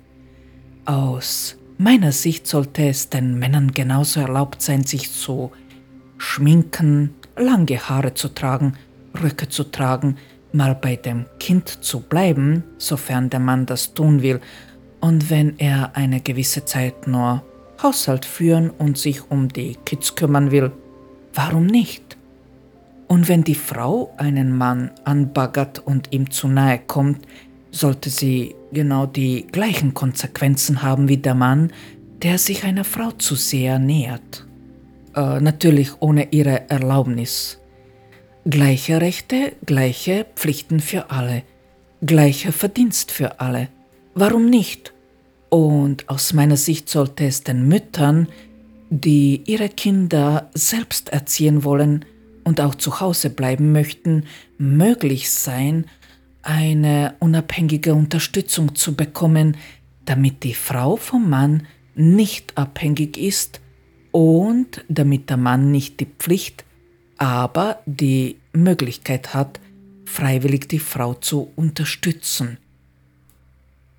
Aus 0.86 1.58
meiner 1.78 2.12
Sicht 2.12 2.48
sollte 2.48 2.88
es 2.88 3.10
den 3.10 3.40
Männern 3.40 3.72
genauso 3.72 4.20
erlaubt 4.20 4.62
sein, 4.62 4.84
sich 4.84 5.12
zu 5.12 5.52
schminken, 6.18 7.16
lange 7.38 7.80
Haare 7.80 8.14
zu 8.14 8.30
tragen, 8.30 8.74
Röcke 9.22 9.50
zu 9.50 9.64
tragen, 9.66 10.18
mal 10.54 10.76
bei 10.76 10.96
dem 10.96 11.26
Kind 11.40 11.84
zu 11.84 12.02
bleiben, 12.02 12.64
sofern 12.78 13.30
der 13.30 13.40
Mann 13.40 13.66
das 13.66 13.94
tun 13.94 14.22
will, 14.22 14.42
und 15.00 15.32
wenn 15.32 15.58
er 15.58 15.96
eine 15.96 16.22
gewisse 16.22 16.64
Zeit 16.66 17.08
nur 17.08 17.44
Haushalt 17.82 18.26
führen 18.26 18.70
und 18.70 18.98
sich 18.98 19.32
um 19.32 19.50
die 19.50 19.76
Kids 19.84 20.16
kümmern 20.16 20.52
will, 20.52 20.72
warum 21.34 21.66
nicht? 21.66 22.18
Und 23.08 23.28
wenn 23.28 23.44
die 23.44 23.56
Frau 23.56 24.14
einen 24.18 24.56
Mann 24.56 24.92
anbaggert 25.04 25.80
und 25.80 26.14
ihm 26.14 26.30
zu 26.30 26.48
nahe 26.48 26.80
kommt, 26.80 27.26
sollte 27.72 28.10
sie 28.10 28.56
genau 28.72 29.06
die 29.06 29.48
gleichen 29.48 29.94
Konsequenzen 29.94 30.82
haben 30.82 31.08
wie 31.08 31.18
der 31.18 31.36
Mann, 31.36 31.72
der 32.22 32.38
sich 32.38 32.64
einer 32.64 32.84
Frau 32.84 33.12
zu 33.12 33.36
sehr 33.36 33.80
nähert. 33.80 34.46
Äh, 35.16 35.40
natürlich 35.40 36.02
ohne 36.02 36.32
ihre 36.32 36.70
Erlaubnis. 36.70 37.60
Gleiche 38.46 39.02
Rechte, 39.02 39.54
gleiche 39.66 40.26
Pflichten 40.36 40.80
für 40.80 41.12
alle, 41.12 41.44
gleicher 42.06 42.52
Verdienst 42.52 43.12
für 43.12 43.40
alle. 43.40 43.70
Warum 44.14 44.50
nicht? 44.50 44.94
Und 45.50 46.10
aus 46.10 46.34
meiner 46.34 46.58
Sicht 46.58 46.90
sollte 46.90 47.26
es 47.26 47.44
den 47.44 47.68
Müttern, 47.68 48.28
die 48.90 49.44
ihre 49.46 49.70
Kinder 49.70 50.50
selbst 50.54 51.10
erziehen 51.10 51.64
wollen 51.64 52.06
und 52.44 52.62
auch 52.62 52.76
zu 52.76 53.00
Hause 53.00 53.30
bleiben 53.30 53.72
möchten, 53.72 54.26
möglich 54.58 55.30
sein, 55.32 55.86
eine 56.44 57.16
unabhängige 57.20 57.94
Unterstützung 57.94 58.76
zu 58.76 58.96
bekommen, 58.96 59.58
damit 60.06 60.44
die 60.44 60.54
Frau 60.54 60.96
vom 60.96 61.30
Mann 61.30 61.68
nicht 61.96 62.58
abhängig 62.58 63.18
ist 63.18 63.62
und 64.12 64.84
damit 64.90 65.30
der 65.30 65.38
Mann 65.38 65.72
nicht 65.72 66.00
die 66.00 66.08
Pflicht, 66.08 66.66
aber 67.18 67.82
die 67.86 68.38
Möglichkeit 68.54 69.34
hat, 69.34 69.60
freiwillig 70.06 70.68
die 70.68 70.80
Frau 70.80 71.14
zu 71.14 71.52
unterstützen. 71.56 72.58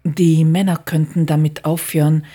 Die 0.05 0.45
Männer 0.45 0.76
könnten 0.76 1.26
damit 1.26 1.64
aufhören, 1.64 2.26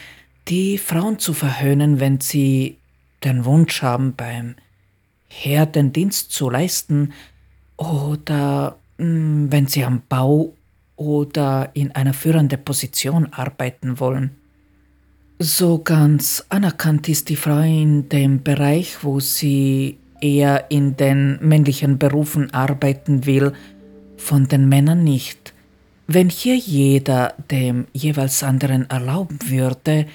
die 0.48 0.78
Frauen 0.78 1.20
zu 1.20 1.34
verhöhnen, 1.34 2.00
wenn 2.00 2.22
sie 2.22 2.78
den 3.24 3.46
Wunsch 3.46 3.82
haben, 3.82 4.16
beim 4.16 4.56
Herr 5.28 5.66
den 5.66 5.92
Dienst 5.92 6.32
zu 6.32 6.50
leisten 6.50 7.14
oder 7.76 8.80
wenn 8.98 9.68
sie 9.68 9.84
am 9.84 10.02
Bau 10.08 10.54
oder 10.96 11.70
in 11.74 11.92
einer 11.92 12.14
führenden 12.14 12.64
Position 12.64 13.32
arbeiten 13.32 14.00
wollen. 14.00 14.32
So 15.40 15.78
ganz 15.78 16.44
anerkannt 16.50 17.08
ist 17.08 17.30
die 17.30 17.36
Frau 17.36 17.60
in 17.60 18.10
dem 18.10 18.42
Bereich, 18.42 19.04
wo 19.04 19.20
sie 19.20 20.00
eher 20.20 20.72
in 20.72 20.98
den 20.98 21.38
männlichen 21.42 22.00
Berufen 22.00 22.52
arbeiten 22.54 23.28
will, 23.28 23.54
von 24.18 24.48
den 24.48 24.68
Männern 24.68 25.04
nicht. 25.04 25.54
Wenn 26.08 26.30
hier 26.30 26.56
jeder 26.56 27.36
dem 27.52 27.86
jeweils 27.94 28.42
anderen 28.42 28.90
erlauben 28.90 29.38
würde, 29.46 30.08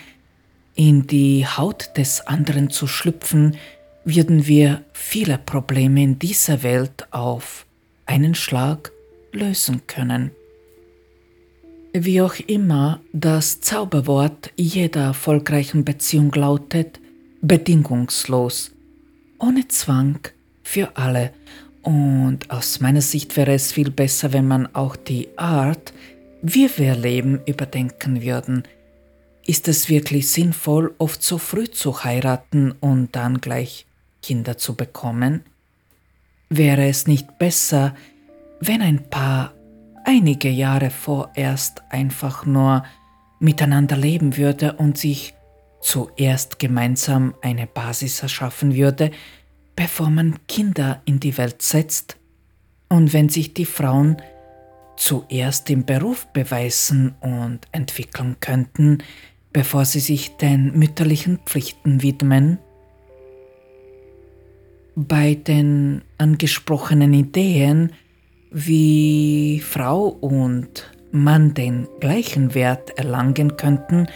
in 0.74 1.06
die 1.06 1.46
Haut 1.46 1.90
des 1.96 2.26
anderen 2.26 2.70
zu 2.70 2.88
schlüpfen, 2.88 3.56
würden 4.04 4.46
wir 4.48 4.82
viele 4.92 5.38
Probleme 5.38 6.02
in 6.02 6.18
dieser 6.18 6.64
Welt 6.64 7.06
auf 7.12 7.66
einen 8.06 8.34
Schlag 8.34 8.92
lösen 9.32 9.82
können. 9.86 10.30
Wie 11.92 12.20
auch 12.22 12.36
immer 12.46 13.00
das 13.12 13.60
Zauberwort 13.60 14.52
jeder 14.56 15.02
erfolgreichen 15.02 15.84
Beziehung 15.84 16.32
lautet, 16.32 17.00
bedingungslos, 17.42 18.72
ohne 19.38 19.68
Zwang 19.68 20.18
für 20.62 20.96
alle 20.96 21.32
und 21.82 22.50
aus 22.50 22.80
meiner 22.80 23.00
Sicht 23.00 23.36
wäre 23.36 23.52
es 23.52 23.72
viel 23.72 23.90
besser, 23.90 24.32
wenn 24.32 24.46
man 24.46 24.72
auch 24.74 24.94
die 24.94 25.28
Art, 25.36 25.92
wie 26.40 26.70
wir 26.76 26.94
leben, 26.94 27.40
überdenken 27.46 28.22
würden. 28.22 28.62
Ist 29.44 29.66
es 29.66 29.88
wirklich 29.88 30.28
sinnvoll, 30.28 30.94
oft 30.98 31.22
so 31.22 31.38
früh 31.38 31.68
zu 31.68 32.04
heiraten 32.04 32.72
und 32.80 33.16
dann 33.16 33.40
gleich 33.40 33.86
Kinder 34.22 34.56
zu 34.56 34.76
bekommen? 34.76 35.42
Wäre 36.54 36.86
es 36.86 37.06
nicht 37.06 37.38
besser, 37.38 37.94
wenn 38.60 38.82
ein 38.82 39.08
Paar 39.08 39.54
einige 40.04 40.50
Jahre 40.50 40.90
vorerst 40.90 41.80
einfach 41.88 42.44
nur 42.44 42.84
miteinander 43.40 43.96
leben 43.96 44.36
würde 44.36 44.74
und 44.74 44.98
sich 44.98 45.32
zuerst 45.80 46.58
gemeinsam 46.58 47.34
eine 47.40 47.66
Basis 47.66 48.22
erschaffen 48.22 48.74
würde, 48.74 49.12
bevor 49.76 50.10
man 50.10 50.46
Kinder 50.46 51.00
in 51.06 51.20
die 51.20 51.38
Welt 51.38 51.62
setzt? 51.62 52.18
Und 52.90 53.14
wenn 53.14 53.30
sich 53.30 53.54
die 53.54 53.64
Frauen 53.64 54.18
zuerst 54.98 55.70
im 55.70 55.86
Beruf 55.86 56.26
beweisen 56.34 57.14
und 57.20 57.60
entwickeln 57.72 58.36
könnten, 58.40 58.98
bevor 59.54 59.86
sie 59.86 60.00
sich 60.00 60.36
den 60.36 60.78
mütterlichen 60.78 61.38
Pflichten 61.46 62.02
widmen? 62.02 62.58
Bei 64.94 65.34
den 65.34 66.02
angesprochenen 66.18 67.14
Ideen, 67.14 67.92
wie 68.50 69.62
Frau 69.64 70.08
und 70.08 70.90
Mann 71.12 71.54
den 71.54 71.88
gleichen 72.00 72.54
Wert 72.54 72.98
erlangen 72.98 73.56
könnten, 73.56 74.08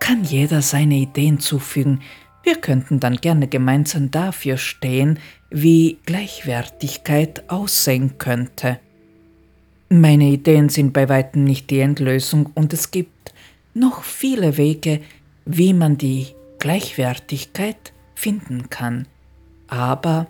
kann 0.00 0.24
jeder 0.24 0.60
seine 0.60 0.96
Ideen 0.96 1.38
zufügen. 1.38 2.00
Wir 2.42 2.56
könnten 2.56 2.98
dann 2.98 3.16
gerne 3.16 3.46
gemeinsam 3.46 4.10
dafür 4.10 4.56
stehen, 4.56 5.20
wie 5.50 5.98
Gleichwertigkeit 6.04 7.48
aussehen 7.48 8.18
könnte. 8.18 8.80
Meine 9.88 10.30
Ideen 10.30 10.68
sind 10.68 10.92
bei 10.92 11.08
weitem 11.08 11.44
nicht 11.44 11.70
die 11.70 11.78
Endlösung 11.78 12.50
und 12.54 12.72
es 12.72 12.90
gibt 12.90 13.32
noch 13.72 14.02
viele 14.02 14.56
Wege, 14.56 15.00
wie 15.44 15.72
man 15.72 15.96
die 15.96 16.26
Gleichwertigkeit 16.58 17.92
finden 18.16 18.68
kann. 18.68 19.06
Aber 19.68 20.26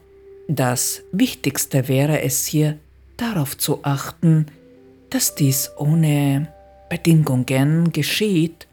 das 0.48 1.02
Wichtigste 1.12 1.88
wäre 1.88 2.22
es 2.22 2.46
hier 2.46 2.78
darauf 3.16 3.56
zu 3.56 3.84
achten, 3.84 4.46
dass 5.10 5.34
dies 5.34 5.70
ohne 5.76 6.52
Bedingungen 6.90 7.92
geschieht, 7.92 8.66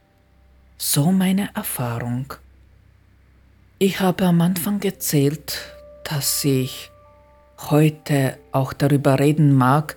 so 0.77 1.11
meine 1.11 1.49
Erfahrung. 1.55 2.33
Ich 3.79 3.99
habe 3.99 4.25
am 4.25 4.41
Anfang 4.41 4.81
erzählt, 4.81 5.59
dass 6.03 6.43
ich 6.43 6.91
heute 7.69 8.37
auch 8.51 8.73
darüber 8.73 9.19
reden 9.19 9.53
mag, 9.53 9.95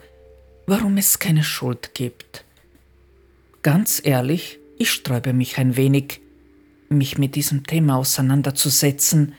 warum 0.66 0.96
es 0.96 1.18
keine 1.18 1.44
Schuld 1.44 1.94
gibt. 1.94 2.44
Ganz 3.62 4.00
ehrlich, 4.04 4.58
ich 4.78 4.90
sträube 4.90 5.32
mich 5.32 5.58
ein 5.58 5.76
wenig, 5.76 6.20
mich 6.88 7.18
mit 7.18 7.34
diesem 7.34 7.66
Thema 7.66 7.96
auseinanderzusetzen, 7.96 9.34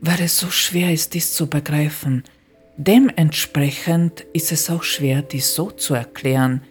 weil 0.00 0.20
es 0.22 0.38
so 0.38 0.50
schwer 0.50 0.92
ist, 0.92 1.14
dies 1.14 1.34
zu 1.34 1.48
begreifen. 1.48 2.24
Dementsprechend 2.76 4.20
ist 4.32 4.52
es 4.52 4.70
auch 4.70 4.82
schwer, 4.82 5.22
dies 5.22 5.54
so 5.54 5.70
zu 5.70 5.94
erklären, 5.94 6.62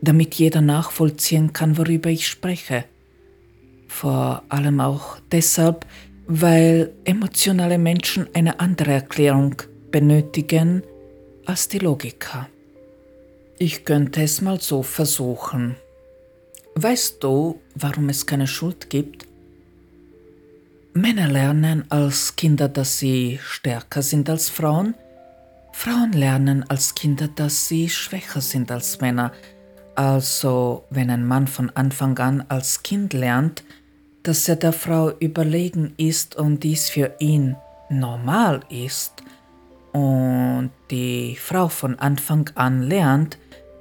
damit 0.00 0.34
jeder 0.34 0.60
nachvollziehen 0.60 1.52
kann, 1.52 1.78
worüber 1.78 2.10
ich 2.10 2.26
spreche. 2.26 2.84
Vor 3.86 4.42
allem 4.48 4.80
auch 4.80 5.18
deshalb, 5.30 5.86
weil 6.26 6.92
emotionale 7.04 7.78
Menschen 7.78 8.28
eine 8.34 8.58
andere 8.58 8.92
Erklärung 8.92 9.54
benötigen 9.90 10.82
als 11.46 11.68
die 11.68 11.78
Logiker. 11.78 12.48
Ich 13.58 13.84
könnte 13.84 14.22
es 14.22 14.40
mal 14.40 14.60
so 14.60 14.82
versuchen. 14.82 15.76
Weißt 16.74 17.22
du, 17.22 17.60
warum 17.74 18.08
es 18.08 18.26
keine 18.26 18.46
Schuld 18.46 18.90
gibt? 18.90 19.26
Männer 20.94 21.28
lernen 21.28 21.84
als 21.88 22.36
Kinder, 22.36 22.68
dass 22.68 22.98
sie 22.98 23.40
stärker 23.42 24.02
sind 24.02 24.28
als 24.28 24.50
Frauen. 24.50 24.94
Frauen 25.72 26.12
lernen 26.12 26.64
als 26.68 26.94
Kinder, 26.94 27.28
dass 27.28 27.68
sie 27.68 27.88
schwächer 27.88 28.42
sind 28.42 28.70
als 28.70 29.00
Männer. 29.00 29.32
Also, 29.94 30.84
wenn 30.90 31.10
ein 31.10 31.26
Mann 31.26 31.46
von 31.46 31.70
Anfang 31.70 32.18
an 32.18 32.44
als 32.48 32.82
Kind 32.82 33.14
lernt, 33.14 33.64
dass 34.22 34.48
er 34.48 34.56
der 34.56 34.74
Frau 34.74 35.10
überlegen 35.18 35.94
ist 35.96 36.36
und 36.36 36.62
dies 36.62 36.90
für 36.90 37.14
ihn 37.18 37.56
normal 37.88 38.60
ist, 38.68 39.22
und 39.92 40.70
die 40.90 41.36
Frau 41.36 41.68
von 41.68 41.98
Anfang 41.98 42.50
an 42.54 42.82
lernt, 42.82 43.38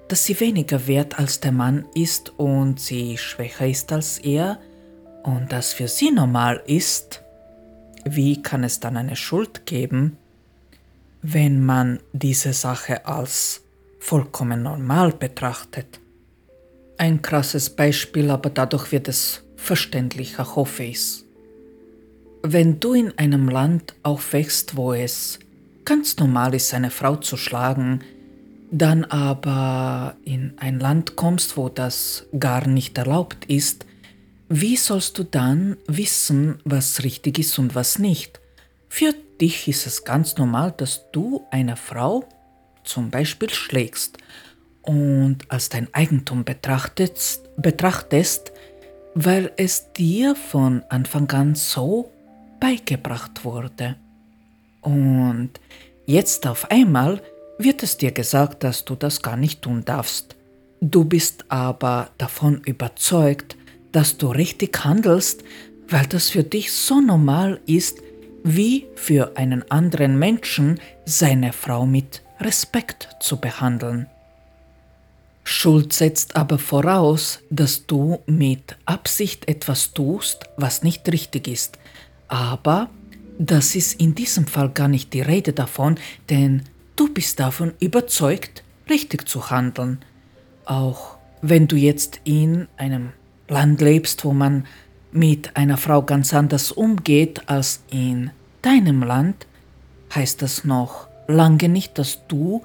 dass 0.09 0.25
sie 0.25 0.39
weniger 0.39 0.87
wert 0.87 1.17
als 1.17 1.39
der 1.39 1.53
Mann 1.53 1.85
ist 1.93 2.37
und 2.37 2.79
sie 2.79 3.17
schwächer 3.17 3.67
ist 3.67 3.91
als 3.93 4.17
er, 4.19 4.59
und 5.23 5.51
das 5.51 5.73
für 5.73 5.87
sie 5.87 6.11
normal 6.11 6.61
ist, 6.65 7.21
wie 8.05 8.41
kann 8.41 8.63
es 8.63 8.79
dann 8.79 8.97
eine 8.97 9.15
Schuld 9.15 9.65
geben, 9.65 10.17
wenn 11.21 11.63
man 11.63 11.99
diese 12.13 12.53
Sache 12.53 13.05
als 13.05 13.61
vollkommen 13.99 14.63
normal 14.63 15.11
betrachtet? 15.11 15.99
Ein 16.97 17.21
krasses 17.21 17.69
Beispiel, 17.69 18.29
aber 18.29 18.49
dadurch 18.49 18.91
wird 18.91 19.07
es 19.07 19.43
verständlicher, 19.55 20.55
hoffe 20.55 20.83
ich. 20.83 21.23
Wenn 22.43 22.79
du 22.79 22.93
in 22.93 23.17
einem 23.17 23.49
Land 23.49 23.95
aufwächst, 24.01 24.75
wo 24.75 24.93
es 24.93 25.39
ganz 25.85 26.17
normal 26.17 26.55
ist, 26.55 26.73
eine 26.73 26.89
Frau 26.89 27.15
zu 27.15 27.37
schlagen, 27.37 27.99
dann 28.71 29.03
aber 29.05 30.15
in 30.23 30.53
ein 30.57 30.79
Land 30.79 31.15
kommst, 31.15 31.57
wo 31.57 31.69
das 31.69 32.25
gar 32.39 32.67
nicht 32.67 32.97
erlaubt 32.97 33.45
ist, 33.45 33.85
wie 34.53 34.75
sollst 34.75 35.17
du 35.17 35.23
dann 35.23 35.77
wissen, 35.87 36.59
was 36.65 37.03
richtig 37.03 37.39
ist 37.39 37.57
und 37.57 37.73
was 37.73 37.99
nicht? 37.99 38.41
Für 38.89 39.13
dich 39.39 39.69
ist 39.69 39.87
es 39.87 40.03
ganz 40.03 40.35
normal, 40.35 40.73
dass 40.75 41.09
du 41.13 41.45
eine 41.51 41.77
Frau 41.77 42.25
zum 42.83 43.09
Beispiel 43.09 43.49
schlägst 43.49 44.17
und 44.81 45.37
als 45.47 45.69
dein 45.69 45.87
Eigentum 45.93 46.43
betrachtest, 46.43 47.49
betrachtest, 47.55 48.51
weil 49.15 49.53
es 49.55 49.93
dir 49.93 50.35
von 50.35 50.83
Anfang 50.89 51.31
an 51.31 51.55
so 51.55 52.11
beigebracht 52.59 53.45
wurde. 53.45 53.95
Und 54.81 55.51
jetzt 56.05 56.45
auf 56.45 56.69
einmal 56.69 57.21
wird 57.57 57.83
es 57.83 57.95
dir 57.95 58.11
gesagt, 58.11 58.65
dass 58.65 58.83
du 58.83 58.95
das 58.95 59.21
gar 59.21 59.37
nicht 59.37 59.61
tun 59.61 59.85
darfst. 59.85 60.35
Du 60.81 61.05
bist 61.05 61.45
aber 61.47 62.09
davon 62.17 62.61
überzeugt, 62.65 63.55
dass 63.91 64.17
du 64.17 64.27
richtig 64.27 64.83
handelst, 64.83 65.43
weil 65.89 66.05
das 66.05 66.29
für 66.29 66.43
dich 66.43 66.71
so 66.71 67.01
normal 67.01 67.59
ist, 67.65 67.99
wie 68.43 68.87
für 68.95 69.37
einen 69.37 69.69
anderen 69.69 70.17
Menschen 70.17 70.79
seine 71.05 71.53
Frau 71.53 71.85
mit 71.85 72.21
Respekt 72.39 73.09
zu 73.19 73.37
behandeln. 73.37 74.07
Schuld 75.43 75.93
setzt 75.93 76.35
aber 76.35 76.59
voraus, 76.59 77.39
dass 77.49 77.85
du 77.85 78.19
mit 78.25 78.77
Absicht 78.85 79.47
etwas 79.47 79.93
tust, 79.93 80.45
was 80.57 80.83
nicht 80.83 81.11
richtig 81.11 81.47
ist. 81.47 81.77
Aber 82.27 82.89
das 83.37 83.75
ist 83.75 83.99
in 83.99 84.15
diesem 84.15 84.45
Fall 84.47 84.69
gar 84.69 84.87
nicht 84.87 85.13
die 85.13 85.21
Rede 85.21 85.53
davon, 85.53 85.97
denn 86.29 86.63
du 86.95 87.11
bist 87.11 87.39
davon 87.39 87.73
überzeugt, 87.79 88.63
richtig 88.89 89.27
zu 89.27 89.49
handeln. 89.49 89.99
Auch 90.65 91.17
wenn 91.41 91.67
du 91.67 91.75
jetzt 91.75 92.21
in 92.23 92.67
einem 92.77 93.13
Land 93.51 93.81
lebst, 93.81 94.23
wo 94.23 94.31
man 94.31 94.65
mit 95.11 95.57
einer 95.57 95.77
Frau 95.77 96.01
ganz 96.01 96.33
anders 96.33 96.71
umgeht 96.71 97.49
als 97.49 97.83
in 97.91 98.31
deinem 98.61 99.03
Land, 99.03 99.45
heißt 100.15 100.41
das 100.41 100.63
noch 100.63 101.07
lange 101.27 101.67
nicht, 101.67 101.97
dass 101.97 102.25
du, 102.27 102.63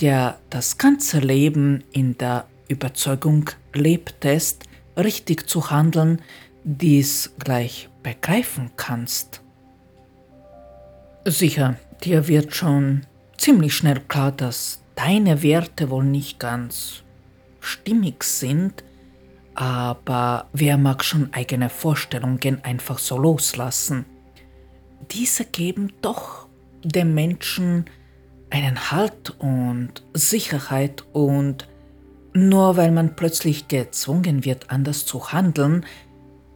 der 0.00 0.38
das 0.48 0.78
ganze 0.78 1.18
Leben 1.18 1.84
in 1.92 2.16
der 2.16 2.46
Überzeugung 2.68 3.50
lebtest, 3.74 4.64
richtig 4.96 5.48
zu 5.48 5.70
handeln, 5.70 6.22
dies 6.64 7.32
gleich 7.38 7.90
begreifen 8.02 8.70
kannst. 8.76 9.42
Sicher, 11.26 11.76
dir 12.02 12.28
wird 12.28 12.54
schon 12.54 13.02
ziemlich 13.36 13.74
schnell 13.74 14.00
klar, 14.08 14.32
dass 14.32 14.80
deine 14.94 15.42
Werte 15.42 15.90
wohl 15.90 16.04
nicht 16.04 16.38
ganz 16.38 17.02
stimmig 17.60 18.24
sind, 18.24 18.84
aber 19.54 20.48
wer 20.52 20.76
mag 20.78 21.04
schon 21.04 21.32
eigene 21.32 21.70
Vorstellungen 21.70 22.62
einfach 22.64 22.98
so 22.98 23.18
loslassen? 23.18 24.04
Diese 25.10 25.44
geben 25.44 25.92
doch 26.02 26.48
dem 26.82 27.14
Menschen 27.14 27.86
einen 28.50 28.90
Halt 28.90 29.34
und 29.38 30.04
Sicherheit 30.12 31.04
und 31.12 31.68
nur 32.32 32.76
weil 32.76 32.90
man 32.90 33.14
plötzlich 33.16 33.68
gezwungen 33.68 34.44
wird, 34.44 34.70
anders 34.70 35.06
zu 35.06 35.32
handeln, 35.32 35.86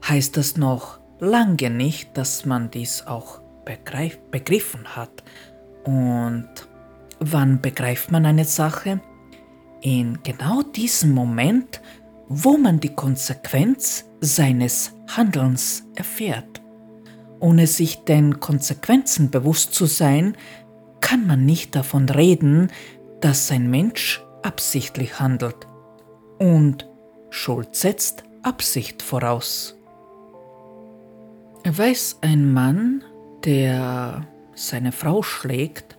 heißt 0.07 0.37
das 0.37 0.57
noch 0.57 0.99
lange 1.21 1.71
nicht, 1.71 2.17
dass 2.17 2.45
man 2.45 2.71
dies 2.71 3.07
auch 3.07 3.41
begreif 3.65 4.19
begriffen 4.31 4.97
hat. 4.97 5.23
Und 5.85 6.49
wann 7.21 7.61
begreift 7.61 8.11
man 8.11 8.27
eine 8.27 8.45
Sache? 8.45 9.01
In 9.81 10.19
genau 10.25 10.63
diesem 10.63 11.13
Moment, 11.13 11.81
wo 12.29 12.57
man 12.57 12.81
die 12.81 12.95
Konsequenz 12.95 14.05
seines 14.21 14.93
Handelns 15.09 15.85
erfährt. 15.95 16.61
Ohne 17.41 17.67
sich 17.67 18.05
den 18.05 18.41
Konsequenzen 18.41 19.31
bewusst 19.31 19.75
zu 19.75 19.87
sein, 19.87 20.37
kann 21.01 21.27
man 21.27 21.47
nicht 21.47 21.75
davon 21.75 22.09
reden, 22.09 22.71
dass 23.21 23.51
ein 23.51 23.71
Mensch 23.71 24.23
absichtlich 24.43 25.21
handelt. 25.21 25.67
Und 26.39 26.89
Schuld 27.31 27.75
setzt 27.75 28.25
Absicht 28.43 29.03
voraus. 29.03 29.77
Weiß 31.65 32.19
ein 32.21 32.53
Mann, 32.53 33.05
der 33.45 34.27
seine 34.55 34.93
Frau 34.93 35.23
schlägt, 35.23 35.99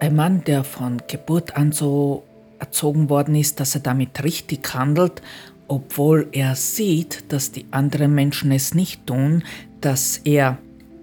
ein 0.00 0.16
Mann, 0.16 0.42
der 0.44 0.64
von 0.64 1.02
Geburt 1.06 1.56
an 1.56 1.72
so 1.72 2.24
erzogen 2.60 3.10
worden 3.10 3.34
ist, 3.34 3.60
dass 3.60 3.74
er 3.74 3.80
damit 3.80 4.22
richtig 4.22 4.74
handelt, 4.74 5.22
obwohl 5.68 6.28
er 6.32 6.56
sieht, 6.56 7.32
dass 7.32 7.52
die 7.52 7.66
anderen 7.70 8.14
Menschen 8.14 8.52
es 8.52 8.74
nicht 8.74 9.06
tun, 9.06 9.44
dass 9.80 10.18
er 10.18 10.58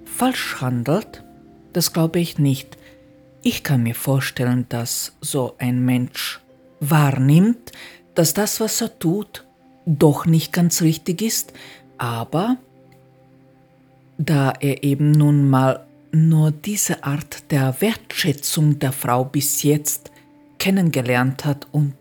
falsch 0.06 0.62
handelt, 0.62 1.24
das 1.74 1.94
glaube 1.94 2.20
ich 2.20 2.38
nicht. 2.38 2.78
Ich 3.44 3.64
kann 3.64 3.84
mir 3.84 3.96
vorstellen, 3.96 4.66
dass 4.70 5.16
so 5.22 5.56
ein 5.58 5.86
Mensch 5.86 6.42
wahrnimmt, 6.80 7.72
dass 8.16 8.34
das, 8.34 8.60
was 8.60 8.82
er 8.82 8.98
tut, 9.00 9.46
doch 9.86 10.26
nicht 10.26 10.52
ganz 10.52 10.82
richtig 10.82 11.22
ist, 11.22 11.54
aber 11.98 12.58
da 14.18 14.52
er 14.60 14.84
eben 14.84 15.12
nun 15.12 15.50
mal 15.50 15.86
nur 16.12 16.52
diese 16.52 17.04
Art 17.04 17.52
der 17.52 17.80
Wertschätzung 17.80 18.80
der 18.80 18.92
Frau 18.92 19.24
bis 19.24 19.64
jetzt 19.64 20.12
kennengelernt 20.60 21.46
hat 21.46 21.68
und 21.72 21.96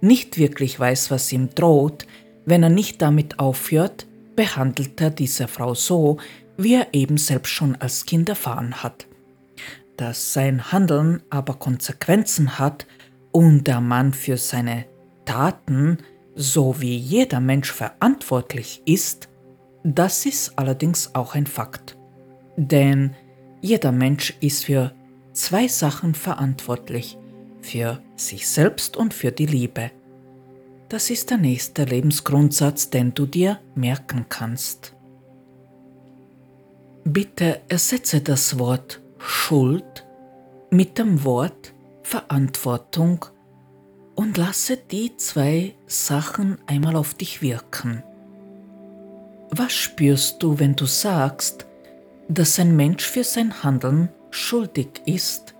nicht 0.00 0.38
wirklich 0.38 0.78
weiß, 0.78 1.10
was 1.10 1.32
ihm 1.32 1.50
droht, 1.54 2.06
wenn 2.46 2.62
er 2.62 2.70
nicht 2.70 3.02
damit 3.02 3.38
aufhört, 3.38 4.06
behandelt 4.36 5.00
er 5.00 5.10
diese 5.10 5.48
Frau 5.48 5.74
so, 5.74 6.18
wie 6.56 6.74
er 6.74 6.88
eben 6.92 7.18
selbst 7.18 7.50
schon 7.50 7.76
als 7.76 8.06
Kind 8.06 8.28
erfahren 8.28 8.82
hat. 8.82 9.06
Dass 9.96 10.32
sein 10.32 10.72
Handeln 10.72 11.22
aber 11.30 11.54
Konsequenzen 11.54 12.58
hat 12.58 12.86
und 13.32 13.66
der 13.66 13.80
Mann 13.80 14.12
für 14.14 14.36
seine 14.36 14.86
Taten 15.24 15.98
so 16.34 16.80
wie 16.80 16.96
jeder 16.96 17.40
Mensch 17.40 17.70
verantwortlich 17.70 18.82
ist, 18.86 19.28
das 19.84 20.26
ist 20.26 20.58
allerdings 20.58 21.14
auch 21.14 21.34
ein 21.34 21.46
Fakt. 21.46 21.96
Denn 22.56 23.14
jeder 23.60 23.92
Mensch 23.92 24.34
ist 24.40 24.64
für 24.64 24.92
zwei 25.32 25.68
Sachen 25.68 26.14
verantwortlich, 26.14 27.18
für 27.62 28.02
sich 28.16 28.48
selbst 28.48 28.96
und 28.96 29.14
für 29.14 29.32
die 29.32 29.46
Liebe. 29.46 29.90
Das 30.88 31.10
ist 31.10 31.30
der 31.30 31.38
nächste 31.38 31.84
Lebensgrundsatz, 31.84 32.90
den 32.90 33.14
du 33.14 33.26
dir 33.26 33.60
merken 33.74 34.26
kannst. 34.28 34.94
Bitte 37.04 37.60
ersetze 37.68 38.20
das 38.20 38.58
Wort 38.58 39.00
Schuld 39.18 40.06
mit 40.70 40.98
dem 40.98 41.24
Wort 41.24 41.72
Verantwortung 42.02 43.26
und 44.14 44.36
lasse 44.36 44.76
die 44.76 45.16
zwei 45.16 45.74
Sachen 45.86 46.58
einmal 46.66 46.96
auf 46.96 47.14
dich 47.14 47.40
wirken. 47.40 48.02
Was 49.50 49.72
spürst 49.72 50.42
du, 50.42 50.58
wenn 50.58 50.76
du 50.76 50.86
sagst, 50.86 51.66
dass 52.28 52.58
ein 52.58 52.76
Mensch 52.76 53.04
für 53.04 53.24
sein 53.24 53.62
Handeln 53.62 54.08
schuldig 54.30 55.02
ist? 55.06 55.54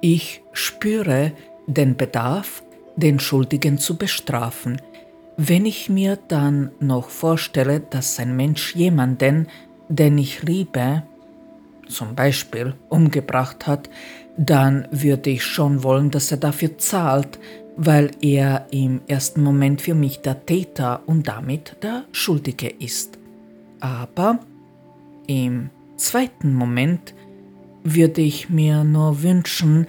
Ich 0.00 0.42
spüre 0.52 1.32
den 1.66 1.96
Bedarf, 1.96 2.62
den 2.96 3.20
Schuldigen 3.20 3.78
zu 3.78 3.96
bestrafen. 3.96 4.80
Wenn 5.36 5.66
ich 5.66 5.88
mir 5.88 6.18
dann 6.28 6.70
noch 6.80 7.10
vorstelle, 7.10 7.80
dass 7.80 8.18
ein 8.18 8.36
Mensch 8.36 8.74
jemanden, 8.74 9.48
den 9.88 10.18
ich 10.18 10.42
liebe, 10.42 11.02
zum 11.88 12.14
Beispiel 12.14 12.74
umgebracht 12.88 13.66
hat, 13.66 13.88
dann 14.36 14.86
würde 14.90 15.30
ich 15.30 15.44
schon 15.44 15.82
wollen, 15.82 16.10
dass 16.10 16.30
er 16.30 16.38
dafür 16.38 16.78
zahlt, 16.78 17.38
weil 17.76 18.10
er 18.20 18.66
im 18.70 19.00
ersten 19.06 19.42
Moment 19.42 19.80
für 19.80 19.94
mich 19.94 20.20
der 20.20 20.44
Täter 20.44 21.02
und 21.06 21.28
damit 21.28 21.76
der 21.82 22.04
Schuldige 22.12 22.68
ist. 22.68 23.18
Aber 23.80 24.40
im 25.26 25.70
zweiten 25.96 26.54
Moment 26.54 27.14
würde 27.94 28.20
ich 28.20 28.48
mir 28.48 28.84
nur 28.84 29.22
wünschen, 29.22 29.86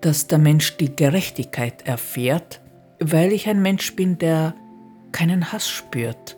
dass 0.00 0.26
der 0.26 0.38
Mensch 0.38 0.76
die 0.76 0.94
Gerechtigkeit 0.94 1.86
erfährt, 1.86 2.60
weil 3.00 3.32
ich 3.32 3.48
ein 3.48 3.62
Mensch 3.62 3.94
bin, 3.96 4.18
der 4.18 4.54
keinen 5.12 5.52
Hass 5.52 5.68
spürt 5.68 6.36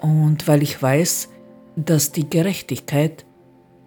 und 0.00 0.48
weil 0.48 0.62
ich 0.62 0.80
weiß, 0.80 1.28
dass 1.76 2.12
die 2.12 2.28
Gerechtigkeit 2.28 3.24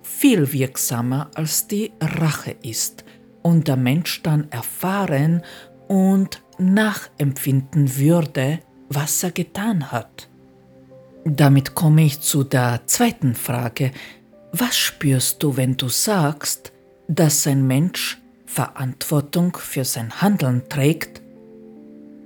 viel 0.02 0.52
wirksamer 0.54 1.30
als 1.36 1.68
die 1.68 1.92
Rache 2.00 2.56
ist 2.64 3.06
und 3.42 3.68
der 3.68 3.76
Mensch 3.76 4.24
dann 4.24 4.50
erfahren 4.52 5.44
und 5.88 6.42
nachempfinden 6.58 7.98
würde, 7.98 8.60
was 8.90 9.24
er 9.24 9.32
getan 9.32 9.92
hat. 9.92 10.30
Damit 11.26 11.76
komme 11.76 12.06
ich 12.06 12.22
zu 12.22 12.44
der 12.44 12.82
zweiten 12.86 13.36
Frage. 13.36 13.92
Was 14.58 14.78
spürst 14.78 15.44
du, 15.44 15.58
wenn 15.58 15.76
du 15.76 15.90
sagst, 15.90 16.72
dass 17.10 17.46
ein 17.46 17.68
Mensch 17.68 18.22
Verantwortung 18.46 19.58
für 19.58 19.84
sein 19.84 20.22
Handeln 20.22 20.70
trägt? 20.70 21.22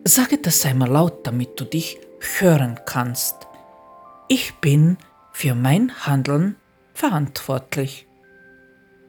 Sage 0.04 0.38
das 0.38 0.64
einmal 0.64 0.90
laut, 0.90 1.26
damit 1.26 1.60
du 1.60 1.66
dich 1.66 1.98
hören 2.38 2.80
kannst. 2.86 3.36
Ich 4.28 4.54
bin 4.62 4.98
für 5.34 5.56
mein 5.56 6.06
Handeln 6.06 6.56
verantwortlich. 6.94 8.06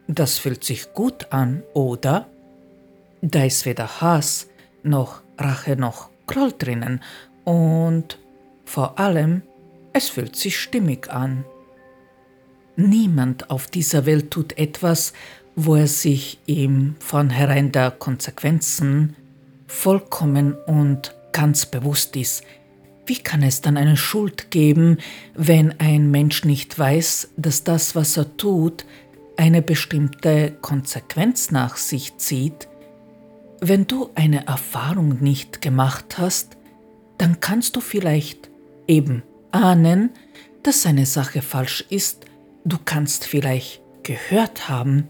Das 0.09 0.39
fühlt 0.39 0.65
sich 0.65 0.95
gut 0.95 1.31
an, 1.31 1.63
oder? 1.75 2.27
Da 3.21 3.45
ist 3.45 3.67
weder 3.67 4.01
Hass 4.01 4.47
noch 4.83 5.21
Rache 5.37 5.77
noch 5.77 6.09
Groll 6.27 6.55
drinnen 6.57 7.03
und 7.45 8.19
vor 8.65 8.99
allem, 8.99 9.43
es 9.93 10.09
fühlt 10.09 10.37
sich 10.37 10.59
stimmig 10.59 11.11
an. 11.11 11.45
Niemand 12.89 13.51
auf 13.51 13.67
dieser 13.67 14.07
Welt 14.07 14.31
tut 14.31 14.57
etwas, 14.57 15.13
wo 15.55 15.75
er 15.75 15.87
sich 15.87 16.39
im 16.47 16.97
Vornherein 16.99 17.73
der 17.73 17.91
Konsequenzen 17.91 19.17
vollkommen 19.67 20.55
und 20.67 21.15
ganz 21.33 21.67
bewusst 21.67 22.17
ist. 22.17 22.43
Wie 23.05 23.19
kann 23.19 23.43
es 23.43 23.61
dann 23.61 23.77
eine 23.77 23.99
Schuld 23.99 24.51
geben, 24.51 24.97
wenn 25.35 25.79
ein 25.79 26.11
Mensch 26.11 26.45
nicht 26.47 26.79
weiß, 26.79 27.33
dass 27.37 27.65
das, 27.65 27.95
was 27.95 28.17
er 28.17 28.37
tut, 28.39 28.87
eine 29.37 29.61
bestimmte 29.61 30.53
Konsequenz 30.63 31.51
nach 31.51 31.77
sich 31.77 32.17
zieht? 32.17 32.69
Wenn 33.61 33.87
du 33.87 34.09
eine 34.15 34.47
Erfahrung 34.47 35.19
nicht 35.21 35.61
gemacht 35.61 36.17
hast, 36.17 36.57
dann 37.19 37.41
kannst 37.41 37.77
du 37.77 37.83
vielleicht 37.83 38.49
eben 38.89 39.23
ahnen, 39.53 40.11
dass 40.63 40.87
eine 40.87 41.05
Sache 41.05 41.43
falsch 41.43 41.85
ist, 41.91 42.25
du 42.65 42.79
kannst 42.85 43.25
vielleicht 43.25 43.83
gehört 44.03 44.69
haben, 44.69 45.09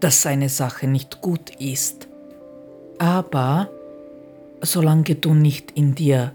dass 0.00 0.26
eine 0.26 0.48
Sache 0.48 0.86
nicht 0.86 1.20
gut 1.20 1.50
ist. 1.58 2.08
Aber 2.98 3.70
solange 4.60 5.14
du 5.14 5.34
nicht 5.34 5.72
in 5.72 5.94
dir 5.94 6.32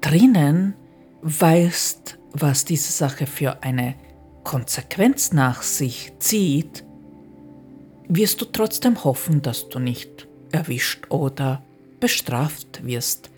drinnen 0.00 0.74
weißt, 1.22 2.18
was 2.32 2.64
diese 2.64 2.92
Sache 2.92 3.26
für 3.26 3.62
eine 3.62 3.94
Konsequenz 4.44 5.32
nach 5.32 5.62
sich 5.62 6.12
zieht, 6.18 6.84
wirst 8.08 8.40
du 8.40 8.44
trotzdem 8.44 9.02
hoffen, 9.02 9.42
dass 9.42 9.68
du 9.68 9.78
nicht 9.78 10.28
erwischt 10.52 11.10
oder 11.10 11.62
bestraft 11.98 12.84
wirst. 12.84 13.30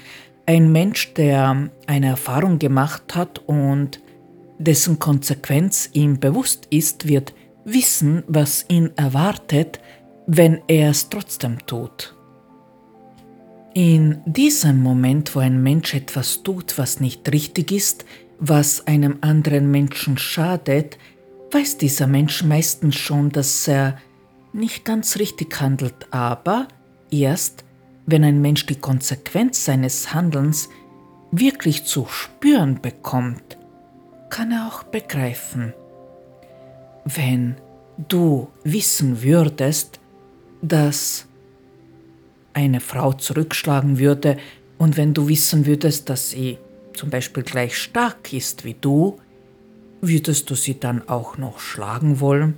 Ein 0.46 0.72
Mensch, 0.72 1.14
der 1.14 1.70
eine 1.86 2.06
Erfahrung 2.08 2.58
gemacht 2.58 3.14
hat 3.14 3.38
und 3.46 4.00
dessen 4.58 4.98
Konsequenz 4.98 5.90
ihm 5.92 6.20
bewusst 6.20 6.66
ist, 6.70 7.08
wird 7.08 7.34
wissen, 7.64 8.24
was 8.26 8.64
ihn 8.68 8.90
erwartet, 8.96 9.80
wenn 10.26 10.60
er 10.68 10.90
es 10.90 11.08
trotzdem 11.08 11.64
tut. 11.66 12.14
In 13.74 14.20
diesem 14.26 14.82
Moment, 14.82 15.34
wo 15.34 15.40
ein 15.40 15.62
Mensch 15.62 15.94
etwas 15.94 16.42
tut, 16.42 16.78
was 16.78 17.00
nicht 17.00 17.30
richtig 17.32 17.70
ist, 17.70 18.04
was 18.38 18.86
einem 18.86 19.18
anderen 19.20 19.70
Menschen 19.70 20.18
schadet, 20.18 20.98
weiß 21.52 21.78
dieser 21.78 22.06
Mensch 22.06 22.42
meistens 22.42 22.96
schon, 22.96 23.30
dass 23.30 23.68
er 23.68 23.98
nicht 24.52 24.84
ganz 24.84 25.18
richtig 25.18 25.60
handelt, 25.60 26.06
aber 26.10 26.68
erst, 27.10 27.64
wenn 28.06 28.24
ein 28.24 28.40
Mensch 28.40 28.66
die 28.66 28.80
Konsequenz 28.80 29.64
seines 29.64 30.14
Handelns 30.14 30.68
wirklich 31.30 31.84
zu 31.84 32.06
spüren 32.06 32.80
bekommt, 32.80 33.57
kann 34.28 34.52
er 34.52 34.66
auch 34.66 34.82
begreifen, 34.84 35.72
wenn 37.04 37.56
du 38.08 38.48
wissen 38.64 39.22
würdest, 39.22 40.00
dass 40.62 41.26
eine 42.52 42.80
Frau 42.80 43.12
zurückschlagen 43.12 43.98
würde 43.98 44.36
und 44.78 44.96
wenn 44.96 45.14
du 45.14 45.28
wissen 45.28 45.66
würdest, 45.66 46.08
dass 46.08 46.30
sie 46.30 46.58
zum 46.94 47.10
Beispiel 47.10 47.42
gleich 47.42 47.76
stark 47.76 48.32
ist 48.32 48.64
wie 48.64 48.74
du, 48.74 49.18
würdest 50.00 50.50
du 50.50 50.54
sie 50.54 50.78
dann 50.78 51.08
auch 51.08 51.38
noch 51.38 51.60
schlagen 51.60 52.20
wollen? 52.20 52.54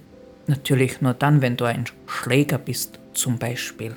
Natürlich 0.47 1.01
nur 1.01 1.14
dann, 1.14 1.43
wenn 1.43 1.57
du 1.57 1.64
ein 1.64 1.85
Schläger 2.07 2.59
bist, 2.59 2.99
zum 3.12 3.39
Beispiel. 3.39 3.97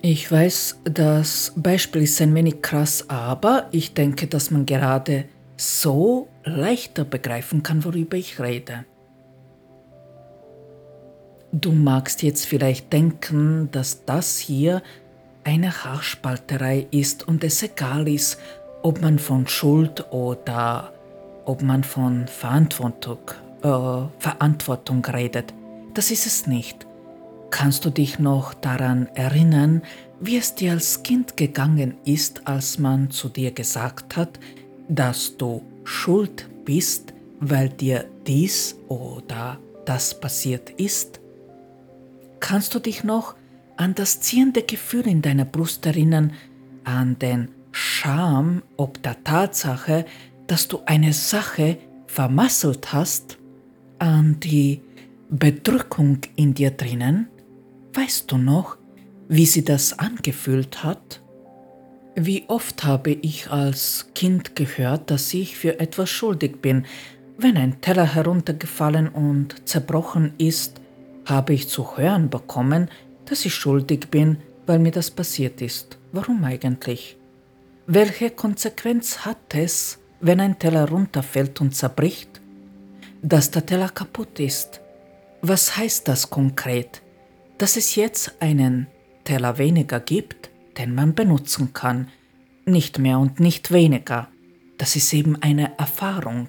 Ich 0.00 0.30
weiß, 0.30 0.78
das 0.84 1.52
Beispiel 1.56 2.02
ist 2.02 2.20
ein 2.22 2.34
wenig 2.34 2.62
krass, 2.62 3.04
aber 3.08 3.68
ich 3.72 3.94
denke, 3.94 4.28
dass 4.28 4.52
man 4.52 4.64
gerade 4.64 5.24
so 5.58 6.28
leichter 6.44 7.04
begreifen 7.04 7.62
kann, 7.62 7.84
worüber 7.84 8.16
ich 8.16 8.40
rede. 8.40 8.84
Du 11.52 11.72
magst 11.72 12.22
jetzt 12.22 12.46
vielleicht 12.46 12.92
denken, 12.92 13.70
dass 13.72 14.04
das 14.04 14.38
hier 14.38 14.82
eine 15.44 15.84
Haarspalterei 15.84 16.86
ist 16.90 17.26
und 17.26 17.42
es 17.42 17.62
egal 17.62 18.06
ist, 18.06 18.38
ob 18.82 19.00
man 19.00 19.18
von 19.18 19.46
Schuld 19.46 20.06
oder 20.12 20.92
ob 21.44 21.62
man 21.62 21.82
von 21.82 22.28
Verantwortung, 22.28 23.18
äh, 23.62 24.08
Verantwortung 24.18 25.04
redet. 25.04 25.54
Das 25.94 26.10
ist 26.10 26.26
es 26.26 26.46
nicht. 26.46 26.86
Kannst 27.50 27.84
du 27.86 27.90
dich 27.90 28.18
noch 28.18 28.52
daran 28.52 29.08
erinnern, 29.14 29.82
wie 30.20 30.36
es 30.36 30.54
dir 30.54 30.72
als 30.72 31.02
Kind 31.02 31.36
gegangen 31.36 31.96
ist, 32.04 32.46
als 32.46 32.78
man 32.78 33.10
zu 33.10 33.30
dir 33.30 33.52
gesagt 33.52 34.16
hat, 34.16 34.38
dass 34.88 35.36
du 35.36 35.62
schuld 35.84 36.48
bist, 36.64 37.14
weil 37.40 37.68
dir 37.68 38.06
dies 38.26 38.76
oder 38.88 39.58
das 39.84 40.18
passiert 40.18 40.70
ist? 40.70 41.20
Kannst 42.40 42.74
du 42.74 42.78
dich 42.78 43.04
noch 43.04 43.36
an 43.76 43.94
das 43.94 44.20
ziehende 44.20 44.62
Gefühl 44.62 45.06
in 45.06 45.22
deiner 45.22 45.44
Brust 45.44 45.86
erinnern, 45.86 46.32
an 46.84 47.18
den 47.18 47.48
Scham 47.70 48.62
ob 48.76 49.02
der 49.02 49.22
Tatsache, 49.22 50.04
dass 50.46 50.68
du 50.68 50.80
eine 50.86 51.12
Sache 51.12 51.78
vermasselt 52.06 52.92
hast, 52.92 53.38
an 53.98 54.40
die 54.40 54.80
Bedrückung 55.28 56.18
in 56.36 56.54
dir 56.54 56.70
drinnen? 56.70 57.28
Weißt 57.92 58.30
du 58.32 58.38
noch, 58.38 58.78
wie 59.28 59.46
sie 59.46 59.64
das 59.64 59.98
angefühlt 59.98 60.82
hat? 60.82 61.22
Wie 62.20 62.44
oft 62.48 62.84
habe 62.84 63.10
ich 63.10 63.50
als 63.50 64.08
Kind 64.14 64.56
gehört, 64.56 65.10
dass 65.10 65.32
ich 65.34 65.56
für 65.56 65.78
etwas 65.78 66.10
schuldig 66.10 66.60
bin. 66.60 66.86
Wenn 67.36 67.56
ein 67.56 67.80
Teller 67.80 68.14
heruntergefallen 68.14 69.08
und 69.08 69.68
zerbrochen 69.68 70.32
ist, 70.38 70.80
habe 71.26 71.54
ich 71.54 71.68
zu 71.68 71.96
hören 71.96 72.30
bekommen, 72.30 72.90
dass 73.26 73.44
ich 73.44 73.54
schuldig 73.54 74.08
bin, 74.10 74.38
weil 74.66 74.80
mir 74.80 74.90
das 74.90 75.10
passiert 75.10 75.62
ist. 75.62 75.98
Warum 76.10 76.42
eigentlich? 76.44 77.16
Welche 77.86 78.30
Konsequenz 78.30 79.20
hat 79.20 79.54
es, 79.54 79.98
wenn 80.20 80.40
ein 80.40 80.58
Teller 80.58 80.88
runterfällt 80.88 81.60
und 81.60 81.76
zerbricht? 81.76 82.40
Dass 83.22 83.50
der 83.50 83.64
Teller 83.64 83.90
kaputt 83.90 84.40
ist. 84.40 84.80
Was 85.42 85.76
heißt 85.76 86.08
das 86.08 86.28
konkret? 86.28 87.02
dass 87.58 87.76
es 87.76 87.96
jetzt 87.96 88.34
einen 88.40 88.86
Teller 89.24 89.58
weniger 89.58 90.00
gibt, 90.00 90.48
den 90.78 90.94
man 90.94 91.14
benutzen 91.14 91.72
kann. 91.72 92.08
Nicht 92.64 92.98
mehr 92.98 93.18
und 93.18 93.40
nicht 93.40 93.72
weniger. 93.72 94.28
Das 94.78 94.96
ist 94.96 95.12
eben 95.12 95.36
eine 95.42 95.76
Erfahrung. 95.78 96.48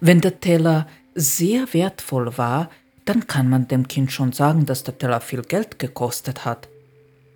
Wenn 0.00 0.20
der 0.20 0.40
Teller 0.40 0.86
sehr 1.14 1.72
wertvoll 1.72 2.36
war, 2.36 2.70
dann 3.04 3.26
kann 3.26 3.48
man 3.48 3.68
dem 3.68 3.88
Kind 3.88 4.12
schon 4.12 4.32
sagen, 4.32 4.66
dass 4.66 4.84
der 4.84 4.98
Teller 4.98 5.20
viel 5.20 5.42
Geld 5.42 5.78
gekostet 5.78 6.44
hat. 6.44 6.68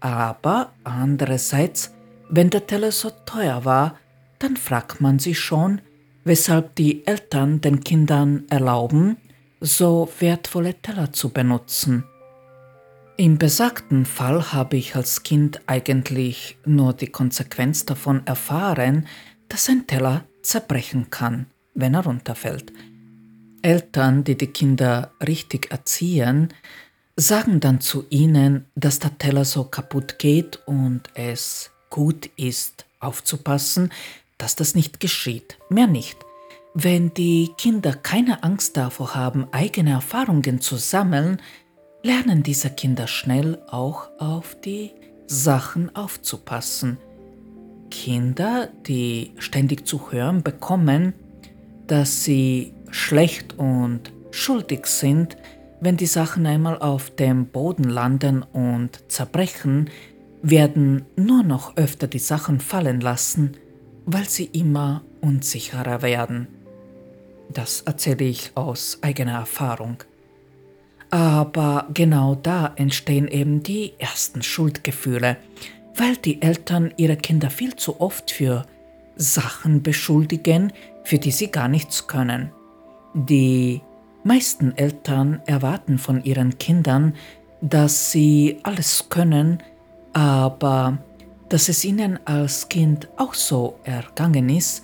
Aber 0.00 0.72
andererseits, 0.84 1.94
wenn 2.28 2.50
der 2.50 2.66
Teller 2.66 2.92
so 2.92 3.10
teuer 3.24 3.64
war, 3.64 3.98
dann 4.38 4.56
fragt 4.56 5.00
man 5.00 5.18
sich 5.18 5.38
schon, 5.38 5.80
weshalb 6.24 6.74
die 6.74 7.06
Eltern 7.06 7.60
den 7.60 7.80
Kindern 7.80 8.44
erlauben, 8.50 9.16
so 9.60 10.08
wertvolle 10.18 10.74
Teller 10.74 11.12
zu 11.12 11.30
benutzen. 11.30 12.04
Im 13.22 13.38
besagten 13.38 14.04
Fall 14.04 14.52
habe 14.52 14.76
ich 14.76 14.96
als 14.96 15.22
Kind 15.22 15.60
eigentlich 15.68 16.58
nur 16.64 16.92
die 16.92 17.06
Konsequenz 17.06 17.86
davon 17.86 18.26
erfahren, 18.26 19.06
dass 19.48 19.68
ein 19.68 19.86
Teller 19.86 20.24
zerbrechen 20.42 21.08
kann, 21.08 21.46
wenn 21.72 21.94
er 21.94 22.02
runterfällt. 22.02 22.72
Eltern, 23.62 24.24
die 24.24 24.36
die 24.36 24.48
Kinder 24.48 25.12
richtig 25.24 25.70
erziehen, 25.70 26.52
sagen 27.14 27.60
dann 27.60 27.80
zu 27.80 28.06
ihnen, 28.10 28.64
dass 28.74 28.98
der 28.98 29.16
Teller 29.16 29.44
so 29.44 29.62
kaputt 29.62 30.18
geht 30.18 30.58
und 30.66 31.02
es 31.14 31.70
gut 31.90 32.28
ist, 32.34 32.86
aufzupassen, 32.98 33.92
dass 34.36 34.56
das 34.56 34.74
nicht 34.74 34.98
geschieht. 34.98 35.58
Mehr 35.68 35.86
nicht. 35.86 36.18
Wenn 36.74 37.14
die 37.14 37.52
Kinder 37.56 37.92
keine 37.92 38.42
Angst 38.42 38.76
davor 38.76 39.14
haben, 39.14 39.46
eigene 39.52 39.90
Erfahrungen 39.90 40.60
zu 40.60 40.76
sammeln, 40.76 41.40
lernen 42.02 42.42
diese 42.42 42.70
Kinder 42.70 43.06
schnell 43.06 43.58
auch 43.68 44.08
auf 44.18 44.56
die 44.60 44.92
Sachen 45.26 45.94
aufzupassen. 45.94 46.98
Kinder, 47.90 48.68
die 48.86 49.32
ständig 49.38 49.86
zu 49.86 50.12
hören 50.12 50.42
bekommen, 50.42 51.14
dass 51.86 52.24
sie 52.24 52.74
schlecht 52.90 53.58
und 53.58 54.12
schuldig 54.30 54.86
sind, 54.86 55.36
wenn 55.80 55.96
die 55.96 56.06
Sachen 56.06 56.46
einmal 56.46 56.78
auf 56.78 57.10
dem 57.10 57.46
Boden 57.46 57.84
landen 57.84 58.42
und 58.42 59.10
zerbrechen, 59.10 59.90
werden 60.42 61.04
nur 61.16 61.42
noch 61.42 61.76
öfter 61.76 62.06
die 62.06 62.18
Sachen 62.18 62.60
fallen 62.60 63.00
lassen, 63.00 63.56
weil 64.06 64.28
sie 64.28 64.46
immer 64.46 65.02
unsicherer 65.20 66.02
werden. 66.02 66.48
Das 67.48 67.82
erzähle 67.82 68.24
ich 68.24 68.52
aus 68.54 68.98
eigener 69.02 69.34
Erfahrung. 69.34 69.98
Aber 71.12 71.88
genau 71.92 72.36
da 72.36 72.72
entstehen 72.76 73.28
eben 73.28 73.62
die 73.62 73.92
ersten 73.98 74.42
Schuldgefühle, 74.42 75.36
weil 75.94 76.16
die 76.16 76.40
Eltern 76.40 76.94
ihre 76.96 77.18
Kinder 77.18 77.50
viel 77.50 77.76
zu 77.76 78.00
oft 78.00 78.30
für 78.30 78.64
Sachen 79.16 79.82
beschuldigen, 79.82 80.72
für 81.04 81.18
die 81.18 81.30
sie 81.30 81.50
gar 81.50 81.68
nichts 81.68 82.06
können. 82.06 82.50
Die 83.12 83.82
meisten 84.24 84.74
Eltern 84.78 85.42
erwarten 85.44 85.98
von 85.98 86.24
ihren 86.24 86.56
Kindern, 86.56 87.12
dass 87.60 88.10
sie 88.10 88.60
alles 88.62 89.10
können, 89.10 89.62
aber 90.14 90.96
dass 91.50 91.68
es 91.68 91.84
ihnen 91.84 92.20
als 92.24 92.70
Kind 92.70 93.10
auch 93.18 93.34
so 93.34 93.78
ergangen 93.84 94.48
ist, 94.48 94.82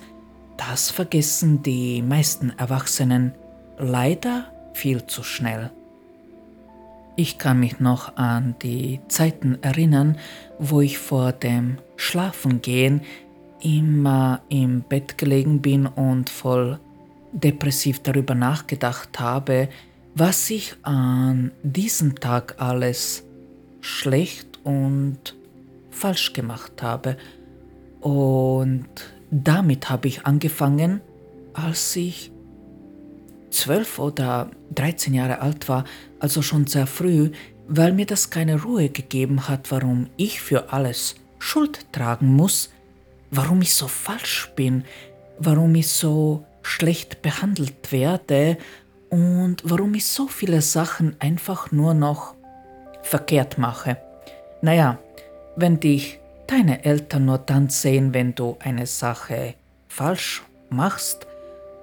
das 0.57 0.91
vergessen 0.91 1.63
die 1.63 2.03
meisten 2.03 2.51
Erwachsenen 2.51 3.33
leider 3.79 4.45
viel 4.73 5.07
zu 5.07 5.23
schnell. 5.23 5.71
Ich 7.19 7.37
kann 7.37 7.59
mich 7.59 7.81
noch 7.81 8.15
an 8.15 8.55
die 8.61 9.01
Zeiten 9.09 9.61
erinnern, 9.61 10.17
wo 10.57 10.79
ich 10.79 10.99
vor 10.99 11.33
dem 11.33 11.77
Schlafengehen 11.97 13.01
immer 13.61 14.39
im 14.47 14.83
Bett 14.83 15.17
gelegen 15.17 15.61
bin 15.61 15.85
und 15.85 16.29
voll 16.29 16.79
depressiv 17.33 17.99
darüber 17.99 18.35
nachgedacht 18.35 19.19
habe, 19.19 19.67
was 20.15 20.49
ich 20.49 20.77
an 20.83 21.51
diesem 21.61 22.15
Tag 22.21 22.55
alles 22.57 23.25
schlecht 23.81 24.57
und 24.63 25.35
falsch 25.91 26.31
gemacht 26.31 26.81
habe. 26.81 27.17
Und 27.99 28.87
damit 29.29 29.89
habe 29.89 30.07
ich 30.07 30.25
angefangen, 30.25 31.01
als 31.51 31.97
ich 31.97 32.31
zwölf 33.49 33.99
oder 33.99 34.49
dreizehn 34.73 35.15
Jahre 35.15 35.41
alt 35.41 35.67
war, 35.67 35.83
also 36.19 36.41
schon 36.41 36.67
sehr 36.67 36.87
früh, 36.87 37.31
weil 37.67 37.93
mir 37.93 38.05
das 38.05 38.29
keine 38.29 38.61
Ruhe 38.61 38.89
gegeben 38.89 39.47
hat, 39.47 39.71
warum 39.71 40.09
ich 40.17 40.41
für 40.41 40.73
alles 40.73 41.15
Schuld 41.37 41.91
tragen 41.91 42.27
muss, 42.35 42.71
warum 43.31 43.61
ich 43.61 43.73
so 43.73 43.87
falsch 43.87 44.51
bin, 44.55 44.83
warum 45.37 45.75
ich 45.75 45.87
so 45.87 46.45
schlecht 46.61 47.21
behandelt 47.21 47.91
werde 47.91 48.57
und 49.09 49.61
warum 49.63 49.93
ich 49.93 50.05
so 50.07 50.27
viele 50.27 50.61
Sachen 50.61 51.15
einfach 51.19 51.71
nur 51.71 51.93
noch 51.93 52.35
verkehrt 53.01 53.57
mache. 53.57 53.97
Naja, 54.61 54.99
wenn 55.55 55.79
dich 55.79 56.19
deine 56.47 56.83
Eltern 56.83 57.25
nur 57.25 57.37
dann 57.37 57.69
sehen, 57.69 58.13
wenn 58.13 58.35
du 58.35 58.57
eine 58.59 58.87
Sache 58.87 59.53
falsch 59.87 60.43
machst, 60.69 61.27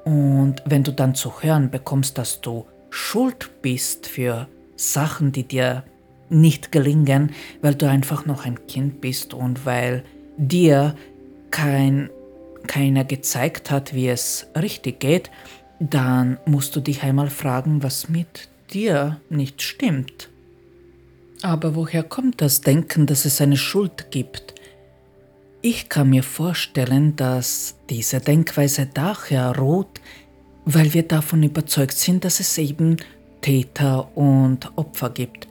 und 0.07 0.62
wenn 0.64 0.84
du 0.84 0.93
dann 0.93 1.16
zu 1.16 1.43
hören 1.43 1.68
bekommst, 1.68 2.16
dass 2.16 2.41
du 2.41 2.64
schuld 2.97 3.51
bist 3.61 4.07
für 4.07 4.49
Sachen, 4.75 5.31
die 5.31 5.45
dir 5.45 5.85
nicht 6.31 6.73
gelingen, 6.73 7.33
weil 7.61 7.75
du 7.75 7.89
einfach 7.89 8.25
noch 8.25 8.47
ein 8.47 8.67
Kind 8.67 9.03
bist 9.03 9.35
und 9.35 9.67
weil 9.67 10.03
dir 10.39 10.97
kein, 11.51 12.11
keiner 12.67 13.05
gezeigt 13.05 13.71
hat, 13.71 13.95
wie 13.95 14.09
es 14.09 14.47
richtig 14.59 14.99
geht, 14.99 15.31
dann 15.79 16.39
musst 16.47 16.75
du 16.75 16.81
dich 16.81 17.03
einmal 17.03 17.29
fragen, 17.29 17.83
was 17.83 18.09
mit 18.09 18.49
dir 18.73 19.21
nicht 19.29 19.61
stimmt. 19.61 20.31
Aber 21.43 21.75
woher 21.75 22.03
kommt 22.03 22.41
das 22.41 22.63
Denken, 22.63 23.07
dass 23.07 23.27
es 23.27 23.43
eine 23.43 23.59
Schuld 23.59 24.11
gibt? 24.11 24.55
Ich 25.61 25.91
kann 25.91 26.11
mir 26.11 26.23
vorstellen, 26.23 27.15
dass 27.15 27.77
diese 27.91 28.21
Denkweise 28.21 28.89
daher 28.93 29.57
ruht, 29.57 30.01
weil 30.67 30.93
wir 30.93 31.05
davon 31.05 31.43
überzeugt 31.45 31.97
sind, 31.97 32.25
dass 32.25 32.41
es 32.41 32.59
eben 32.59 32.97
Täter 33.41 34.17
und 34.17 34.77
Opfer 34.77 35.11
gibt. 35.11 35.47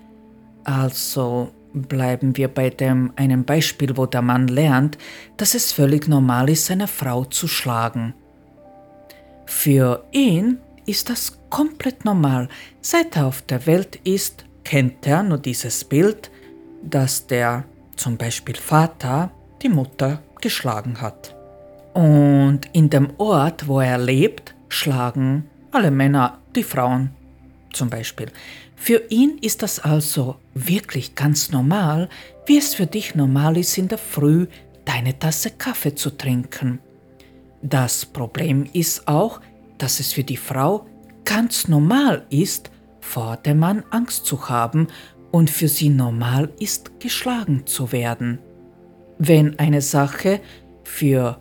Also 0.66 1.52
bleiben 1.74 2.36
wir 2.38 2.50
bei 2.50 2.70
dem 2.70 3.12
einem 3.16 3.46
Beispiel, 3.46 3.96
wo 3.98 4.06
der 4.06 4.22
Mann 4.22 4.48
lernt, 4.48 4.98
dass 5.38 5.56
es 5.56 5.72
völlig 5.72 6.08
normal 6.08 6.50
ist, 6.50 6.66
seine 6.66 6.88
Frau 6.88 7.24
zu 7.26 7.48
schlagen. 7.48 8.14
Für 9.46 10.06
ihn 10.12 10.60
ist 10.86 11.10
das 11.10 11.38
komplett 11.50 12.04
normal. 12.04 12.50
Seit 12.82 13.16
er 13.16 13.28
auf 13.28 13.42
der 13.42 13.66
Welt 13.66 14.00
ist, 14.04 14.46
kennt 14.64 15.08
er 15.08 15.24
nur 15.24 15.38
dieses 15.38 15.86
Bild, 15.86 16.30
dass 16.84 17.28
der 17.28 17.64
zum 17.96 18.18
Beispiel 18.18 18.56
Vater 18.56 19.32
die 19.62 19.70
Mutter 19.70 20.22
geschlagen 20.42 21.00
hat. 21.00 21.36
Und 21.94 22.62
in 22.74 22.90
dem 22.90 23.12
Ort, 23.18 23.68
wo 23.68 23.80
er 23.80 23.98
lebt, 23.98 24.55
schlagen 24.70 25.50
alle 25.72 25.92
Männer 25.92 26.40
die 26.56 26.64
Frauen 26.64 27.12
zum 27.74 27.90
Beispiel. 27.90 28.32
Für 28.76 29.04
ihn 29.10 29.38
ist 29.42 29.62
das 29.62 29.80
also 29.80 30.38
wirklich 30.54 31.16
ganz 31.16 31.52
normal, 31.52 32.10
wie 32.46 32.58
es 32.58 32.74
für 32.74 32.86
dich 32.86 33.16
normal 33.16 33.58
ist, 33.58 33.78
in 33.78 33.88
der 33.88 33.98
Früh 33.98 34.48
deine 34.86 35.18
Tasse 35.18 35.52
Kaffee 35.52 35.96
zu 35.96 36.12
trinken. 36.12 36.80
Das 37.62 38.06
Problem 38.06 38.66
ist 38.74 39.08
auch, 39.08 39.42
dass 39.78 40.00
es 40.00 40.14
für 40.14 40.24
die 40.24 40.38
Frau 40.38 40.86
ganz 41.26 41.68
normal 41.68 42.26
ist, 42.30 42.72
vor 43.02 43.38
dem 43.38 43.60
Mann 43.60 43.84
Angst 43.92 44.26
zu 44.26 44.50
haben 44.50 44.88
und 45.32 45.50
für 45.50 45.68
sie 45.68 45.90
normal 45.90 46.50
ist, 46.60 47.00
geschlagen 47.00 47.66
zu 47.66 47.92
werden. 47.92 48.40
Wenn 49.18 49.58
eine 49.60 49.82
Sache 49.82 50.42
für 50.84 51.40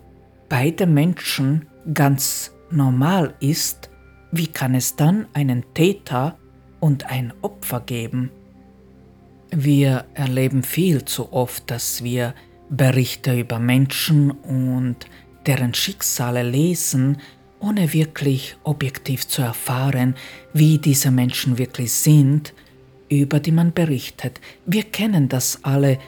beide 0.49 0.87
Menschen 0.87 1.67
ganz 1.93 2.54
normal 2.71 3.35
ist, 3.39 3.89
wie 4.31 4.47
kann 4.47 4.75
es 4.75 4.95
dann 4.95 5.27
einen 5.33 5.63
Täter 5.73 6.37
und 6.79 7.05
ein 7.05 7.33
Opfer 7.41 7.81
geben? 7.81 8.31
Wir 9.51 10.05
erleben 10.13 10.63
viel 10.63 11.05
zu 11.05 11.31
oft, 11.31 11.69
dass 11.71 12.03
wir 12.03 12.33
Berichte 12.69 13.39
über 13.39 13.59
Menschen 13.59 14.31
und 14.31 14.97
deren 15.45 15.73
Schicksale 15.73 16.43
lesen, 16.43 17.17
ohne 17.59 17.93
wirklich 17.93 18.57
objektiv 18.63 19.27
zu 19.27 19.41
erfahren, 19.41 20.15
wie 20.53 20.77
diese 20.77 21.11
Menschen 21.11 21.57
wirklich 21.57 21.91
sind, 21.93 22.53
über 23.09 23.39
die 23.39 23.51
man 23.51 23.71
berichtet. 23.71 24.41
Wir 24.65 24.83
kennen 24.83 25.29
das 25.29 25.59
alle, 25.63 25.99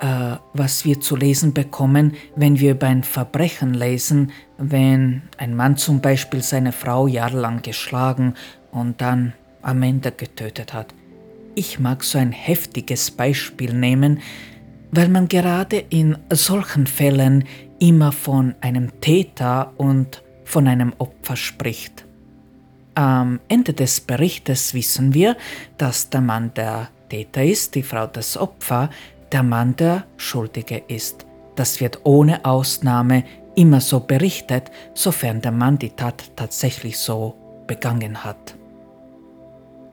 äh, 0.00 0.36
was 0.54 0.84
wir 0.84 1.00
zu 1.00 1.14
lesen 1.16 1.52
bekommen, 1.52 2.14
wenn 2.34 2.58
wir 2.58 2.72
über 2.72 2.86
ein 2.86 3.04
Verbrechen 3.04 3.74
lesen, 3.74 4.32
wenn 4.58 5.22
ein 5.36 5.54
Mann 5.54 5.76
zum 5.76 6.00
Beispiel 6.00 6.42
seine 6.42 6.72
Frau 6.72 7.06
jahrelang 7.06 7.62
geschlagen 7.62 8.34
und 8.72 9.00
dann 9.00 9.34
am 9.62 9.82
Ende 9.82 10.10
getötet 10.12 10.72
hat. 10.72 10.94
Ich 11.54 11.78
mag 11.78 12.02
so 12.04 12.18
ein 12.18 12.32
heftiges 12.32 13.10
Beispiel 13.10 13.74
nehmen, 13.74 14.20
weil 14.90 15.08
man 15.08 15.28
gerade 15.28 15.78
in 15.90 16.16
solchen 16.32 16.86
Fällen 16.86 17.44
immer 17.78 18.12
von 18.12 18.54
einem 18.60 19.00
Täter 19.00 19.72
und 19.76 20.22
von 20.44 20.66
einem 20.66 20.94
Opfer 20.98 21.36
spricht. 21.36 22.04
Am 22.94 23.40
Ende 23.48 23.72
des 23.72 24.00
Berichtes 24.00 24.74
wissen 24.74 25.14
wir, 25.14 25.36
dass 25.78 26.10
der 26.10 26.20
Mann 26.20 26.52
der 26.54 26.88
Täter 27.08 27.44
ist, 27.44 27.74
die 27.74 27.82
Frau 27.82 28.06
das 28.06 28.36
Opfer, 28.36 28.90
der 29.32 29.42
Mann 29.42 29.76
der 29.76 30.04
Schuldige 30.16 30.82
ist. 30.88 31.26
Das 31.56 31.80
wird 31.80 32.00
ohne 32.04 32.44
Ausnahme 32.44 33.24
immer 33.54 33.80
so 33.80 34.00
berichtet, 34.00 34.70
sofern 34.94 35.40
der 35.40 35.52
Mann 35.52 35.78
die 35.78 35.90
Tat 35.90 36.32
tatsächlich 36.36 36.98
so 36.98 37.34
begangen 37.66 38.24
hat. 38.24 38.56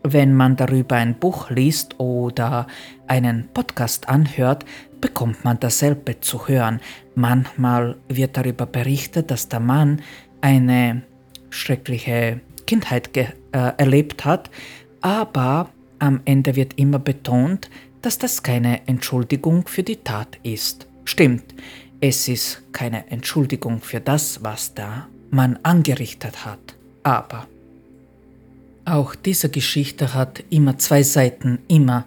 Wenn 0.04 0.34
man 0.34 0.56
darüber 0.56 0.96
ein 0.96 1.16
Buch 1.16 1.50
liest 1.50 2.00
oder 2.00 2.68
einen 3.08 3.50
Podcast 3.54 4.08
anhört, 4.08 4.64
bekommt 5.02 5.44
man 5.44 5.60
dasselbe 5.60 6.22
zu 6.22 6.48
hören. 6.48 6.80
Manchmal 7.16 7.98
wird 8.08 8.38
darüber 8.38 8.66
berichtet, 8.66 9.32
dass 9.32 9.50
der 9.50 9.60
Mann 9.60 10.02
eine 10.42 11.02
schreckliche 11.50 12.40
Kindheit 12.66 13.16
äh, 13.18 13.28
erlebt 13.52 14.24
hat, 14.24 14.50
aber 15.02 15.70
am 16.00 16.22
Ende 16.26 16.56
wird 16.56 16.78
immer 16.78 17.00
betont, 17.00 17.70
dass 18.02 18.18
das 18.18 18.44
keine 18.44 18.88
Entschuldigung 18.88 19.68
für 19.68 19.84
die 19.84 19.98
Tat 19.98 20.38
ist. 20.44 20.88
Stimmt, 21.06 21.56
es 22.00 22.28
ist 22.28 22.62
keine 22.74 23.10
Entschuldigung 23.10 23.82
für 23.82 24.00
das, 24.00 24.44
was 24.44 24.74
der 24.74 25.08
Mann 25.32 25.60
angerichtet 25.64 26.46
hat. 26.46 26.76
Aber 27.04 27.48
auch 28.86 29.16
diese 29.16 29.50
Geschichte 29.50 30.14
hat 30.14 30.44
immer 30.50 30.78
zwei 30.78 31.04
Seiten, 31.04 31.60
immer. 31.68 32.06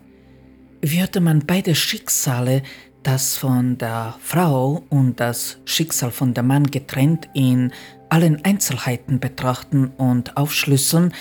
Würde 0.81 1.21
man 1.21 1.45
beide 1.47 1.75
Schicksale, 1.75 2.63
das 3.03 3.37
von 3.37 3.79
der 3.79 4.17
Frau 4.21 4.83
und 4.89 5.21
das 5.21 5.59
Schicksal 5.65 6.11
von 6.11 6.35
dem 6.35 6.47
Mann 6.47 6.67
getrennt 6.67 7.29
in 7.35 7.73
allen 8.09 8.45
Einzelheiten 8.45 9.21
betrachten 9.21 9.93
und 9.97 10.37
aufschlüsseln, 10.37 11.13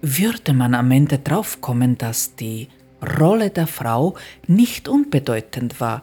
würde 0.00 0.52
man 0.52 0.74
am 0.74 0.90
Ende 0.90 1.18
draufkommen, 1.18 1.96
dass 1.96 2.34
die 2.34 2.68
Rolle 3.20 3.50
der 3.50 3.66
Frau 3.66 4.14
nicht 4.46 4.88
unbedeutend 4.88 5.80
war. 5.80 6.02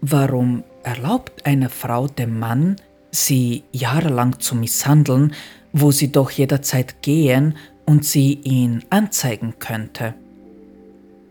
Warum 0.00 0.64
erlaubt 0.82 1.46
eine 1.46 1.70
Frau 1.70 2.06
dem 2.06 2.38
Mann, 2.38 2.76
sie 3.10 3.64
jahrelang 3.72 4.38
zu 4.40 4.54
misshandeln, 4.54 5.34
wo 5.72 5.90
sie 5.90 6.12
doch 6.12 6.30
jederzeit 6.30 7.02
gehen 7.02 7.56
und 7.86 8.04
sie 8.04 8.34
ihn 8.44 8.84
anzeigen 8.90 9.54
könnte. 9.58 10.14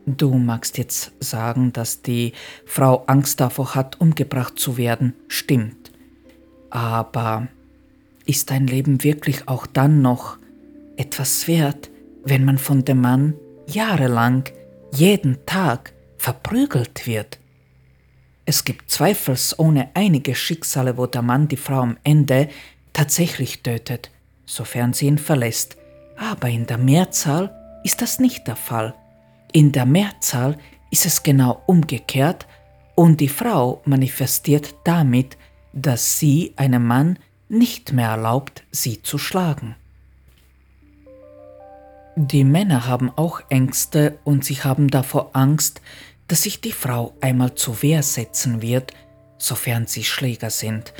Du 0.05 0.33
magst 0.33 0.77
jetzt 0.77 1.13
sagen, 1.19 1.71
dass 1.71 2.01
die 2.01 2.33
Frau 2.65 3.03
Angst 3.07 3.39
davor 3.39 3.75
hat, 3.75 4.01
umgebracht 4.01 4.59
zu 4.59 4.77
werden. 4.77 5.13
Stimmt. 5.29 5.91
Aber 6.69 7.47
ist 8.25 8.51
dein 8.51 8.67
Leben 8.67 9.03
wirklich 9.03 9.47
auch 9.47 9.65
dann 9.65 10.01
noch 10.01 10.37
etwas 10.97 11.47
wert, 11.47 11.89
wenn 12.25 12.43
man 12.43 12.57
von 12.57 12.83
dem 12.83 12.99
Mann 13.01 13.35
jahrelang, 13.67 14.43
jeden 14.93 15.45
Tag 15.45 15.93
verprügelt 16.17 17.05
wird? 17.07 17.39
Es 18.45 18.65
gibt 18.65 18.91
zweifelsohne 18.91 19.89
einige 19.93 20.35
Schicksale, 20.35 20.97
wo 20.97 21.05
der 21.05 21.21
Mann 21.21 21.47
die 21.47 21.57
Frau 21.57 21.81
am 21.81 21.97
Ende 22.03 22.49
tatsächlich 22.91 23.63
tötet, 23.63 24.11
sofern 24.45 24.93
sie 24.93 25.07
ihn 25.07 25.17
verlässt 25.17 25.77
aber 26.17 26.49
in 26.49 26.65
der 26.65 26.77
Mehrzahl 26.77 27.53
ist 27.83 28.01
das 28.01 28.19
nicht 28.19 28.47
der 28.47 28.55
Fall. 28.55 28.93
In 29.51 29.71
der 29.71 29.85
Mehrzahl 29.85 30.57
ist 30.91 31.05
es 31.05 31.23
genau 31.23 31.61
umgekehrt 31.67 32.47
und 32.95 33.19
die 33.19 33.27
Frau 33.27 33.81
manifestiert 33.85 34.75
damit, 34.83 35.37
dass 35.73 36.19
sie 36.19 36.53
einem 36.55 36.85
Mann 36.85 37.19
nicht 37.49 37.93
mehr 37.93 38.09
erlaubt, 38.09 38.63
sie 38.71 39.01
zu 39.01 39.17
schlagen. 39.17 39.75
Die 42.15 42.43
Männer 42.43 42.87
haben 42.87 43.11
auch 43.15 43.41
Ängste 43.49 44.19
und 44.23 44.45
sie 44.45 44.55
haben 44.55 44.89
davor 44.89 45.31
Angst, 45.33 45.81
dass 46.27 46.43
sich 46.43 46.61
die 46.61 46.71
Frau 46.71 47.13
einmal 47.21 47.55
zur 47.55 47.81
Wehr 47.81 48.03
setzen 48.03 48.61
wird, 48.61 48.93
sofern 49.37 49.87
sie 49.87 50.03
Schläger 50.03 50.49
sind, 50.49 50.93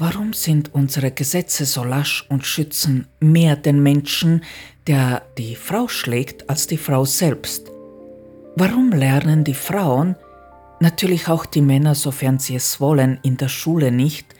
Warum 0.00 0.32
sind 0.32 0.72
unsere 0.72 1.10
Gesetze 1.10 1.66
so 1.66 1.84
lasch 1.84 2.24
und 2.30 2.46
schützen 2.46 3.06
mehr 3.20 3.54
den 3.54 3.82
Menschen, 3.82 4.44
der 4.86 5.20
die 5.36 5.54
Frau 5.54 5.88
schlägt, 5.88 6.48
als 6.48 6.66
die 6.66 6.78
Frau 6.78 7.04
selbst? 7.04 7.70
Warum 8.56 8.92
lernen 8.92 9.44
die 9.44 9.52
Frauen, 9.52 10.16
natürlich 10.80 11.28
auch 11.28 11.44
die 11.44 11.60
Männer, 11.60 11.94
sofern 11.94 12.38
sie 12.38 12.54
es 12.54 12.80
wollen, 12.80 13.18
in 13.22 13.36
der 13.36 13.50
Schule 13.50 13.92
nicht, 13.92 14.34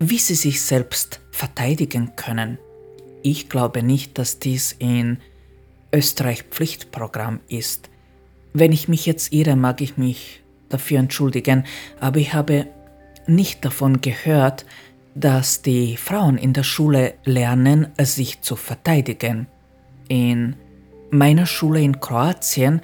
wie 0.00 0.18
sie 0.18 0.34
sich 0.34 0.60
selbst 0.60 1.20
verteidigen 1.30 2.16
können? 2.16 2.58
Ich 3.22 3.48
glaube 3.48 3.84
nicht, 3.84 4.18
dass 4.18 4.40
dies 4.40 4.74
in 4.76 5.18
Österreich 5.92 6.44
Pflichtprogramm 6.44 7.40
ist. 7.48 7.90
Wenn 8.52 8.72
ich 8.72 8.88
mich 8.88 9.06
jetzt 9.06 9.32
irre, 9.32 9.56
mag 9.56 9.80
ich 9.80 9.96
mich 9.96 10.42
dafür 10.68 10.98
entschuldigen, 10.98 11.64
aber 12.00 12.18
ich 12.18 12.34
habe 12.34 12.66
nicht 13.26 13.64
davon 13.64 14.00
gehört, 14.00 14.64
dass 15.14 15.62
die 15.62 15.96
Frauen 15.96 16.38
in 16.38 16.52
der 16.52 16.62
Schule 16.62 17.14
lernen, 17.24 17.88
sich 17.98 18.42
zu 18.42 18.56
verteidigen. 18.56 19.46
In 20.08 20.56
meiner 21.10 21.46
Schule 21.46 21.80
in 21.80 22.00
Kroatien 22.00 22.80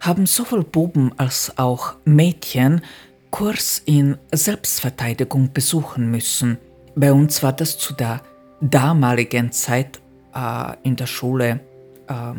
haben 0.00 0.26
sowohl 0.26 0.64
Buben 0.64 1.12
als 1.18 1.58
auch 1.58 1.94
Mädchen 2.04 2.82
Kurs 3.30 3.82
in 3.86 4.18
Selbstverteidigung 4.32 5.52
besuchen 5.52 6.10
müssen. 6.10 6.58
Bei 6.94 7.12
uns 7.12 7.42
war 7.42 7.52
das 7.52 7.78
zu 7.78 7.94
der 7.94 8.20
damaligen 8.60 9.52
Zeit 9.52 10.00
äh, 10.34 10.74
in 10.82 10.96
der 10.96 11.06
Schule 11.06 11.60
äh, 12.08 12.34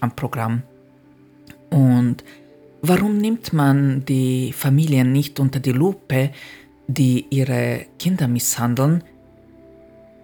am 0.00 0.16
Programm. 0.16 0.62
Und 1.70 2.24
warum 2.82 3.18
nimmt 3.18 3.52
man 3.52 4.04
die 4.04 4.52
Familien 4.52 5.12
nicht 5.12 5.40
unter 5.40 5.60
die 5.60 5.72
Lupe, 5.72 6.30
die 6.86 7.26
ihre 7.30 7.86
Kinder 7.98 8.28
misshandeln, 8.28 9.02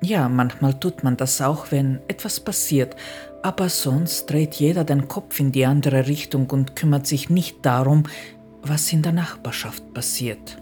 Ja, 0.03 0.31
manchmal 0.31 0.81
tut 0.81 1.05
man 1.05 1.17
das 1.19 1.43
auch, 1.43 1.73
wenn 1.73 2.01
etwas 2.09 2.41
passiert, 2.41 2.97
aber 3.43 3.69
sonst 3.69 4.31
dreht 4.31 4.55
jeder 4.55 4.85
den 4.85 5.09
Kopf 5.09 5.39
in 5.41 5.53
die 5.53 5.67
andere 5.67 6.07
Richtung 6.07 6.49
und 6.51 6.75
kümmert 6.75 7.07
sich 7.07 7.29
nicht 7.29 7.59
darum, 7.67 8.05
was 8.63 8.93
in 8.93 9.03
der 9.03 9.13
Nachbarschaft 9.13 9.93
passiert. 9.93 10.57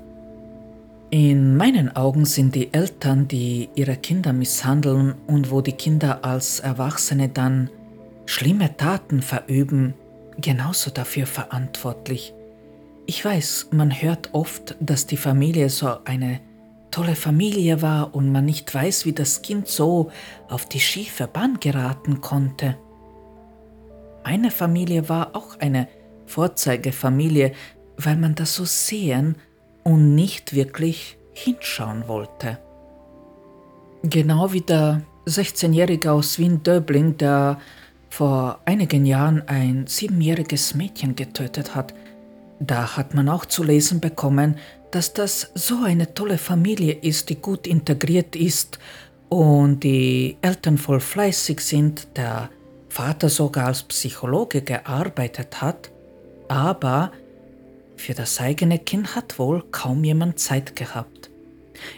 In 1.11 1.57
meinen 1.57 1.95
Augen 1.95 2.25
sind 2.25 2.55
die 2.55 2.75
Eltern, 2.75 3.29
die 3.29 3.69
ihre 3.77 3.97
Kinder 3.97 4.33
misshandeln 4.33 5.15
und 5.27 5.51
wo 5.51 5.61
die 5.61 5.73
Kinder 5.73 6.25
als 6.25 6.61
Erwachsene 6.61 7.29
dann 7.29 7.71
schlimme 8.29 8.77
Taten 8.77 9.23
verüben, 9.23 9.95
genauso 10.37 10.91
dafür 10.91 11.27
verantwortlich. 11.27 12.35
Ich 13.07 13.25
weiß, 13.25 13.69
man 13.73 13.91
hört 13.91 14.35
oft, 14.35 14.77
dass 14.81 15.07
die 15.07 15.17
Familie 15.17 15.71
so 15.71 16.05
eine 16.05 16.41
tolle 16.91 17.17
Familie 17.17 17.81
war 17.81 18.15
und 18.15 18.31
man 18.31 18.45
nicht 18.45 18.75
weiß, 18.75 19.07
wie 19.07 19.15
das 19.15 19.41
Kind 19.41 19.67
so 19.67 20.11
auf 20.51 20.67
die 20.67 20.79
schiefe 20.79 21.27
Bahn 21.27 21.59
geraten 21.59 22.21
konnte. 22.21 22.77
Meine 24.25 24.51
Familie 24.51 25.09
war 25.09 25.35
auch 25.35 25.59
eine 25.59 25.89
Vorzeigefamilie, 26.27 27.53
weil 27.97 28.17
man 28.17 28.35
das 28.35 28.55
so 28.55 28.67
sehen 28.67 29.37
und 29.85 30.15
nicht 30.15 30.55
wirklich 30.55 31.17
hinschauen 31.33 32.07
wollte. 32.09 32.59
Genau 34.03 34.53
wie 34.53 34.61
der 34.61 35.01
16-Jährige 35.27 36.13
aus 36.13 36.39
Wien-Döbling, 36.39 37.17
der 37.17 37.59
vor 38.09 38.61
einigen 38.65 39.07
Jahren 39.07 39.47
ein 39.47 39.87
siebenjähriges 39.87 40.75
Mädchen 40.75 41.15
getötet 41.15 41.75
hat. 41.75 41.95
Da 42.61 42.97
hat 42.97 43.15
man 43.15 43.29
auch 43.29 43.45
zu 43.47 43.63
lesen 43.63 44.01
bekommen, 44.01 44.57
dass 44.91 45.13
das 45.13 45.51
so 45.55 45.85
eine 45.85 46.15
tolle 46.15 46.39
Familie 46.39 46.95
ist, 46.95 47.29
die 47.29 47.37
gut 47.37 47.67
integriert 47.67 48.35
ist 48.35 48.79
und 49.29 49.85
die 49.85 50.37
Eltern 50.41 50.79
voll 50.79 51.01
fleißig 51.01 51.61
sind, 51.61 52.09
der 52.17 52.51
Vater 52.89 53.29
sogar 53.29 53.67
als 53.67 53.83
Psychologe 53.83 54.63
gearbeitet 54.63 55.61
hat, 55.61 55.91
aber 56.49 57.13
für 57.97 58.15
das 58.15 58.41
eigene 58.41 58.79
Kind 58.79 59.15
hat 59.15 59.39
wohl 59.39 59.63
kaum 59.71 60.05
jemand 60.05 60.39
Zeit 60.39 60.75
gehabt. 60.75 61.31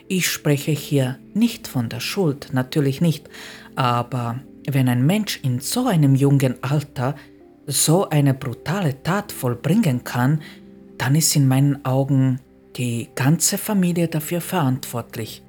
Ich 0.08 0.28
spreche 0.28 0.72
hier 0.72 1.18
nicht 1.32 1.68
von 1.68 1.88
der 1.88 2.00
Schuld, 2.00 2.48
natürlich 2.52 3.00
nicht, 3.00 3.28
aber 3.76 4.40
wenn 4.68 4.88
ein 4.88 5.04
Mensch 5.04 5.40
in 5.42 5.60
so 5.60 5.86
einem 5.86 6.14
jungen 6.14 6.62
Alter 6.62 7.14
so 7.66 8.08
eine 8.08 8.34
brutale 8.34 9.02
Tat 9.02 9.32
vollbringen 9.32 10.04
kann, 10.04 10.42
dann 10.98 11.14
ist 11.14 11.36
in 11.36 11.48
meinen 11.48 11.84
Augen 11.84 12.40
die 12.76 13.08
ganze 13.14 13.58
Familie 13.58 14.08
dafür 14.08 14.40
verantwortlich. 14.40 15.42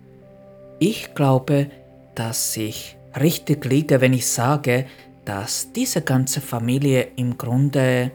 Ich 0.79 1.13
glaube, 1.13 1.69
dass 2.15 2.55
ich 2.57 2.97
richtig 3.19 3.65
liege, 3.65 4.01
wenn 4.01 4.13
ich 4.13 4.27
sage, 4.27 4.85
dass 5.25 5.71
diese 5.73 6.01
ganze 6.01 6.41
Familie 6.41 7.09
im 7.15 7.37
Grunde 7.37 8.11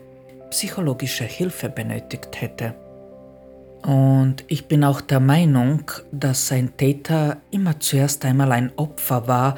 psychologische 0.50 1.24
Hilfe 1.24 1.68
benötigt 1.68 2.40
hätte. 2.40 2.74
Und 3.82 4.44
ich 4.48 4.66
bin 4.66 4.82
auch 4.82 5.00
der 5.00 5.20
Meinung, 5.20 5.82
dass 6.10 6.50
ein 6.50 6.76
Täter 6.76 7.36
immer 7.50 7.78
zuerst 7.78 8.24
einmal 8.24 8.50
ein 8.50 8.72
Opfer 8.76 9.28
war 9.28 9.54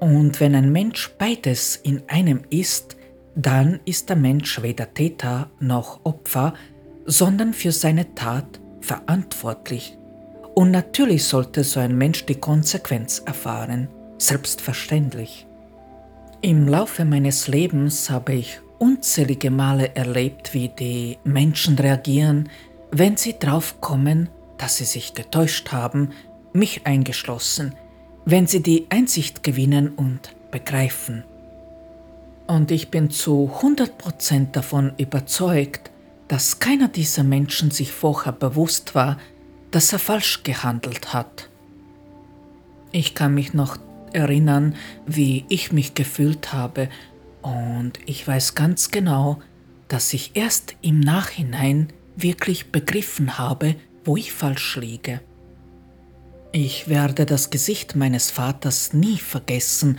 und 0.00 0.40
wenn 0.40 0.54
ein 0.54 0.70
Mensch 0.70 1.10
beides 1.18 1.76
in 1.76 2.02
einem 2.08 2.42
ist, 2.50 2.96
dann 3.34 3.80
ist 3.84 4.08
der 4.08 4.16
Mensch 4.16 4.62
weder 4.62 4.92
Täter 4.92 5.50
noch 5.60 6.00
Opfer, 6.04 6.54
sondern 7.06 7.52
für 7.52 7.72
seine 7.72 8.14
Tat 8.14 8.60
verantwortlich. 8.80 9.96
Und 10.54 10.70
natürlich 10.70 11.24
sollte 11.24 11.62
so 11.62 11.80
ein 11.80 11.96
Mensch 11.96 12.26
die 12.26 12.34
Konsequenz 12.34 13.20
erfahren, 13.24 13.88
selbstverständlich. 14.18 15.46
Im 16.40 16.68
Laufe 16.68 17.04
meines 17.04 17.48
Lebens 17.48 18.10
habe 18.10 18.34
ich 18.34 18.60
unzählige 18.78 19.50
Male 19.50 19.94
erlebt, 19.96 20.54
wie 20.54 20.68
die 20.68 21.18
Menschen 21.24 21.76
reagieren, 21.76 22.48
wenn 22.90 23.16
sie 23.16 23.38
draufkommen, 23.38 24.28
dass 24.56 24.76
sie 24.76 24.84
sich 24.84 25.14
getäuscht 25.14 25.72
haben, 25.72 26.10
mich 26.52 26.86
eingeschlossen, 26.86 27.74
wenn 28.30 28.46
sie 28.46 28.62
die 28.62 28.84
Einsicht 28.90 29.42
gewinnen 29.42 29.88
und 29.88 30.34
begreifen. 30.50 31.24
Und 32.46 32.70
ich 32.70 32.90
bin 32.90 33.08
zu 33.08 33.50
100% 33.62 34.50
davon 34.52 34.92
überzeugt, 34.98 35.90
dass 36.28 36.58
keiner 36.58 36.88
dieser 36.88 37.24
Menschen 37.24 37.70
sich 37.70 37.90
vorher 37.90 38.32
bewusst 38.32 38.94
war, 38.94 39.16
dass 39.70 39.94
er 39.94 39.98
falsch 39.98 40.42
gehandelt 40.42 41.14
hat. 41.14 41.48
Ich 42.92 43.14
kann 43.14 43.32
mich 43.32 43.54
noch 43.54 43.78
erinnern, 44.12 44.74
wie 45.06 45.46
ich 45.48 45.72
mich 45.72 45.94
gefühlt 45.94 46.52
habe, 46.52 46.90
und 47.40 47.98
ich 48.04 48.28
weiß 48.28 48.54
ganz 48.54 48.90
genau, 48.90 49.38
dass 49.88 50.12
ich 50.12 50.32
erst 50.34 50.76
im 50.82 51.00
Nachhinein 51.00 51.88
wirklich 52.14 52.72
begriffen 52.72 53.38
habe, 53.38 53.74
wo 54.04 54.18
ich 54.18 54.32
falsch 54.32 54.76
liege. 54.76 55.20
Ich 56.52 56.88
werde 56.88 57.26
das 57.26 57.50
Gesicht 57.50 57.94
meines 57.94 58.30
Vaters 58.30 58.94
nie 58.94 59.18
vergessen, 59.18 59.98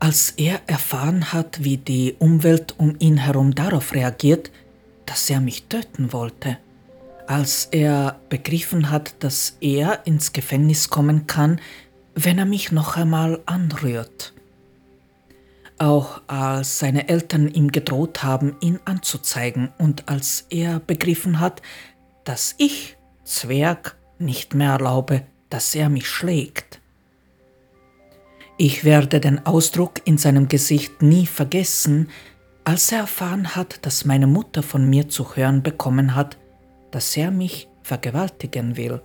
als 0.00 0.30
er 0.30 0.60
erfahren 0.66 1.32
hat, 1.32 1.64
wie 1.64 1.76
die 1.76 2.16
Umwelt 2.18 2.74
um 2.78 2.96
ihn 2.98 3.18
herum 3.18 3.54
darauf 3.54 3.92
reagiert, 3.92 4.50
dass 5.04 5.28
er 5.28 5.40
mich 5.40 5.64
töten 5.64 6.12
wollte, 6.12 6.56
als 7.26 7.68
er 7.70 8.18
begriffen 8.30 8.90
hat, 8.90 9.14
dass 9.22 9.58
er 9.60 10.06
ins 10.06 10.32
Gefängnis 10.32 10.88
kommen 10.88 11.26
kann, 11.26 11.60
wenn 12.14 12.38
er 12.38 12.46
mich 12.46 12.72
noch 12.72 12.96
einmal 12.96 13.40
anrührt. 13.44 14.32
Auch 15.76 16.22
als 16.26 16.78
seine 16.78 17.08
Eltern 17.08 17.48
ihm 17.48 17.70
gedroht 17.70 18.22
haben, 18.22 18.56
ihn 18.60 18.80
anzuzeigen 18.86 19.72
und 19.78 20.08
als 20.08 20.46
er 20.48 20.80
begriffen 20.80 21.38
hat, 21.38 21.60
dass 22.24 22.54
ich, 22.56 22.96
Zwerg, 23.24 23.96
nicht 24.18 24.54
mehr 24.54 24.72
erlaube, 24.72 25.26
dass 25.52 25.74
er 25.74 25.90
mich 25.90 26.08
schlägt. 26.08 26.80
Ich 28.56 28.84
werde 28.84 29.20
den 29.20 29.44
Ausdruck 29.44 30.00
in 30.04 30.16
seinem 30.16 30.48
Gesicht 30.48 31.02
nie 31.02 31.26
vergessen, 31.26 32.08
als 32.64 32.92
er 32.92 33.00
erfahren 33.00 33.54
hat, 33.54 33.84
dass 33.84 34.04
meine 34.04 34.26
Mutter 34.26 34.62
von 34.62 34.88
mir 34.88 35.08
zu 35.08 35.36
hören 35.36 35.62
bekommen 35.62 36.14
hat, 36.14 36.38
dass 36.90 37.16
er 37.16 37.30
mich 37.30 37.68
vergewaltigen 37.82 38.76
will. 38.76 39.02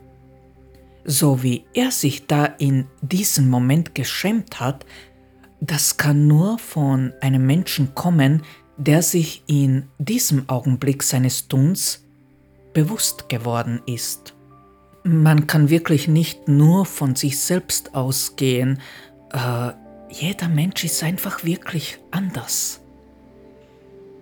So 1.03 1.43
wie 1.43 1.65
er 1.73 1.91
sich 1.91 2.27
da 2.27 2.45
in 2.45 2.85
diesem 3.01 3.49
Moment 3.49 3.95
geschämt 3.95 4.59
hat, 4.59 4.85
das 5.59 5.97
kann 5.97 6.27
nur 6.27 6.59
von 6.59 7.13
einem 7.19 7.45
Menschen 7.45 7.95
kommen, 7.95 8.43
der 8.77 9.01
sich 9.01 9.43
in 9.47 9.89
diesem 9.97 10.47
Augenblick 10.47 11.01
seines 11.03 11.47
Tuns 11.47 12.05
bewusst 12.73 13.27
geworden 13.27 13.81
ist. 13.87 14.36
Man 15.09 15.47
kann 15.47 15.69
wirklich 15.69 16.09
nicht 16.09 16.49
nur 16.49 16.85
von 16.85 17.15
sich 17.15 17.39
selbst 17.39 17.95
ausgehen. 17.95 18.81
Äh, 19.31 19.71
jeder 20.09 20.49
Mensch 20.49 20.83
ist 20.83 21.01
einfach 21.01 21.45
wirklich 21.45 21.97
anders. 22.11 22.81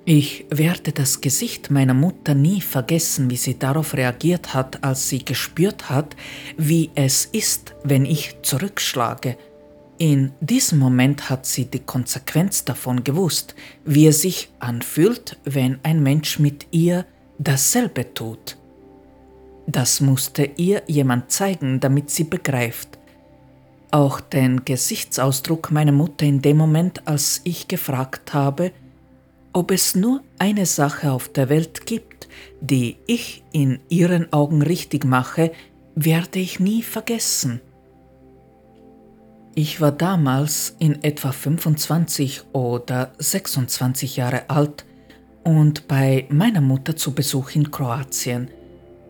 Ich 0.05 0.45
werde 0.51 0.91
das 0.91 1.21
Gesicht 1.21 1.71
meiner 1.71 1.95
Mutter 1.95 2.35
nie 2.35 2.61
vergessen, 2.61 3.31
wie 3.31 3.35
sie 3.35 3.57
darauf 3.57 3.95
reagiert 3.95 4.53
hat, 4.53 4.83
als 4.83 5.09
sie 5.09 5.25
gespürt 5.25 5.89
hat, 5.89 6.15
wie 6.55 6.91
es 6.93 7.25
ist, 7.25 7.73
wenn 7.83 8.05
ich 8.05 8.43
zurückschlage. 8.43 9.37
In 9.97 10.33
diesem 10.39 10.77
Moment 10.77 11.31
hat 11.31 11.47
sie 11.47 11.65
die 11.65 11.79
Konsequenz 11.79 12.63
davon 12.63 13.03
gewusst, 13.03 13.55
wie 13.85 14.05
es 14.05 14.21
sich 14.21 14.49
anfühlt, 14.59 15.39
wenn 15.45 15.79
ein 15.81 16.03
Mensch 16.03 16.37
mit 16.37 16.67
ihr 16.69 17.07
dasselbe 17.39 18.13
tut. 18.13 18.57
Das 19.67 19.99
musste 19.99 20.43
ihr 20.57 20.83
jemand 20.87 21.31
zeigen, 21.31 21.79
damit 21.79 22.09
sie 22.09 22.23
begreift. 22.23 22.99
Auch 23.91 24.19
den 24.19 24.65
Gesichtsausdruck 24.65 25.71
meiner 25.71 25.91
Mutter 25.91 26.25
in 26.25 26.41
dem 26.41 26.57
Moment, 26.57 27.07
als 27.07 27.41
ich 27.43 27.67
gefragt 27.67 28.33
habe, 28.33 28.71
ob 29.53 29.71
es 29.71 29.95
nur 29.95 30.21
eine 30.37 30.65
Sache 30.65 31.11
auf 31.11 31.29
der 31.29 31.49
Welt 31.49 31.85
gibt, 31.85 32.27
die 32.61 32.97
ich 33.07 33.43
in 33.53 33.79
ihren 33.89 34.31
Augen 34.33 34.61
richtig 34.61 35.05
mache, 35.05 35.51
werde 35.95 36.39
ich 36.39 36.59
nie 36.59 36.83
vergessen. 36.83 37.61
Ich 39.55 39.79
war 39.79 39.93
damals 39.93 40.75
in 40.79 41.01
etwa 41.03 41.31
25 41.31 42.43
oder 42.51 43.13
26 43.17 44.17
Jahre 44.17 44.49
alt 44.49 44.83
und 45.45 45.87
bei 45.87 46.25
meiner 46.29 46.59
Mutter 46.59 46.97
zu 46.97 47.13
Besuch 47.13 47.55
in 47.55 47.71
Kroatien– 47.71 48.49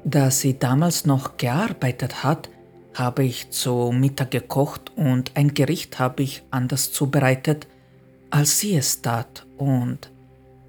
da 0.06 0.30
sie 0.30 0.58
damals 0.58 1.06
noch 1.06 1.36
gearbeitet 1.38 2.24
hat, 2.24 2.50
habe 2.94 3.26
ich 3.26 3.50
zu 3.50 3.92
Mittag 3.92 4.32
gekocht 4.32 4.92
und 4.96 5.32
ein 5.36 5.54
Gericht 5.54 6.00
habe 6.00 6.24
ich 6.24 6.44
anders 6.52 6.94
zubereitet, 6.94 7.68
als 8.30 8.60
sie 8.60 8.76
es 8.76 9.02
tat. 9.02 9.46
Und 9.58 10.12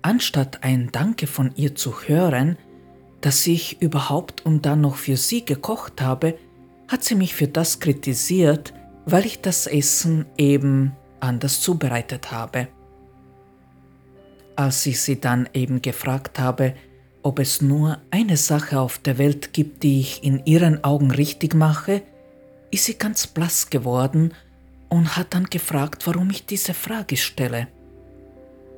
anstatt 0.02 0.64
ein 0.64 0.90
Danke 0.90 1.26
von 1.26 1.52
ihr 1.54 1.74
zu 1.74 2.00
hören, 2.00 2.56
dass 3.20 3.46
ich 3.46 3.80
überhaupt 3.82 4.44
und 4.44 4.64
dann 4.66 4.80
noch 4.80 4.96
für 4.96 5.18
sie 5.18 5.44
gekocht 5.44 6.00
habe, 6.00 6.38
hat 6.88 7.04
sie 7.04 7.14
mich 7.14 7.34
für 7.34 7.46
das 7.46 7.78
kritisiert, 7.78 8.72
weil 9.04 9.26
ich 9.26 9.42
das 9.42 9.66
Essen 9.66 10.26
eben 10.38 10.96
anders 11.20 11.60
zubereitet 11.60 12.32
habe. 12.32 12.68
Als 14.56 14.86
ich 14.86 15.00
sie 15.00 15.20
dann 15.20 15.48
eben 15.52 15.82
gefragt 15.82 16.38
habe, 16.38 16.74
ob 17.26 17.40
es 17.40 17.60
nur 17.60 17.98
eine 18.12 18.36
Sache 18.36 18.78
auf 18.78 18.98
der 18.98 19.18
Welt 19.18 19.52
gibt, 19.52 19.82
die 19.82 19.98
ich 19.98 20.22
in 20.22 20.46
ihren 20.46 20.84
Augen 20.84 21.10
richtig 21.10 21.54
mache, 21.54 22.02
ist 22.70 22.84
sie 22.84 22.94
ganz 22.94 23.26
blass 23.26 23.68
geworden 23.68 24.32
und 24.88 25.16
hat 25.16 25.34
dann 25.34 25.46
gefragt, 25.46 26.06
warum 26.06 26.30
ich 26.30 26.46
diese 26.46 26.72
Frage 26.72 27.16
stelle. 27.16 27.66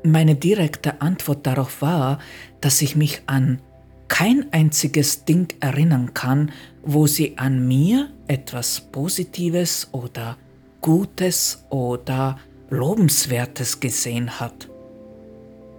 Meine 0.03 0.35
direkte 0.35 1.03
Antwort 1.03 1.47
darauf 1.47 1.83
war, 1.83 2.21
dass 2.63 2.81
ich 2.81 2.97
mich 2.97 3.21
an 3.27 3.61
kein 4.09 4.51
einziges 4.51 5.27
Ding 5.27 5.53
erinnern 5.61 6.15
kann, 6.15 6.51
wo 6.83 7.07
sie 7.07 7.37
an 7.37 7.69
mir 7.69 8.09
etwas 8.29 8.81
Positives 8.81 9.89
oder 9.93 10.39
Gutes 10.81 11.67
oder 11.69 12.39
Lobenswertes 12.71 13.79
gesehen 13.79 14.41
hat. 14.41 14.71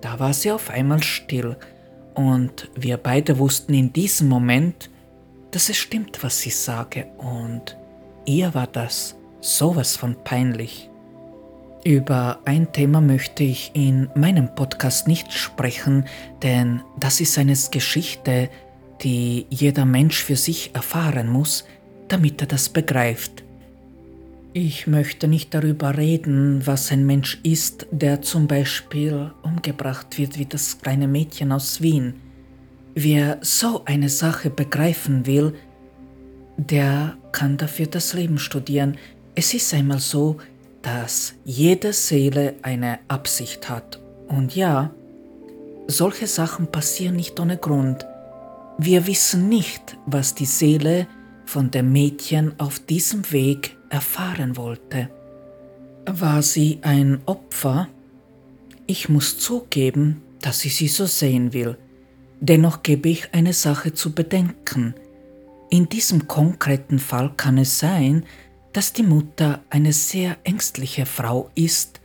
Da 0.02 0.20
war 0.20 0.34
sie 0.34 0.52
auf 0.52 0.70
einmal 0.70 1.02
still 1.02 1.58
und 2.20 2.70
wir 2.76 2.98
beide 2.98 3.40
wussten 3.40 3.74
in 3.74 3.94
diesem 3.94 4.28
Moment, 4.28 4.90
dass 5.52 5.70
es 5.70 5.78
stimmt, 5.78 6.22
was 6.22 6.46
ich 6.46 6.58
sage 6.58 7.08
und 7.18 7.78
ihr 8.26 8.54
war 8.54 8.68
das 8.68 9.16
sowas 9.40 9.96
von 9.96 10.22
peinlich. 10.26 10.90
Über 11.86 12.42
ein 12.44 12.74
Thema 12.74 13.00
möchte 13.00 13.46
ich 13.46 13.72
in 13.74 14.10
meinem 14.16 14.54
Podcast 14.54 15.08
nicht 15.08 15.32
sprechen, 15.32 16.04
denn 16.44 16.82
das 17.00 17.22
ist 17.22 17.38
eine 17.38 17.56
Geschichte, 17.72 18.50
die 19.02 19.48
jeder 19.50 19.86
Mensch 19.86 20.22
für 20.22 20.36
sich 20.36 20.76
erfahren 20.76 21.30
muss, 21.30 21.64
damit 22.10 22.42
er 22.42 22.48
das 22.48 22.68
begreift. 22.68 23.46
Ich 24.54 24.88
möchte 24.88 25.28
nicht 25.28 25.54
darüber 25.54 25.96
reden, 25.96 26.66
was 26.66 26.92
ein 26.92 27.06
Mensch 27.06 27.40
ist, 27.44 27.86
der 27.92 28.24
zum 28.24 28.48
Beispiel 28.48 29.32
umgebracht 29.44 30.18
wird 30.18 30.40
wie 30.40 30.48
das 30.48 30.80
kleine 30.82 31.08
Mädchen 31.08 31.52
aus 31.52 31.82
Wien. 31.82 32.16
Wer 32.96 33.38
so 33.42 33.84
eine 33.86 34.10
Sache 34.10 34.50
begreifen 34.50 35.28
will, 35.28 35.54
der 36.58 37.16
kann 37.32 37.58
dafür 37.58 37.86
das 37.86 38.14
Leben 38.14 38.40
studieren. 38.40 38.98
Es 39.36 39.54
ist 39.54 39.72
einmal 39.72 40.00
so, 40.00 40.38
dass 40.82 41.36
jede 41.46 41.94
Seele 41.94 42.56
eine 42.64 43.00
Absicht 43.08 43.70
hat. 43.70 44.02
Und 44.28 44.56
ja, 44.56 44.90
solche 45.86 46.26
Sachen 46.26 46.68
passieren 46.68 47.16
nicht 47.16 47.40
ohne 47.40 47.58
Grund. 47.58 48.04
Wir 48.80 49.06
wissen 49.06 49.48
nicht, 49.48 49.96
was 50.08 50.34
die 50.34 50.46
Seele 50.46 51.08
von 51.46 51.70
dem 51.70 51.92
Mädchen 51.92 52.60
auf 52.60 52.80
diesem 52.80 53.32
Weg 53.32 53.76
erfahren 53.90 54.58
wollte. 54.58 55.10
War 56.06 56.42
sie 56.42 56.80
ein 56.82 57.22
Opfer? 57.26 57.88
Ich 58.88 59.10
muss 59.10 59.38
zugeben, 59.38 60.22
dass 60.42 60.66
ich 60.66 60.76
sie 60.76 60.88
so 60.88 61.06
sehen 61.06 61.54
will. 61.54 61.78
Dennoch 62.40 62.84
gebe 62.84 63.10
ich 63.10 63.34
eine 63.34 63.54
Sache 63.54 63.94
zu 63.94 64.14
bedenken. 64.14 64.96
In 65.70 65.90
diesem 65.90 66.28
konkreten 66.28 66.98
Fall 66.98 67.34
kann 67.36 67.58
es 67.58 67.80
sein, 67.80 68.26
dass 68.74 68.94
die 68.94 69.04
Mutter 69.04 69.62
eine 69.70 69.94
sehr 69.94 70.38
ängstliche 70.44 71.06
Frau 71.06 71.50
ist, 71.56 72.00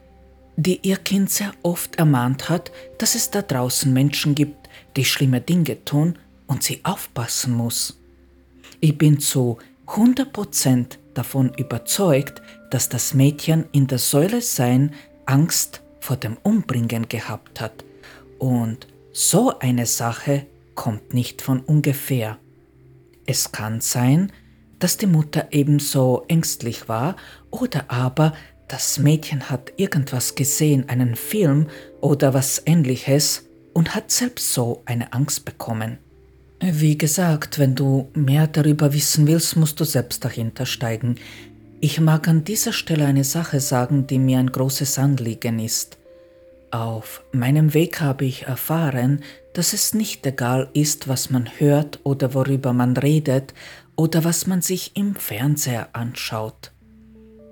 die 0.56 0.81
ihr 0.82 0.97
Kind 0.97 1.31
sehr 1.31 1.52
oft 1.62 1.97
ermahnt 1.97 2.48
hat, 2.48 2.73
dass 2.98 3.15
es 3.15 3.31
da 3.31 3.43
draußen 3.43 3.93
Menschen 3.93 4.35
gibt, 4.35 4.69
die 4.97 5.05
schlimme 5.05 5.40
Dinge 5.40 5.85
tun 5.85 6.19
und 6.47 6.62
sie 6.62 6.81
aufpassen 6.85 7.55
muss. 7.55 7.98
Ich 8.81 8.97
bin 8.98 9.19
zu 9.19 9.59
100% 9.86 10.98
davon 11.15 11.53
überzeugt, 11.57 12.43
dass 12.70 12.89
das 12.89 13.15
Mädchen 13.15 13.66
in 13.73 13.86
der 13.86 13.99
Säule 13.99 14.41
sein 14.41 14.93
Angst 15.27 15.82
vor 16.01 16.16
dem 16.16 16.36
Umbringen 16.43 17.09
gehabt 17.09 17.61
hat. 17.61 17.85
Und 18.39 18.86
so 19.12 19.59
eine 19.59 19.86
Sache 19.86 20.47
kommt 20.74 21.15
nicht 21.15 21.41
von 21.41 21.61
ungefähr. 21.61 22.39
Es 23.27 23.53
kann 23.53 23.81
sein, 23.81 24.32
dass 24.78 24.97
die 24.97 25.07
Mutter 25.07 25.49
ebenso 25.51 26.24
ängstlich 26.28 26.89
war 26.89 27.16
oder 27.51 27.85
aber 27.89 28.35
das 28.69 28.99
Mädchen 28.99 29.51
hat 29.51 29.73
irgendwas 29.77 30.35
gesehen, 30.35 30.89
einen 30.89 31.16
Film 31.16 31.69
oder 32.01 32.35
was 32.35 32.62
ähnliches 32.66 33.47
und 33.73 33.95
hat 33.95 34.11
selbst 34.11 34.53
so 34.53 34.82
eine 34.85 35.12
Angst 35.12 35.45
bekommen. 35.45 35.99
Wie 36.66 36.97
gesagt, 36.97 37.59
wenn 37.59 37.74
du 37.74 38.09
mehr 38.15 38.47
darüber 38.47 38.95
wissen 38.95 39.27
willst, 39.27 39.55
musst 39.55 39.81
du 39.81 39.85
selbst 39.85 40.24
dahinter 40.24 40.65
steigen. 40.65 41.16
Ich 41.81 42.01
mag 42.01 42.27
an 42.27 42.45
dieser 42.45 42.73
Stelle 42.73 43.05
eine 43.05 43.24
Sache 43.24 43.61
sagen, 43.61 44.07
die 44.07 44.19
mir 44.19 44.39
ein 44.39 44.51
großes 44.51 44.99
Anliegen 44.99 45.59
ist. 45.59 45.99
Auf 46.70 47.23
meinem 47.32 47.74
Weg 47.74 48.01
habe 48.01 48.24
ich 48.24 48.45
erfahren, 48.45 49.20
dass 49.53 49.74
es 49.74 49.93
nicht 49.93 50.24
egal 50.24 50.70
ist, 50.73 51.07
was 51.07 51.28
man 51.28 51.51
hört 51.59 52.01
oder 52.03 52.32
worüber 52.32 52.73
man 52.73 52.97
redet 52.97 53.53
oder 53.95 54.24
was 54.24 54.47
man 54.47 54.62
sich 54.62 54.97
im 54.97 55.16
Fernseher 55.16 55.89
anschaut. 55.93 56.73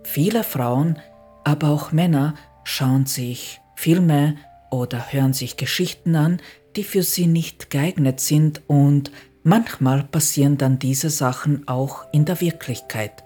Viele 0.04 0.42
Frauen, 0.42 0.98
aber 1.44 1.68
auch 1.68 1.92
Männer 1.92 2.34
schauen 2.64 3.04
sich 3.04 3.60
Filme 3.76 4.36
oder 4.70 5.12
hören 5.12 5.34
sich 5.34 5.58
Geschichten 5.58 6.16
an, 6.16 6.40
die 6.76 6.84
für 6.84 7.02
sie 7.02 7.26
nicht 7.26 7.70
geeignet 7.70 8.20
sind 8.20 8.62
und 8.66 9.10
manchmal 9.42 10.04
passieren 10.04 10.58
dann 10.58 10.78
diese 10.78 11.10
Sachen 11.10 11.66
auch 11.68 12.04
in 12.12 12.24
der 12.24 12.40
Wirklichkeit. 12.40 13.24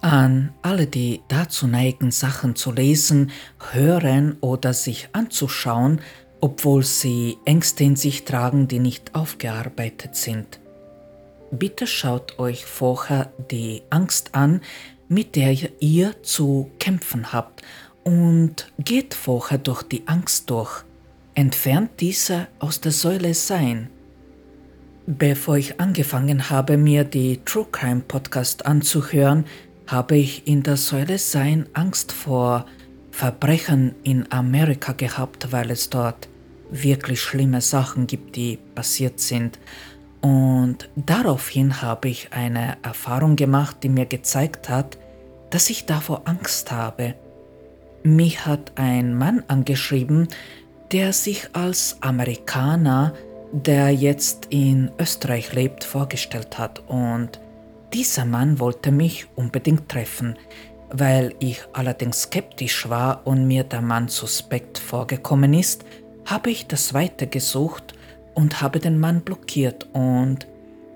An 0.00 0.52
alle, 0.62 0.86
die 0.86 1.22
dazu 1.28 1.66
neigen, 1.66 2.10
Sachen 2.10 2.56
zu 2.56 2.72
lesen, 2.72 3.30
hören 3.72 4.36
oder 4.40 4.74
sich 4.74 5.08
anzuschauen, 5.12 6.00
obwohl 6.40 6.82
sie 6.82 7.38
Ängste 7.46 7.84
in 7.84 7.96
sich 7.96 8.24
tragen, 8.24 8.68
die 8.68 8.80
nicht 8.80 9.14
aufgearbeitet 9.14 10.14
sind. 10.14 10.60
Bitte 11.50 11.86
schaut 11.86 12.38
euch 12.38 12.66
vorher 12.66 13.32
die 13.50 13.82
Angst 13.88 14.34
an, 14.34 14.60
mit 15.08 15.36
der 15.36 15.56
ihr 15.80 16.22
zu 16.22 16.70
kämpfen 16.78 17.32
habt 17.32 17.62
und 18.02 18.70
geht 18.78 19.14
vorher 19.14 19.58
durch 19.58 19.82
die 19.84 20.06
Angst 20.06 20.50
durch 20.50 20.84
entfernt 21.34 21.90
diese 22.00 22.48
aus 22.58 22.80
der 22.80 22.92
Säule 22.92 23.34
Sein. 23.34 23.90
Bevor 25.06 25.56
ich 25.56 25.80
angefangen 25.80 26.48
habe, 26.48 26.76
mir 26.76 27.04
die 27.04 27.40
True 27.44 27.66
Crime 27.70 28.00
Podcast 28.00 28.64
anzuhören, 28.66 29.44
habe 29.86 30.16
ich 30.16 30.46
in 30.46 30.62
der 30.62 30.76
Säule 30.76 31.18
Sein 31.18 31.66
Angst 31.74 32.12
vor 32.12 32.66
Verbrechen 33.10 33.94
in 34.02 34.30
Amerika 34.32 34.92
gehabt, 34.92 35.52
weil 35.52 35.70
es 35.70 35.90
dort 35.90 36.28
wirklich 36.70 37.20
schlimme 37.20 37.60
Sachen 37.60 38.06
gibt, 38.06 38.36
die 38.36 38.58
passiert 38.74 39.20
sind. 39.20 39.58
Und 40.20 40.88
daraufhin 40.96 41.82
habe 41.82 42.08
ich 42.08 42.32
eine 42.32 42.78
Erfahrung 42.82 43.36
gemacht, 43.36 43.78
die 43.82 43.90
mir 43.90 44.06
gezeigt 44.06 44.68
hat, 44.68 44.96
dass 45.50 45.68
ich 45.68 45.84
davor 45.84 46.22
Angst 46.24 46.72
habe. 46.72 47.14
Mich 48.02 48.46
hat 48.46 48.72
ein 48.76 49.14
Mann 49.14 49.44
angeschrieben, 49.48 50.28
der 50.92 51.12
sich 51.12 51.48
als 51.52 51.96
Amerikaner, 52.00 53.14
der 53.52 53.90
jetzt 53.90 54.46
in 54.50 54.90
Österreich 54.98 55.52
lebt, 55.52 55.84
vorgestellt 55.84 56.58
hat. 56.58 56.82
Und 56.88 57.40
dieser 57.92 58.24
Mann 58.24 58.58
wollte 58.58 58.90
mich 58.90 59.26
unbedingt 59.36 59.88
treffen. 59.88 60.36
Weil 60.90 61.34
ich 61.38 61.62
allerdings 61.72 62.22
skeptisch 62.22 62.88
war 62.88 63.26
und 63.26 63.46
mir 63.46 63.64
der 63.64 63.80
Mann 63.80 64.08
suspekt 64.08 64.78
vorgekommen 64.78 65.54
ist, 65.54 65.84
habe 66.26 66.50
ich 66.50 66.66
das 66.66 66.94
weitergesucht 66.94 67.94
und 68.34 68.60
habe 68.60 68.78
den 68.78 68.98
Mann 68.98 69.20
blockiert 69.22 69.88
und 69.92 70.46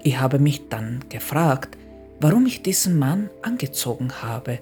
ich 0.03 0.19
habe 0.19 0.39
mich 0.39 0.69
dann 0.69 1.05
gefragt, 1.09 1.77
warum 2.21 2.47
ich 2.47 2.63
diesen 2.63 2.99
Mann 2.99 3.31
angezogen 3.43 4.11
habe. 4.23 4.59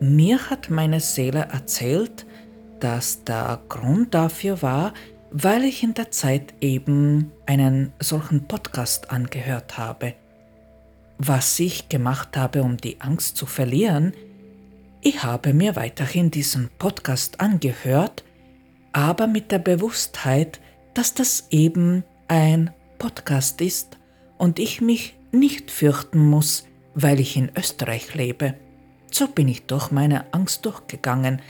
Mir 0.00 0.50
hat 0.50 0.70
meine 0.70 1.00
Seele 1.00 1.48
erzählt, 1.52 2.24
dass 2.80 3.24
der 3.24 3.60
Grund 3.68 4.14
dafür 4.14 4.62
war, 4.62 4.94
weil 5.30 5.64
ich 5.64 5.82
in 5.82 5.94
der 5.94 6.10
Zeit 6.10 6.54
eben 6.60 7.30
einen 7.46 7.92
solchen 8.00 8.48
Podcast 8.48 9.10
angehört 9.10 9.78
habe. 9.78 10.14
Was 11.18 11.58
ich 11.60 11.88
gemacht 11.88 12.36
habe, 12.36 12.62
um 12.62 12.76
die 12.76 13.00
Angst 13.00 13.36
zu 13.36 13.46
verlieren, 13.46 14.12
ich 15.02 15.22
habe 15.22 15.54
mir 15.54 15.76
weiterhin 15.76 16.30
diesen 16.30 16.68
Podcast 16.78 17.40
angehört, 17.40 18.24
aber 18.92 19.26
mit 19.26 19.52
der 19.52 19.60
Bewusstheit, 19.60 20.60
dass 20.94 21.14
das 21.14 21.46
eben 21.50 22.04
ein 22.28 22.70
Podcast 22.98 23.60
ist 23.60 23.98
und 24.36 24.58
ich 24.58 24.80
mich 24.80 25.14
nicht 25.32 25.70
fürchten 25.70 26.18
muss, 26.18 26.66
weil 26.94 27.20
ich 27.20 27.36
in 27.36 27.50
Österreich 27.56 28.14
lebe. 28.14 28.54
So 29.10 29.26
bin 29.28 29.48
ich 29.48 29.66
durch 29.66 29.90
meine 29.90 30.32
Angst 30.32 30.66
durchgegangen, 30.66 31.40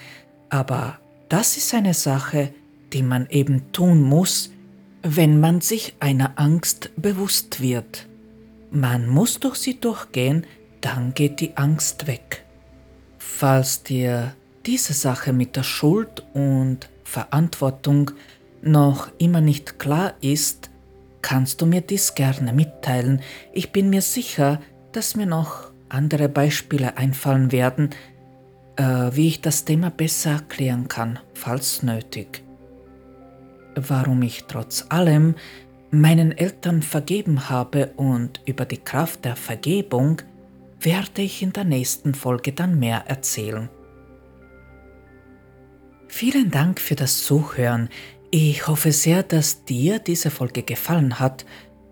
aber 0.49 0.99
das 1.31 1.57
ist 1.57 1.73
eine 1.73 1.95
Sache, 1.95 2.53
die 2.93 3.03
man 3.03 3.27
eben 3.31 3.73
tun 3.73 4.03
muss, 4.03 4.51
wenn 5.03 5.41
man 5.41 5.61
sich 5.61 5.95
einer 6.01 6.33
Angst 6.37 6.91
bewusst 6.97 7.63
wird. 7.63 8.07
Man 8.71 9.09
muss 9.09 9.41
durch 9.41 9.57
sie 9.57 9.81
durchgehen, 9.81 10.45
dann 10.81 11.15
geht 11.15 11.41
die 11.41 11.57
Angst 11.57 12.07
weg. 12.07 12.45
Falls 13.19 13.83
dir 13.85 14.35
diese 14.67 14.93
Sache 14.93 15.33
mit 15.33 15.57
der 15.57 15.63
Schuld 15.63 16.25
und 16.35 16.89
Verantwortung 17.05 18.11
noch 18.61 19.09
immer 19.19 19.41
nicht 19.41 19.79
klar 19.79 20.15
ist, 20.21 20.69
kannst 21.23 21.63
du 21.63 21.67
mir 21.67 21.81
dies 21.81 22.15
gerne 22.15 22.53
mitteilen. 22.53 23.23
Ich 23.53 23.73
bin 23.73 23.89
mir 23.89 24.03
sicher, 24.03 24.61
dass 24.93 25.17
mir 25.17 25.27
noch 25.27 25.71
andere 25.89 26.29
Beispiele 26.29 26.97
einfallen 26.97 27.53
werden, 27.53 27.91
äh, 28.77 29.11
wie 29.13 29.29
ich 29.29 29.41
das 29.41 29.65
Thema 29.65 29.91
besser 29.91 30.33
erklären 30.33 30.89
kann, 30.89 31.19
falls 31.35 31.83
nötig. 31.83 32.43
Warum 33.75 34.23
ich 34.23 34.45
trotz 34.45 34.87
allem 34.89 35.35
meinen 35.91 36.33
Eltern 36.33 36.83
vergeben 36.83 37.49
habe 37.49 37.93
und 37.97 38.41
über 38.47 38.65
die 38.65 38.79
Kraft 38.79 39.25
der 39.25 39.37
Vergebung 39.37 40.23
werde 40.81 41.23
ich 41.23 41.43
in 41.43 41.53
der 41.53 41.65
nächsten 41.65 42.15
Folge 42.15 42.53
dann 42.53 42.79
mehr 42.79 43.05
erzählen. 43.07 43.69
Vielen 46.09 46.51
Dank 46.51 46.81
für 46.81 46.97
das 46.97 47.25
Zuhören. 47.25 47.89
Ich 48.31 48.67
hoffe 48.67 48.93
sehr, 48.93 49.23
dass 49.23 49.65
dir 49.65 49.99
diese 49.99 50.31
Folge 50.31 50.63
gefallen 50.63 51.19
hat 51.19 51.45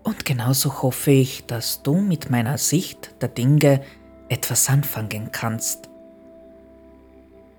und 0.03 0.25
genauso 0.25 0.81
hoffe 0.81 1.11
ich, 1.11 1.45
dass 1.45 1.83
du 1.83 1.97
mit 1.99 2.29
meiner 2.29 2.57
Sicht 2.57 3.15
der 3.21 3.29
Dinge 3.29 3.81
etwas 4.29 4.69
anfangen 4.69 5.31
kannst. 5.31 5.88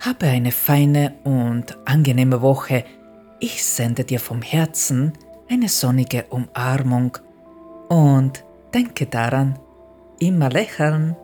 Habe 0.00 0.26
eine 0.26 0.50
feine 0.50 1.14
und 1.24 1.76
angenehme 1.84 2.40
Woche. 2.40 2.84
Ich 3.38 3.62
sende 3.64 4.04
dir 4.04 4.18
vom 4.18 4.40
Herzen 4.40 5.12
eine 5.50 5.68
sonnige 5.68 6.24
Umarmung 6.30 7.18
und 7.90 8.44
denke 8.72 9.06
daran, 9.06 9.58
immer 10.18 10.48
lächeln. 10.48 11.16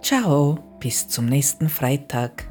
Ciao, 0.00 0.58
bis 0.78 1.08
zum 1.08 1.26
nächsten 1.26 1.68
Freitag. 1.68 2.46